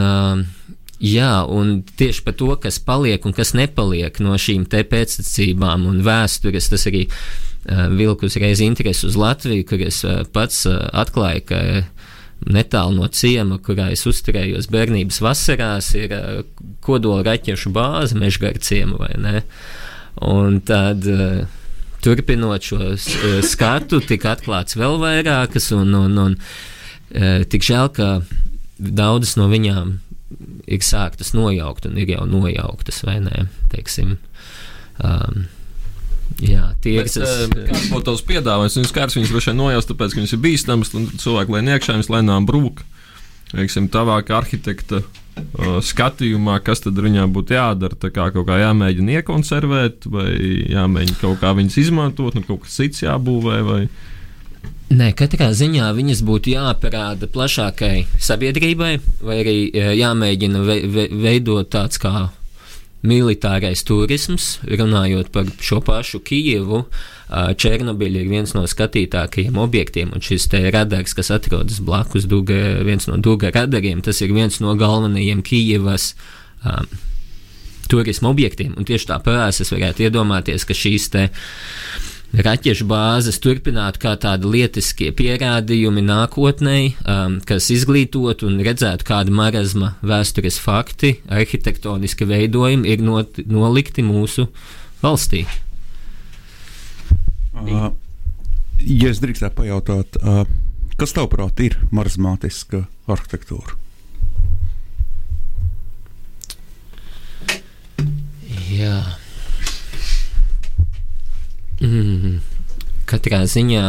jā, 1.01 1.32
un 1.49 1.72
tieši 1.97 2.22
par 2.26 2.36
to, 2.38 2.51
kas 2.61 2.78
paliek 2.84 3.24
un 3.26 3.34
kas 3.34 3.55
nepaliek 3.57 4.20
no 4.22 4.38
šīm 4.38 4.68
te 4.70 4.84
pēctecībām 4.86 5.88
un 5.89 6.03
vēstures, 6.05 6.70
tas 6.70 6.86
arī 6.91 7.07
vilku 7.97 8.30
uzreiz 8.30 8.61
interesi 8.61 9.07
uz 9.09 9.18
Latviju, 9.18 9.65
kur 9.68 9.82
es 9.88 10.03
pats 10.36 10.68
atklāju, 10.70 11.47
ka 11.49 11.61
netālu 12.46 13.02
no 13.02 13.10
ciema, 13.10 13.58
kurā 13.64 13.90
es 13.96 14.06
uzturējos 14.10 14.70
bērnības 14.74 15.22
vasarās, 15.24 15.92
ir 15.98 16.14
kodola 16.86 17.24
raķešu 17.28 17.74
bāze 17.76 18.18
mežgara 18.20 18.62
ciema 18.64 19.00
vai 19.02 19.14
ne. 19.22 19.44
Un 20.28 20.62
tad, 20.66 21.06
turpinot 22.06 22.66
šo 22.66 22.96
skatu, 23.46 24.02
tika 24.06 24.36
atklāts 24.36 24.78
vēl 24.78 24.98
vairākas, 25.02 25.72
un, 25.76 25.94
un, 25.98 26.18
un 26.24 27.46
tik 27.50 27.66
žēl, 27.66 27.92
ka 27.94 28.10
daudzas 28.78 29.36
no 29.40 29.50
viņām 29.52 29.98
ir 30.68 30.84
sāktas 30.84 31.34
nojaukt 31.36 31.88
un 31.88 31.98
ir 32.00 32.12
jau 32.12 32.26
nojauktas, 32.30 33.02
vai 33.08 33.20
ne? 33.24 33.48
Teiksim, 33.72 34.18
um, 35.04 35.46
Jā, 36.44 36.68
tie 36.84 37.00
ir 37.00 37.08
eh, 37.08 37.54
Kāds 37.72 37.88
būtu 37.90 38.06
tavs 38.12 38.26
piedāvājums? 38.28 38.76
Viņas 38.78 38.94
kārs 38.94 39.16
viņas 39.18 39.32
droši 39.34 39.50
vien 39.52 39.58
nojaust, 39.58 39.90
tāpēc, 39.90 40.14
ka 40.14 40.22
viņas 40.22 40.36
ir 40.36 40.42
bīstamas, 40.44 40.92
un 40.98 41.08
cilvēki 41.18 41.56
lēn 41.56 41.72
iekšā, 41.74 41.96
viņas 41.98 42.12
lēnām 42.14 42.46
brūk. 42.50 42.84
Teiksim, 43.54 43.88
tavā 43.90 44.20
kā 44.28 44.38
arhitekta 44.42 45.00
uh, 45.02 45.80
skatījumā, 45.82 46.60
kas 46.66 46.84
tad 46.84 47.00
ar 47.00 47.08
viņām 47.08 47.34
būtu 47.34 47.56
jādara? 47.58 47.98
Tā 47.98 48.12
kā 48.14 48.28
kaut 48.36 48.46
kā 48.50 48.60
jāmēģina 48.62 49.18
iekonservēt, 49.22 50.06
vai 50.14 50.30
jāmēģina 50.76 51.22
kaut 51.24 51.42
kā 51.42 51.56
viņas 51.58 51.80
izmantot, 51.88 52.38
un 52.38 52.46
kaut 52.46 52.68
kas 52.68 52.78
cits 52.84 53.06
jābūvē. 53.08 53.58
Vai... 53.66 53.82
Nē, 54.94 55.12
katrā 55.18 55.50
ziņā 55.58 55.90
viņas 55.98 56.22
būtu 56.28 56.54
jāparāda 56.54 57.32
plašākai 57.32 58.06
sabiedrībai, 58.22 58.98
vai 59.26 59.40
arī 59.42 59.58
e, 59.72 59.88
jāmēģina 60.04 60.62
ve 60.68 60.78
ve 60.92 61.08
veidot 61.12 61.72
tāds 61.74 62.00
kā 62.04 62.30
militārais 63.06 63.84
turisms, 63.86 64.58
runājot 64.66 65.30
par 65.34 65.50
šo 65.62 65.82
pašu 65.86 66.22
Kijevu. 66.26 66.86
Černobiļa 67.28 68.22
ir 68.24 68.30
viens 68.32 68.54
no 68.56 68.64
skatītākajiem 68.68 69.58
objektiem, 69.60 70.14
un 70.16 70.24
šis 70.24 70.48
te 70.52 70.62
radars, 70.72 71.14
kas 71.18 71.32
atrodas 71.36 71.82
blakus 71.84 72.26
Duga, 72.30 72.80
viens 72.88 73.10
no 73.10 73.20
Duga 73.20 73.52
radariem, 73.54 74.02
tas 74.02 74.22
ir 74.24 74.32
viens 74.36 74.62
no 74.64 74.74
galvenajiem 74.80 75.43
Kijevas 75.45 76.14
um, 76.64 76.88
turisma 77.91 78.32
objektiem. 78.32 78.74
Un 78.78 78.88
tieši 78.88 79.12
tāpēc 79.12 79.62
es 79.64 79.74
varētu 79.74 80.08
iedomāties, 80.08 80.66
ka 80.68 80.76
šīs 80.78 81.12
te 81.14 81.28
raķešu 82.36 82.86
bāzes 82.88 83.39
turpinātu 83.43 84.01
kā 84.03 84.13
tādi 84.19 84.49
lietiskie 84.51 85.11
pierādījumi 85.15 86.03
nākotnē, 86.05 86.78
um, 87.07 87.38
kas 87.47 87.69
izglītotu 87.73 88.49
un 88.49 88.59
redzētu, 88.65 89.07
kāda 89.07 89.34
marazma 89.34 89.93
vēstures 90.05 90.59
fakti, 90.61 91.17
arhitektoniski 91.32 92.28
veidojumi 92.28 92.91
ir 92.91 93.03
not, 93.05 93.39
nolikti 93.47 94.05
mūsu 94.05 94.49
valstī. 95.03 95.45
Uh, 97.57 97.89
ja 98.84 99.09
es 99.09 99.21
drīkstētu 99.23 99.57
pajautāt, 99.57 100.19
uh, 100.21 100.43
kas 100.99 101.15
tavuprāt 101.15 101.63
ir 101.65 101.80
marazmātiska 101.95 102.86
arhitektūra? 103.09 103.80
Jā. 108.67 108.99
Mm, 111.78 112.39
katrā 113.05 113.43
ziņā 113.45 113.84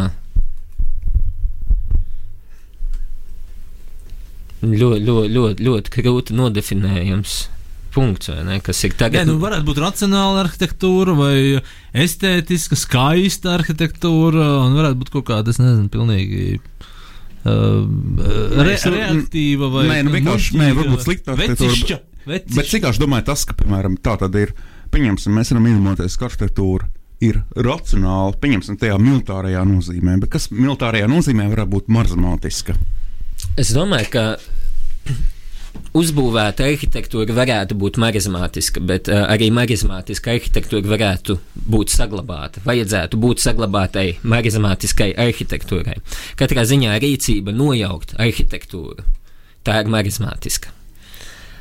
ļoti, 4.61 5.05
ļoti, 5.07 5.31
ļoti, 5.33 5.65
ļoti 5.69 5.95
grūti 5.95 6.37
nodefinējams 6.37 7.37
punkts, 7.95 8.31
ne, 8.45 8.59
kas 8.63 8.83
ir 8.85 8.93
tagad. 8.99 9.25
Nē, 9.25 9.33
nu, 9.33 9.39
varētu 9.43 9.67
būt 9.71 9.81
racionāla 9.83 10.43
arhitektūra 10.45 11.15
vai 11.17 11.39
estētiska, 11.97 12.77
skaista 12.79 13.55
arhitektūra, 13.57 14.51
un 14.67 14.77
varētu 14.79 15.01
būt 15.01 15.15
kaut 15.17 15.29
kāda, 15.31 15.55
es 15.55 15.63
nezinu, 15.63 15.89
pilnīgi. 15.93 16.61
Uh, 17.49 17.87
re, 18.59 18.75
reaktīva 18.77 19.71
vai 19.73 19.87
nē, 19.89 19.99
nu, 20.05 20.13
vienkārši 20.19 20.59
nē, 20.59 20.73
varbūt 20.77 21.07
slikta 21.07 21.33
arhitektūra. 21.39 22.03
Bet, 22.29 22.51
es 22.53 23.01
domāju, 23.01 23.31
tas, 23.31 23.47
ka, 23.49 23.57
piemēram, 23.57 23.97
tā 24.05 24.19
tad 24.21 24.35
ir, 24.37 24.53
pieņemsim, 24.93 25.33
mēs 25.33 25.55
varam 25.55 25.71
iedomāties, 25.71 26.19
ka 26.21 26.29
arhitektūra 26.29 26.91
ir 27.25 27.41
racionāla, 27.57 28.37
pieņemsim, 28.41 28.79
tajā 28.79 28.99
militārajā 29.03 29.65
nozīmē, 29.67 30.19
bet 30.23 30.37
kas 30.37 30.51
militārajā 30.55 31.09
nozīmē 31.11 31.49
varētu 31.51 31.75
būt 31.75 31.91
marzmātiska? 31.97 32.77
Es 33.59 33.73
domāju, 33.75 34.11
ka 34.13 34.25
uzbūvēta 35.99 36.67
arhitektūra 36.69 37.35
varētu 37.35 37.77
būt 37.79 37.99
marizmātiska, 38.03 38.83
bet 38.85 39.11
uh, 39.11 39.25
arī 39.33 39.51
marizmātiska 39.55 40.35
arhitektūra 40.37 40.93
varētu 40.95 41.39
būt 41.71 41.95
saglabāta. 41.95 42.63
Vajadzētu 42.67 43.21
būt 43.21 43.43
saglabātai 43.43 44.09
marizmātiskai 44.23 45.13
arhitektūrai. 45.19 45.99
Katrā 46.39 46.67
ziņā 46.69 46.99
rīcība 47.03 47.55
nojaukt 47.57 48.15
arhitektūru. 48.21 49.07
Tā 49.67 49.83
ir 49.83 49.91
marizmātiska. 49.93 50.78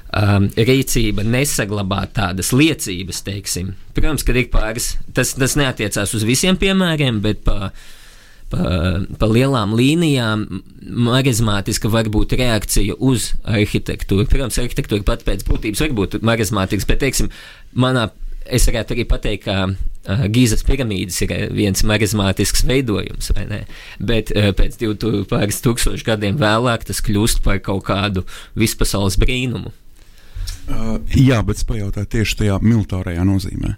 Um, 0.08 0.46
rīcība 0.56 1.26
nesaglabāt 1.28 2.14
tādas 2.16 2.54
liecības, 2.56 3.20
teiksim. 3.28 3.74
Protams, 3.92 4.24
ka 4.24 4.32
ir 4.40 4.46
pāris, 4.54 4.94
tas, 5.14 5.34
tas 5.36 5.58
neatiecās 5.60 6.14
uz 6.16 6.24
visiem 6.24 6.56
piemēriem, 6.58 7.18
bet 7.26 7.42
pa, 7.44 7.74
pa, 8.48 8.70
pa 9.20 9.28
lielām 9.28 9.74
līnijām 9.76 10.46
marizmātiska 11.10 11.92
var 11.92 12.08
būt 12.14 12.38
reakcija 12.40 12.96
uz 13.04 13.34
arhitektūru. 13.44 14.30
Protams, 14.32 14.62
arhitektūra 14.64 15.04
pat 15.10 15.26
pēc 15.28 15.44
būtības 15.50 15.84
var 15.84 15.98
būt 15.98 16.16
marizmātiska, 16.24 16.88
bet, 16.94 17.04
teiksim, 17.04 17.28
manā 17.76 18.08
es 18.48 18.68
varētu 18.70 18.96
arī 18.96 19.06
pateikt, 19.12 19.44
ka 19.50 19.58
uh, 19.68 20.24
Gīzes 20.32 20.64
piramīdas 20.68 21.20
ir 21.26 21.34
viens 21.52 21.84
marizmātisks 21.84 22.64
veidojums, 22.70 23.34
vai 23.36 23.44
ne? 23.50 23.60
Bet 24.00 24.32
uh, 24.32 24.54
pēc 24.56 24.80
divu 24.80 25.26
pāris 25.28 25.60
tūkstošu 25.66 26.08
gadiem 26.08 26.40
vēlāk 26.40 26.88
tas 26.88 27.04
kļūst 27.04 27.44
par 27.44 27.60
kaut 27.66 27.84
kādu 27.92 28.24
vispasaules 28.56 29.20
brīnumu. 29.20 29.74
Uh, 30.68 30.98
jā, 31.16 31.40
bet 31.48 31.62
es 31.62 31.68
pajautāju 31.68 32.10
tieši 32.18 32.42
tajā 32.42 32.62
militārajā 32.64 33.24
nozīmē. 33.28 33.78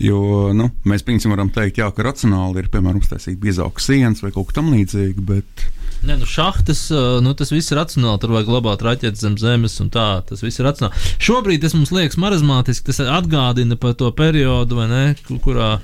Jo 0.00 0.50
nu, 0.56 0.70
mēs 0.88 1.04
piemēram 1.04 1.34
varam 1.34 1.50
teikt, 1.52 1.80
jā, 1.80 1.90
ka 1.92 2.04
racionāli 2.06 2.62
ir 2.62 2.70
piemēram 2.72 3.02
uztaisīt 3.02 3.36
biezāku 3.40 3.82
sienas 3.84 4.22
vai 4.24 4.30
kaut 4.32 4.48
kas 4.48 4.56
tamlīdzīgs. 4.56 5.24
Bet... 5.28 5.64
Nē, 6.08 6.16
nu 6.16 6.28
šahtas, 6.28 6.86
nu, 7.20 7.34
tas 7.36 7.52
viss 7.52 7.72
ir 7.72 7.76
racionāli. 7.76 8.20
Tur 8.22 8.32
vajag 8.32 8.48
glabāt 8.48 8.84
raķetes 8.86 9.20
zem 9.20 9.36
zemes, 9.40 9.76
un 9.84 9.90
tā, 9.92 10.06
tas 10.28 10.40
viss 10.44 10.60
ir 10.60 10.68
racionāli. 10.70 11.04
Šobrīd 11.20 11.66
tas 11.66 11.76
mums 11.76 11.92
liekas 11.92 12.16
marazmātiski, 12.20 12.88
tas 12.88 13.02
atgādina 13.04 13.76
par 13.80 13.92
to 14.00 14.08
periodu, 14.16 14.80
ne, 14.88 15.04
kurā 15.44 15.74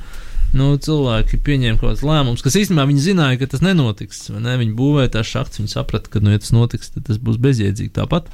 nu, 0.56 0.72
cilvēki 0.80 1.42
pieņēma 1.44 1.80
kaut 1.80 1.90
kādas 1.90 2.04
lēmumus, 2.06 2.44
kas 2.44 2.56
īstenībā 2.56 2.88
viņi 2.88 3.04
zināja, 3.10 3.40
ka 3.42 3.52
tas 3.52 3.64
nenotiks. 3.64 4.30
Ne? 4.32 4.56
Viņi 4.62 4.76
būvēja 4.78 5.18
tās 5.18 5.28
šahtas, 5.28 5.60
viņi 5.60 5.74
saprata, 5.74 6.12
ka, 6.12 6.24
nu, 6.24 6.32
ja 6.32 6.40
tas 6.40 6.56
notiks, 6.56 6.94
tad 6.94 7.04
tas 7.10 7.20
būs 7.20 7.36
bezjēdzīgi 7.42 7.92
tāpat. 8.00 8.32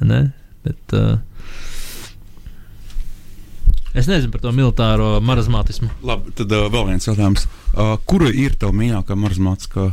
Bet, 0.00 0.96
uh, 0.96 1.20
Es 3.90 4.06
nezinu 4.06 4.30
par 4.30 4.44
to 4.44 4.52
militāro 4.54 5.16
marazmātismu. 5.24 5.90
Labi, 6.06 6.30
tad 6.38 6.52
uh, 6.54 6.68
vēl 6.70 6.92
viens 6.92 7.08
jautājums. 7.08 7.48
Uh, 7.74 7.96
kura 8.06 8.30
ir 8.30 8.54
tava 8.60 8.76
mīļākā 8.78 9.16
marazmātiskā 9.18 9.88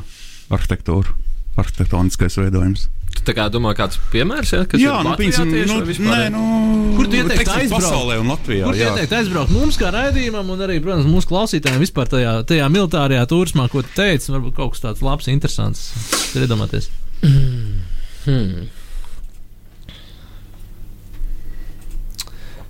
arhitektūra, 0.53 1.15
arhitektoniskais 1.57 2.37
veidojums? 2.37 2.85
Tu 3.17 3.23
tā 3.25 3.33
kā 3.33 3.47
domā, 3.49 3.71
kāds 3.77 3.97
piemērs, 4.11 4.51
ja, 4.53 4.61
kas 4.69 4.81
jā, 4.81 4.93
ir 5.01 5.07
nu, 5.07 5.15
piemēram, 5.17 5.49
nu, 5.49 5.79
nē, 6.11 6.19
nu, 6.35 6.43
kur 6.99 7.09
tu 7.09 7.17
ieteikt 7.17 7.49
aizbraukt? 7.49 7.87
Pasaulē 7.87 8.19
un 8.21 8.29
Latvijā. 8.29 8.67
Kur 8.67 8.77
tu 8.77 8.83
ieteikt 8.85 9.15
aizbraukt 9.17 9.53
mums 9.55 9.79
kā 9.81 9.89
raidījumam 9.95 10.53
un 10.53 10.61
arī, 10.67 10.77
protams, 10.83 11.09
mūsu 11.09 11.31
klausītājiem 11.31 11.81
vispār 11.81 12.11
tajā, 12.13 12.35
tajā 12.51 12.69
militārajā 12.69 13.25
turismā, 13.31 13.65
ko 13.73 13.81
tu 13.81 13.95
teici, 13.97 14.29
varbūt 14.35 14.59
kaut 14.59 14.75
kas 14.75 14.85
tāds 14.85 15.05
labs, 15.07 15.31
interesants. 15.33 15.87
Tur 16.33 16.45
iedomāties. 16.45 16.91
Hmm. 18.27 18.65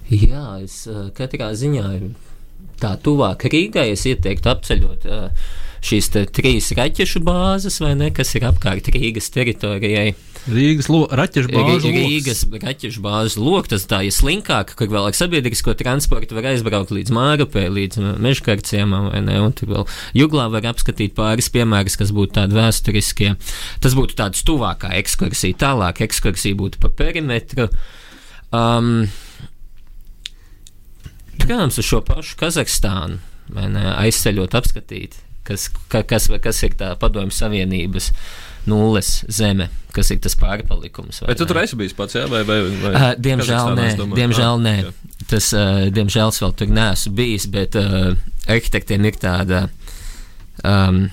Jā, 0.08 0.46
es 0.64 0.86
katrā 1.18 1.52
ziņā 1.58 1.88
tā 2.82 2.94
tuvāk 3.04 3.48
Rīgai 3.52 3.90
es 3.94 4.06
ieteiktu 4.08 4.54
apceļot 4.54 5.08
šīs 5.88 6.10
trīs 6.34 6.72
raķešu 6.78 7.22
bāzes, 7.26 7.82
vai 7.84 7.94
ne, 7.98 8.10
kas 8.16 8.34
ir 8.38 8.48
apkārt 8.48 8.90
Rīgas 8.94 9.30
teritorijai. 9.34 10.16
Rīgas 10.48 10.88
raķešu 10.88 11.52
bāzes. 11.52 11.86
Rīgas 11.92 12.42
raķešu 12.64 13.04
bāzes 13.04 13.36
lokus, 13.40 13.74
tas 13.74 13.86
tā 13.90 14.00
ir 14.08 14.16
slinkāk, 14.16 14.74
kur 14.80 14.90
vēl 14.94 15.10
ar 15.10 15.18
sabiedrisko 15.18 15.76
transportu 15.78 16.38
var 16.38 16.50
aizbraukt 16.54 16.94
līdz 16.96 17.14
Mārupē, 17.16 17.68
līdz 17.74 18.00
Mežkarciemam, 18.24 19.10
vai 19.12 19.22
ne, 19.28 19.38
un 19.44 19.54
tur 19.58 19.74
vēl 19.74 19.88
Juglā 20.18 20.48
var 20.54 20.70
apskatīt 20.72 21.18
pāris 21.18 21.52
piemērus, 21.54 22.00
kas 22.00 22.16
būtu 22.16 22.38
tādi 22.40 22.58
vēsturiskie. 22.58 23.34
Tas 23.84 23.98
būtu 23.98 24.18
tāds 24.24 24.44
tuvākā 24.48 24.96
ekskursija, 25.02 25.60
tālāk 25.68 26.02
ekskursija 26.08 26.58
būtu 26.58 26.82
pa 26.84 26.94
perimetru. 27.04 27.68
Um, 28.56 29.10
Protams, 31.48 31.80
uz 31.80 31.88
šo 31.88 32.04
pašu 32.06 32.38
Kazahstānu 32.40 33.20
aizceļot, 33.56 34.56
apskatīt, 34.60 35.16
kas, 35.48 35.70
ka, 35.92 36.04
kas, 36.08 36.28
kas 36.44 36.62
ir 36.68 36.76
tā 36.80 36.92
padomju 37.00 37.36
savienības 37.36 38.12
nulles 38.68 39.22
zeme, 39.32 39.70
kas 39.96 40.12
ir 40.12 40.20
tas 40.24 40.36
pārpalikums. 40.40 41.22
Vai 41.24 41.38
tu 41.40 41.48
tur 41.48 41.62
esi 41.62 41.78
bijis 41.80 41.96
pats, 41.96 42.18
jā, 42.18 42.26
vai, 42.32 42.44
vai, 42.48 42.60
vai 42.82 42.92
uh, 42.92 43.06
Diemžēl 43.16 43.78
nē, 43.78 43.88
diemžēl 44.18 44.60
nē. 44.66 44.76
Tas, 45.32 45.48
uh, 45.56 45.86
diemžēl 45.94 46.34
es 46.34 46.42
vēl 46.44 46.58
tur 46.60 46.74
neesmu 46.76 47.14
bijis, 47.16 47.48
bet 47.54 47.78
uh, 47.80 48.12
arhitektiem 48.48 49.08
ir 49.08 49.22
tāda. 49.22 49.64
Um, 50.68 51.08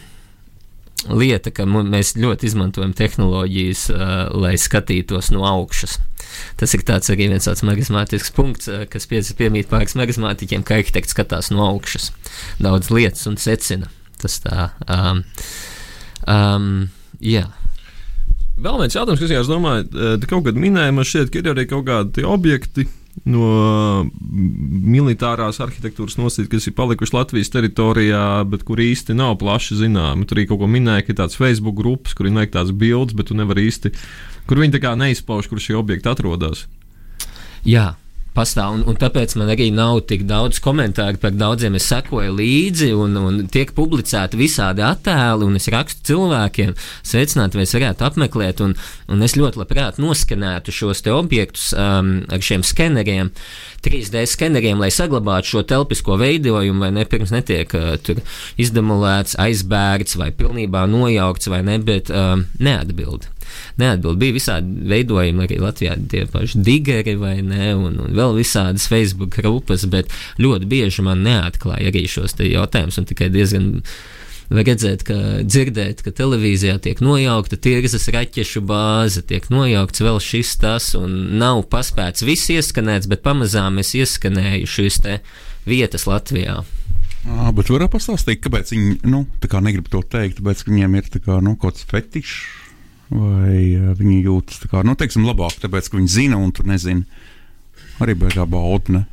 lieta, 1.11 1.53
ka 1.55 1.67
mēs 1.67 2.15
ļoti 2.21 2.49
izmantojam 2.49 2.95
tehnoloģijas, 2.97 3.85
uh, 3.93 4.15
lai 4.33 4.55
skatītos 4.61 5.31
no 5.35 5.45
augšas. 5.49 5.99
Tas 6.61 6.75
ir 6.75 6.85
tāds 6.87 7.11
arī 7.13 7.29
viens 7.33 7.47
tāds 7.47 7.65
marizmātisks 7.67 8.33
punkts, 8.35 8.71
uh, 8.71 8.85
kas 8.91 9.09
piemīt 9.11 9.71
pāris 9.73 9.97
marizmātiķiem, 10.01 10.65
ka 10.67 10.79
arhitekts 10.79 11.17
skatās 11.17 11.53
no 11.55 11.67
augšas 11.67 12.11
daudz 12.63 12.91
lietas 12.95 13.27
un 13.31 13.39
secina. 13.41 13.91
Tas 14.23 14.41
tā. 14.41 14.71
Um, 14.89 15.25
um, 16.31 16.73
jā. 17.21 17.47
Vēl 18.55 18.79
viens 18.81 18.95
jautājums, 18.95 19.21
kas, 19.21 19.33
ja 19.35 19.43
es 19.43 19.51
domāju, 19.51 19.89
te 20.23 20.29
kaut 20.31 20.45
kad 20.47 20.59
minēju, 20.59 20.95
man 20.95 21.09
šķiet, 21.09 21.33
ka 21.35 21.41
ir 21.43 21.49
arī 21.51 21.65
kaut 21.69 21.89
kādi 21.89 22.23
objekti, 22.23 22.87
no 23.23 24.05
militārās 24.11 25.61
arhitektūras 25.63 26.19
nosacījumiem, 26.19 26.51
kas 26.57 26.69
ir 26.69 26.77
palikuši 26.77 27.15
Latvijas 27.15 27.53
teritorijā, 27.55 28.25
bet 28.51 28.65
kur 28.67 28.83
īsti 28.83 29.17
nav 29.17 29.39
plaši 29.41 29.79
zināmi. 29.85 30.27
Tur 30.29 30.41
arī 30.41 30.49
kaut 30.51 30.61
ko 30.65 30.71
minēja, 30.71 31.07
ka 31.07 31.15
ir 31.15 31.21
tāds 31.23 31.39
Facebook 31.39 31.79
grupas, 31.79 32.17
kur 32.17 32.29
ir 32.29 32.35
noteikts 32.35 32.75
bildes, 32.75 33.17
bet 33.17 33.31
tu 33.31 33.39
nevari 33.39 33.69
īsti, 33.71 33.95
kur 34.51 34.61
viņi 34.61 34.77
tā 34.77 34.83
kā 34.85 34.97
neizpauž, 34.99 35.49
kur 35.51 35.63
šie 35.63 35.79
objekti 35.79 36.11
atrodas. 36.11 36.67
Jā, 37.65 37.95
pastāv. 38.35 38.79
Un, 38.79 38.85
un 38.91 38.99
tāpēc 38.99 39.37
man 39.41 39.53
arī 39.53 39.71
nav 39.75 40.03
tik 40.11 40.25
daudz 40.29 40.61
komentāru 40.65 41.21
par 41.23 41.35
daudziem. 41.35 41.79
Es 41.79 41.89
sekoju 41.91 42.35
līdzi, 42.39 42.91
un, 42.99 43.17
un 43.21 43.41
tiek 43.53 43.73
publicēti 43.77 44.39
visādi 44.41 44.85
attēli, 44.85 45.47
un 45.49 45.59
es 45.61 45.69
rakstu 45.73 46.13
cilvēkiem, 46.13 46.75
sveicināt, 47.07 47.57
vai 47.57 47.67
es 47.67 47.75
varētu 47.77 48.09
apmeklēt. 48.09 48.63
Un, 48.65 48.77
un 49.11 49.27
es 49.27 49.37
ļoti 49.39 49.63
labprāt 49.63 50.01
noskanētu 50.03 50.75
šos 50.75 51.05
objektus 51.15 51.71
um, 51.77 52.17
ar 52.33 52.45
šiem 52.45 52.65
skeneriem. 52.67 53.33
3D 53.85 54.25
skeneriem, 54.31 54.81
lai 54.81 54.89
saglabātu 54.95 55.51
šo 55.51 55.65
telpisko 55.69 56.17
veidojumu, 56.21 56.87
vai 56.87 56.93
ne 56.97 57.05
pirms 57.09 57.35
netiek 57.35 57.75
uh, 57.77 57.95
izdemolēts, 58.61 59.37
aizbēgts 59.45 60.17
vai 60.21 60.31
pilnībā 60.33 60.87
nojaukts, 60.89 61.53
vai 61.53 61.61
ne, 61.67 61.79
bet 61.85 62.13
um, 62.15 62.47
neatbild 62.65 63.29
neatbild. 63.81 64.19
Bija 64.21 64.37
visādi 64.37 64.89
veidojumi 64.91 65.47
arī 65.47 65.61
Latvijā, 65.63 65.97
tie 66.11 66.25
paši 66.31 66.65
digeri 66.65 67.17
vai 67.21 67.37
ne, 67.45 67.73
un, 67.77 68.01
un 68.05 68.17
vēl 68.17 68.37
visādas 68.39 68.89
Facebook 68.91 69.37
grupas, 69.39 69.87
bet 69.91 70.13
ļoti 70.43 70.69
bieži 70.71 71.07
man 71.07 71.25
neatklāja 71.27 71.93
arī 71.93 72.07
šos 72.11 72.39
jautājumus 72.41 73.01
un 73.01 73.11
tikai 73.11 73.33
diezgan. 73.35 73.73
Var 74.53 74.67
redzēt, 74.69 75.07
ka 75.09 75.15
dzirdēt, 75.41 76.03
ka 76.05 76.13
televīzijā 76.13 76.77
tiek 76.85 76.99
nojaukta 77.01 77.57
tirzas 77.57 78.05
raķešu 78.13 78.61
bāze, 78.69 79.23
tiek 79.25 79.47
nojaukts 79.49 80.05
vēl 80.05 80.21
šis 80.21 80.51
tas, 80.61 80.91
un 80.99 81.39
nav 81.41 81.63
paspēts 81.73 82.27
viss 82.29 82.53
ieskanēts, 82.53 83.09
bet 83.09 83.25
pamazām 83.25 83.81
es 83.81 83.95
ieskanēju 83.97 84.69
šīs 84.69 85.01
vietas 85.65 86.05
Latvijā. 86.05 86.61
À, 87.25 87.49
bet 87.57 87.71
varat 87.73 87.89
pastāstīt, 87.89 88.43
kāpēc 88.45 88.75
viņi 88.75 88.99
nu, 89.09 89.23
negrib 89.65 89.89
to 89.89 90.03
teikt? 90.05 90.45
Ka 90.45 90.69
viņiem 90.69 90.99
ir 91.01 91.09
kā, 91.15 91.41
nu, 91.41 91.57
kaut 91.57 91.79
kāds 91.79 91.89
fetišs 91.89 92.64
vai 93.11 93.57
uh, 93.77 93.93
viņi 93.99 94.21
jūtas 94.27 94.65
kā, 94.71 94.85
nu, 94.87 94.97
teiksim, 94.99 95.27
labāk, 95.29 95.59
tāpēc, 95.63 95.91
ka 95.91 95.99
viņi 95.99 96.15
zina 96.15 96.41
un 96.41 96.53
tu 96.55 96.67
nezini. 96.69 97.05
Arī 98.03 98.17
beigās 98.19 98.49
baudne. 98.51 99.05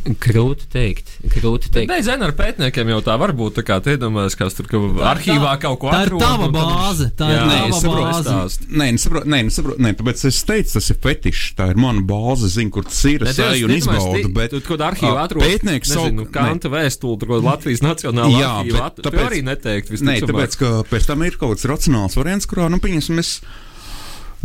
Grūti 0.00 0.64
teikt. 0.72 1.10
Grūti 1.28 1.68
teikt. 1.68 1.90
Nē, 1.90 1.98
zinu, 2.04 2.24
ar 2.24 2.32
pētniekiem 2.36 2.88
jau 2.94 3.00
tā 3.04 3.18
var 3.20 3.34
būt. 3.36 3.58
Tā 3.58 3.64
kā 3.68 3.76
te 3.84 3.98
iedomājas, 3.98 4.36
kas 4.38 4.56
tur 4.56 4.68
ka 4.70 4.80
arhīvā 5.10 5.52
kaut 5.60 5.76
ko 5.82 5.90
tā 5.92 6.06
atrod. 6.06 6.22
Tā 6.22 6.30
ir 6.30 6.40
tava 6.40 6.48
bāze. 6.54 7.08
Tā 7.18 7.28
ir 7.34 7.42
tava 7.42 8.06
bāze. 8.06 8.64
Nē, 8.70 8.86
nesaprotu, 8.96 9.28
nē, 9.28 9.42
nesaprotu, 9.50 9.84
nē, 9.84 9.92
tāpēc 9.98 10.24
es 10.30 10.40
teicu, 10.48 10.72
tas 10.78 10.88
ir 10.94 11.00
fetišs. 11.04 11.52
Tā 11.58 11.68
ir 11.74 11.80
mana 11.84 12.00
bāze, 12.08 12.48
zinu, 12.54 12.72
kur 12.78 12.88
tas 12.88 13.02
ir. 13.12 13.26
Es 13.28 13.42
eju 13.44 13.68
un 13.68 13.76
izbaudu. 13.76 14.32
Bet, 14.40 14.56
tu 14.56 14.62
kaut 14.70 14.86
arhīvā 14.88 15.26
atrod. 15.26 15.44
Pētnieks 15.44 15.92
savu. 15.92 16.26
Kanta 16.32 16.72
vēstuli, 16.72 17.20
tur 17.20 17.36
Latvijas 17.44 17.84
nacionālā 17.84 18.40
jā. 18.40 18.82
At, 18.86 19.04
tāpēc, 19.04 19.26
arī 19.26 19.44
neteikt. 19.44 19.92
Nē, 20.00 20.22
tāpēc, 20.24 20.56
ka 20.60 20.72
pēc 20.88 21.12
tam 21.12 21.28
ir 21.28 21.36
kaut 21.36 21.58
kāds 21.58 21.68
racionāls 21.68 22.16
variants, 22.16 22.48
kurā, 22.48 22.72
nu, 22.72 22.80
pieņemsim, 22.80 23.20
es 23.20 23.36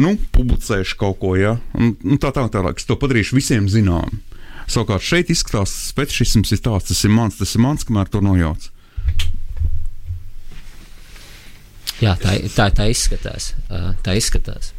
nu, 0.02 0.18
publicēšu 0.36 1.00
kaut 1.00 1.20
ko, 1.24 1.36
ja? 1.40 1.56
un, 1.80 1.96
un 2.04 2.20
tā 2.20 2.34
tālāk, 2.36 2.52
tā, 2.52 2.64
es 2.76 2.88
to 2.88 3.00
padarīšu 3.00 3.38
visiem 3.40 3.72
zinām. 3.72 4.20
Savukārt 4.66 5.06
šeit 5.06 5.30
izskatās, 5.34 5.74
ka 5.92 6.02
fetišisms 6.02 6.56
ir 6.56 6.64
tāds, 6.66 6.90
tas 6.90 7.04
ir 7.06 7.14
mans, 7.14 7.38
tas 7.38 7.54
ir 7.56 7.64
mans, 7.64 7.86
kamēr 7.88 8.10
to 8.12 8.22
nojauc. 8.26 8.72
Jā, 12.04 12.16
tā, 12.20 12.36
tā, 12.52 12.70
tā 12.76 12.90
izskatās. 12.92 13.54
Tā 14.04 14.16
izskatās. 14.20 14.74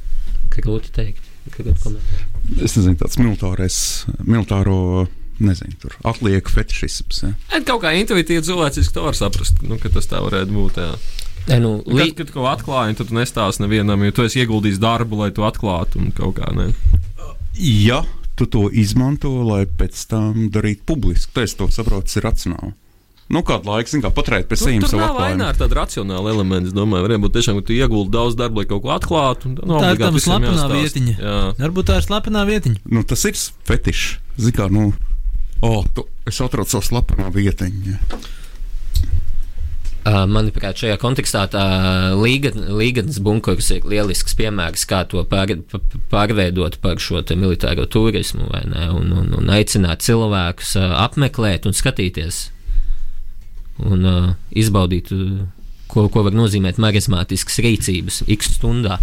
Grūti 0.56 0.92
teikt. 0.92 1.22
Grūti 1.54 1.78
komentēt. 1.84 2.42
Es 2.64 2.76
nezinu, 2.76 2.96
tāds 3.00 3.18
militārais, 3.20 3.78
militāro 4.24 5.06
nezinu, 5.42 5.76
tur 5.80 5.94
atliek 6.08 6.48
fetišisms. 6.48 7.22
Ja. 7.24 7.60
Kaut 7.68 7.82
kā 7.84 7.92
intuitīvi 7.98 8.44
cilvēciski 8.46 8.94
to 8.94 9.06
var 9.06 9.16
saprast, 9.16 9.62
nu, 9.64 9.78
ka 9.80 9.92
tas 9.92 10.08
tā 10.10 10.20
varētu 10.24 10.52
būt. 10.52 10.80
Jā. 10.80 10.92
Ne, 11.46 11.60
nu, 11.62 11.72
li... 11.86 12.08
Kad, 12.10 12.24
kad 12.24 12.34
ko 12.34 12.46
atklāji, 12.50 12.98
tad 12.98 13.10
tu 13.10 13.16
nestāsti 13.16 13.62
nevienam, 13.64 14.02
jo 14.02 14.16
tu 14.16 14.26
esi 14.26 14.42
ieguldījis 14.42 14.80
darbu, 14.82 15.20
lai 15.22 15.30
to 15.36 15.46
atklātu 15.46 16.00
un 16.02 16.12
kaut 16.16 16.40
kā 16.40 16.50
ne. 16.56 16.70
Ja 17.56 18.02
tu 18.36 18.46
to 18.50 18.66
izmanto, 18.72 19.32
lai 19.46 19.64
pēc 19.66 20.02
tam 20.10 20.48
darītu 20.52 20.84
publiski. 20.88 21.32
Tas, 21.36 21.56
to 21.58 21.68
saprotu, 21.72 22.12
ir 22.18 22.28
racionāli. 22.28 22.74
Nu, 23.26 23.40
kādu 23.42 23.72
laiku, 23.72 23.90
zināmā 23.90 24.06
mērā, 24.06 24.14
paturēt 24.14 24.46
pie 24.46 24.56
sevis. 24.60 24.90
Tur 24.92 25.00
nav 25.02 25.16
vaina 25.18 25.48
ar 25.50 25.56
tādu 25.58 25.74
racionālu 25.80 26.30
elementu. 26.30 26.70
Es 26.70 26.76
domāju, 26.76 27.08
varbūt 27.08 27.34
tiešām, 27.34 27.58
ka 27.58 27.66
tu 27.66 27.74
ieguldi 27.74 28.14
daudz 28.14 28.36
darba, 28.38 28.62
lai 28.62 28.68
kaut 28.70 28.84
ko 28.84 28.92
atklātu. 28.94 29.50
No, 29.56 29.80
tā 29.82 29.96
ir 29.96 30.02
tā 30.04 30.12
slepenā 30.14 30.68
vietiņa. 30.70 31.14
Jā. 31.18 31.40
Varbūt 31.58 31.90
tā 31.90 31.98
ir 31.98 32.06
slepenā 32.06 32.44
vietiņa. 32.46 32.84
Nu, 32.94 33.02
tas 33.02 33.26
ir 33.26 33.34
fetišs. 33.66 34.20
Zikā, 34.46 34.68
nu, 34.70 34.92
oh, 35.66 35.82
tu, 35.96 36.06
es 36.28 36.38
atradu 36.44 36.70
savu 36.70 36.86
slepenā 36.86 37.32
vietiņu. 37.34 37.98
Uh, 40.06 40.20
manuprāt, 40.30 40.78
šajā 40.78 41.00
kontekstā 41.02 41.40
Līgas 42.14 43.16
bunkurs 43.18 43.72
ir 43.74 43.88
lielisks 43.90 44.36
piemērs, 44.38 44.84
kā 44.86 45.00
to 45.10 45.24
pār, 45.26 45.56
pārveidot 46.12 46.76
par 46.78 47.00
šo 47.02 47.24
militāro 47.34 47.88
turismu, 47.90 48.46
ne, 48.70 48.84
un, 48.94 49.10
un, 49.10 49.32
un 49.34 49.50
aicināt 49.50 50.06
cilvēkus 50.06 50.76
uh, 50.78 50.94
apmeklēt 51.08 51.66
un 51.66 51.74
skatīties 51.74 52.38
un 53.82 54.06
uh, 54.06 54.30
izbaudīt, 54.54 55.10
uh, 55.10 55.42
ko, 55.90 56.06
ko 56.12 56.22
var 56.28 56.38
nozīmēt 56.38 56.78
marizmātiskas 56.78 57.58
rīcības 57.66 58.22
x 58.30 58.54
stundā. 58.60 59.00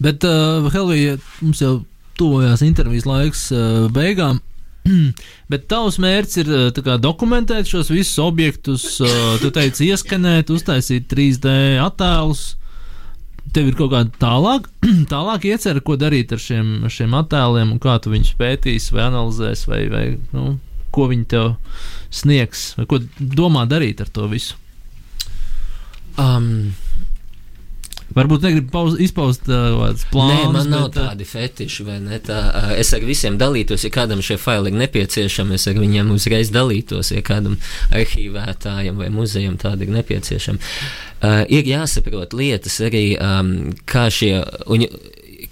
Bet, 0.00 0.24
uh, 0.24 0.72
Helvija, 0.72 1.18
mums 1.42 1.60
jau 1.60 1.82
tuvojās 2.16 2.64
intervijas 2.64 3.04
laiks 3.04 3.48
uh, 3.52 3.90
beigām. 3.92 4.40
Bet 5.52 5.66
tavs 5.70 5.98
mērķis 6.02 6.40
ir 6.42 6.52
eh, 6.58 6.80
kā, 6.84 6.98
dokumentēt 7.02 7.68
šos 7.70 7.90
visus 7.92 8.18
objektus, 8.22 8.86
uh, 9.02 9.34
tu 9.42 9.50
teici, 9.54 9.90
ieskanēt, 9.92 10.52
uztaisīt 10.54 11.08
3D 11.10 11.52
attēlus. 11.84 12.54
Tev 13.54 13.70
ir 13.70 13.76
kaut 13.78 13.92
kāda 13.94 14.12
tālāk, 14.20 14.68
tālāk 15.14 15.48
iecerē, 15.48 15.82
ko 15.84 15.96
darīt 16.00 16.34
ar 16.36 16.42
šiem, 16.42 16.88
šiem 16.92 17.16
attēliem, 17.18 17.74
un 17.74 17.82
kā 17.82 17.96
tu 18.02 18.12
viņus 18.12 18.34
pētīsi, 18.40 18.94
vai 18.96 19.06
analizēsi, 19.08 19.70
vai, 19.70 19.82
vai 19.92 20.04
nu, 20.36 20.58
ko 20.94 21.08
viņi 21.12 21.28
tev 21.32 21.54
sniegs, 22.14 22.72
vai 22.78 22.88
ko 22.90 23.02
domā 23.18 23.64
darīt 23.68 24.02
ar 24.04 24.12
to 24.12 24.28
visu. 24.30 24.58
Um, 26.18 26.74
Varbūt 28.16 28.44
negribu 28.46 28.84
izpaust 29.04 29.44
tādas 29.44 30.04
uh, 30.06 30.12
plānas. 30.12 30.38
Nē, 30.40 30.52
man 30.54 30.70
nav 30.72 30.86
bet, 30.88 30.96
tādi 30.96 31.26
fetiši, 31.28 31.84
vai 31.84 31.98
ne? 32.00 32.20
Tā, 32.24 32.38
uh, 32.46 32.70
es 32.80 32.92
ar 32.96 33.04
visiem 33.04 33.36
dalītos, 33.40 33.84
ja 33.84 33.92
kādam 33.92 34.22
šie 34.24 34.38
faili 34.40 34.72
ir 34.72 34.78
nepieciešami, 34.80 35.58
es 35.58 35.68
ar 35.68 35.76
viņiem 35.76 36.14
uzreiz 36.14 36.52
dalītos, 36.54 37.12
ja 37.12 37.20
kādam 37.26 37.58
arhīvētājam 37.92 38.98
vai 39.02 39.10
muzejam 39.12 39.58
tādi 39.60 39.86
ir 39.86 39.94
nepieciešami. 39.98 40.72
Uh, 41.18 41.42
ir 41.52 41.68
jāsaprot 41.68 42.32
lietas 42.38 42.80
arī, 42.84 43.04
um, 43.20 43.52
kā, 43.88 44.08
šie, 44.14 44.38
un, 44.72 44.88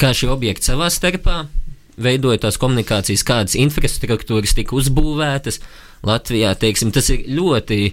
kā 0.00 0.14
šie 0.16 0.32
objekti 0.32 0.72
savā 0.72 0.88
starpā 0.92 1.44
veidoja 1.96 2.40
tās 2.46 2.58
komunikācijas, 2.60 3.24
kādas 3.26 3.56
infrastruktūras 3.58 4.56
tika 4.56 4.76
uzbūvētas 4.76 5.60
Latvijā. 6.06 6.52
Teiksim, 6.60 6.92
tas 6.94 7.08
ir 7.12 7.24
ļoti 7.36 7.92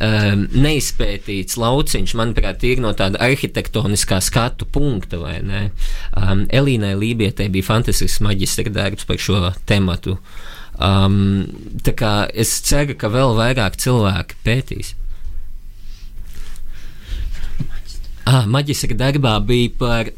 um, 0.00 0.44
neizpētīts 0.52 1.56
lauciņš, 1.60 2.14
manuprāt, 2.18 2.64
ir 2.68 2.82
no 2.84 2.92
tāda 2.96 3.20
arhitektoniskā 3.24 4.20
skatu 4.24 4.68
punkta. 4.68 5.20
Um, 5.20 6.44
Elīnai 6.52 6.94
Lībietē 6.98 7.48
bija 7.52 7.70
fantastisks 7.70 8.22
maģistra 8.24 8.72
darbs 8.72 9.08
par 9.08 9.20
šo 9.22 9.40
tematu. 9.68 10.18
Um, 10.76 11.46
tā 11.86 11.94
kā 11.96 12.14
es 12.36 12.52
ceru, 12.66 12.96
ka 12.98 13.08
vēl 13.12 13.36
vairāk 13.38 13.78
cilvēki 13.80 14.40
pētīs. 14.44 14.94
Ah, 18.26 18.42
maģistra 18.50 18.96
darbā 18.98 19.38
bija 19.46 19.72
par. 19.78 20.12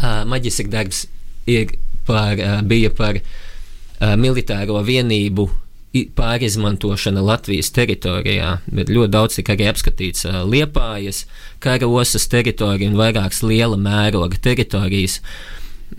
Uh, 0.00 0.22
maģistra 0.26 0.66
darbs 0.72 1.04
ir 1.48 1.74
par, 2.08 2.38
uh, 2.40 2.60
bija 2.64 2.88
par 2.96 3.18
uh, 3.20 4.14
militāro 4.16 4.80
vienību 4.84 5.44
pārizmantošana 5.90 7.22
Latvijas 7.24 7.72
teritorijā, 7.74 8.58
bet 8.70 8.90
ļoti 8.92 9.10
daudz 9.10 9.38
tika 9.40 9.56
arī 9.56 9.66
apskatīts 9.70 10.26
Liepājas, 10.46 11.24
Karosas 11.62 12.28
teritorija 12.30 12.90
un 12.92 12.98
vairākas 13.00 13.42
liela 13.42 13.78
mēroga 13.80 14.38
teritorijas. 14.42 15.18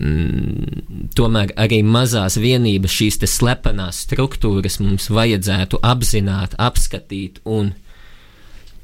Mm, 0.00 1.10
tomēr 1.12 1.52
arī 1.60 1.82
mazās 1.84 2.38
vienības, 2.40 2.94
šīs 2.96 3.20
slepenās 3.28 4.06
struktūras 4.06 4.80
mums 4.80 5.10
vajadzētu 5.12 5.82
apzināt, 5.84 6.56
apskatīt 6.56 7.42
un 7.44 7.74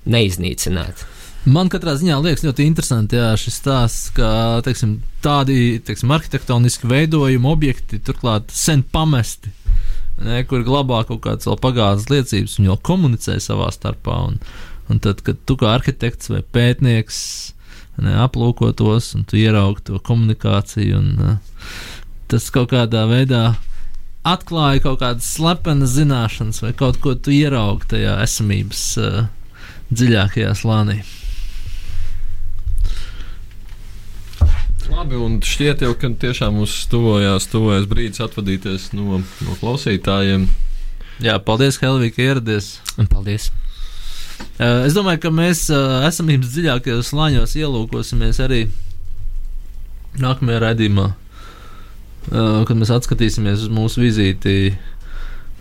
neiznīcināt. 0.04 1.06
Man 1.48 1.70
katrā 1.72 1.94
ziņā 1.96 2.18
liekas 2.20 2.44
ļoti 2.44 2.66
interesanti 2.68 3.16
jā, 3.16 3.30
šis 3.40 3.56
stāsts, 3.62 4.11
ka 4.12 4.61
teiksim, 4.66 4.98
tādi 5.24 5.78
teiksim, 5.80 6.12
arhitektoniski 6.12 6.90
veidojumi, 6.90 7.48
objekti 7.48 8.02
turklāt 8.04 8.52
sen 8.52 8.82
pamesti 8.84 9.54
ne, 10.24 10.40
kur 10.48 10.64
glabā 10.66 11.04
kaut 11.08 11.22
kādas 11.26 11.48
vēl 11.48 11.60
pagātnes 11.62 12.08
liecības, 12.12 12.58
viņi 12.58 12.70
jau 12.70 12.80
komunicē 12.90 13.38
savā 13.42 13.70
starpā. 13.74 14.16
Un, 14.30 14.40
un 14.88 15.00
tad, 15.04 15.22
kad 15.26 15.40
tu 15.46 15.58
kā 15.60 15.74
arhitekts 15.76 16.32
vai 16.32 16.42
pētnieks 16.42 17.20
ne, 18.02 18.16
aplūko 18.24 18.72
tos 18.78 19.12
un 19.18 19.26
tu 19.28 19.38
ieraugi 19.40 19.88
to 19.90 20.02
komunikāciju 20.04 20.98
un 20.98 21.38
tas 22.28 22.50
kaut 22.54 22.72
kādā 22.72 23.06
veidā 23.10 23.42
atklāja 24.28 24.82
kaut 24.84 25.00
kādas 25.02 25.28
slepenas 25.36 25.94
zināšanas 25.96 26.62
vai 26.64 26.74
kaut 26.76 27.00
ko 27.04 27.14
tu 27.14 27.32
ieraugi 27.34 27.88
tajā 27.94 28.18
esamības 28.24 28.84
uh, 29.00 29.22
dziļākajā 29.92 30.52
slānī. 30.58 31.00
Labi, 34.89 35.18
un 35.20 35.36
šķiet 35.45 35.82
jau, 35.84 35.93
ka 36.01 36.09
tiešām 36.22 36.55
mums 36.57 36.74
tuvojās, 36.89 37.47
tuvojās 37.53 37.84
brīdis 37.91 38.22
atvadīties 38.24 38.89
no, 38.97 39.20
no 39.20 39.57
klausītājiem. 39.61 40.47
Jā, 41.20 41.34
paldies, 41.45 41.76
Helvija, 41.82 42.14
ka 42.14 42.24
ieradies. 42.24 42.70
Un 42.97 43.09
paldies! 43.11 43.51
Uh, 44.59 44.86
es 44.86 44.95
domāju, 44.97 45.20
ka 45.26 45.32
mēs 45.34 45.66
uh, 45.74 46.07
esamības 46.09 46.55
dziļākajos 46.55 47.12
slāņos 47.12 47.57
ielūkosimies 47.59 48.41
arī 48.43 48.62
nākamajā 50.22 50.62
raidījumā, 50.64 51.07
uh, 51.11 52.62
kad 52.66 52.74
mēs 52.78 52.95
atskatīsimies 52.95 53.66
uz 53.66 53.74
mūsu 53.74 54.07
vizīti 54.07 54.57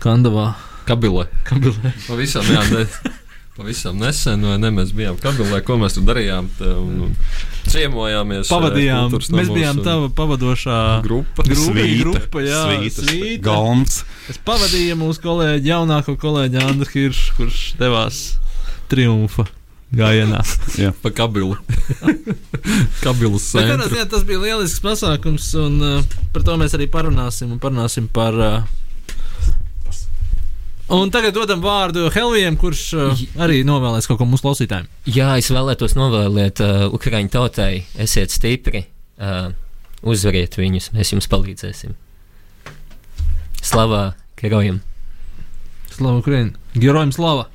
Kandavā. 0.02 0.52
Kabilē. 0.88 1.26
Kabilē. 1.46 1.92
Pavisam, 2.06 2.48
jā, 2.48 2.64
ne, 2.72 2.86
pavisam 3.58 3.98
nesen, 3.98 4.44
vai 4.46 4.56
ne? 4.62 4.70
Mēs 4.74 4.94
bijām 4.94 5.18
Kabilē, 5.18 5.60
ko 5.66 5.76
mēs 5.80 5.98
tur 5.98 6.06
darījām. 6.06 6.48
Tā, 6.60 6.70
un, 6.78 7.08
un 7.08 7.68
ciemojāmies. 7.68 8.52
Pavadījām, 8.52 9.18
mēs 9.34 9.50
bijām 9.50 9.82
tava 9.82 10.08
pavadošā 10.14 10.78
grupa. 11.04 11.44
grupa, 11.48 11.86
grupa 12.04 12.46
jā, 12.46 12.62
svīta. 12.94 13.42
Galms. 13.48 14.02
Es 14.30 14.38
pavadīju 14.46 14.98
mūsu 15.02 15.24
kolēģi, 15.26 15.72
jaunāko 15.72 16.14
kolēģi 16.22 16.62
Andru 16.62 16.90
Hiršu, 16.94 17.38
kurš 17.40 17.62
devās 17.80 18.22
triumfa 18.88 19.48
gājienā. 19.94 20.40
Pa 21.02 21.12
Kabilu. 21.14 21.56
Kabilas 23.04 23.50
ziņā 23.54 24.06
tas 24.10 24.26
bija 24.28 24.42
lielisks 24.42 24.82
pasākums, 24.84 25.50
un 25.58 25.78
uh, 25.82 26.18
par 26.34 26.44
to 26.46 26.58
mēs 26.60 26.76
arī 26.78 26.88
parunāsim. 26.92 27.54
Un 27.54 27.62
parunāsim 27.62 28.08
par, 28.12 28.36
uh, 28.38 28.87
un 30.88 31.10
tagad 31.12 31.36
dodam 31.36 31.60
vārdu 31.64 32.08
Helvijam, 32.14 32.56
kurš 32.60 32.82
uh, 32.96 33.22
arī 33.44 33.60
novēlēs 33.66 34.08
kaut 34.08 34.20
ko 34.20 34.28
mūsu 34.28 34.46
klausītājiem. 34.46 34.88
Jā, 35.10 35.34
es 35.40 35.50
vēlētos 35.52 35.96
novēlēt 35.98 36.62
uh, 36.64 36.86
Ukraiņu 36.96 37.32
tautai, 37.34 37.84
esiet 38.00 38.32
stipri, 38.34 38.86
uh, 39.20 39.50
uzvariet 40.06 40.56
viņus, 40.58 40.92
mēs 40.96 41.12
jums 41.14 41.28
palīdzēsim. 41.30 41.96
Slavā, 43.58 44.12
herojam! 44.40 44.80
Slavu 45.92 46.22
Ukraiņu! 46.22 46.54
Gerojam 46.78 47.12
slava! 47.12 47.48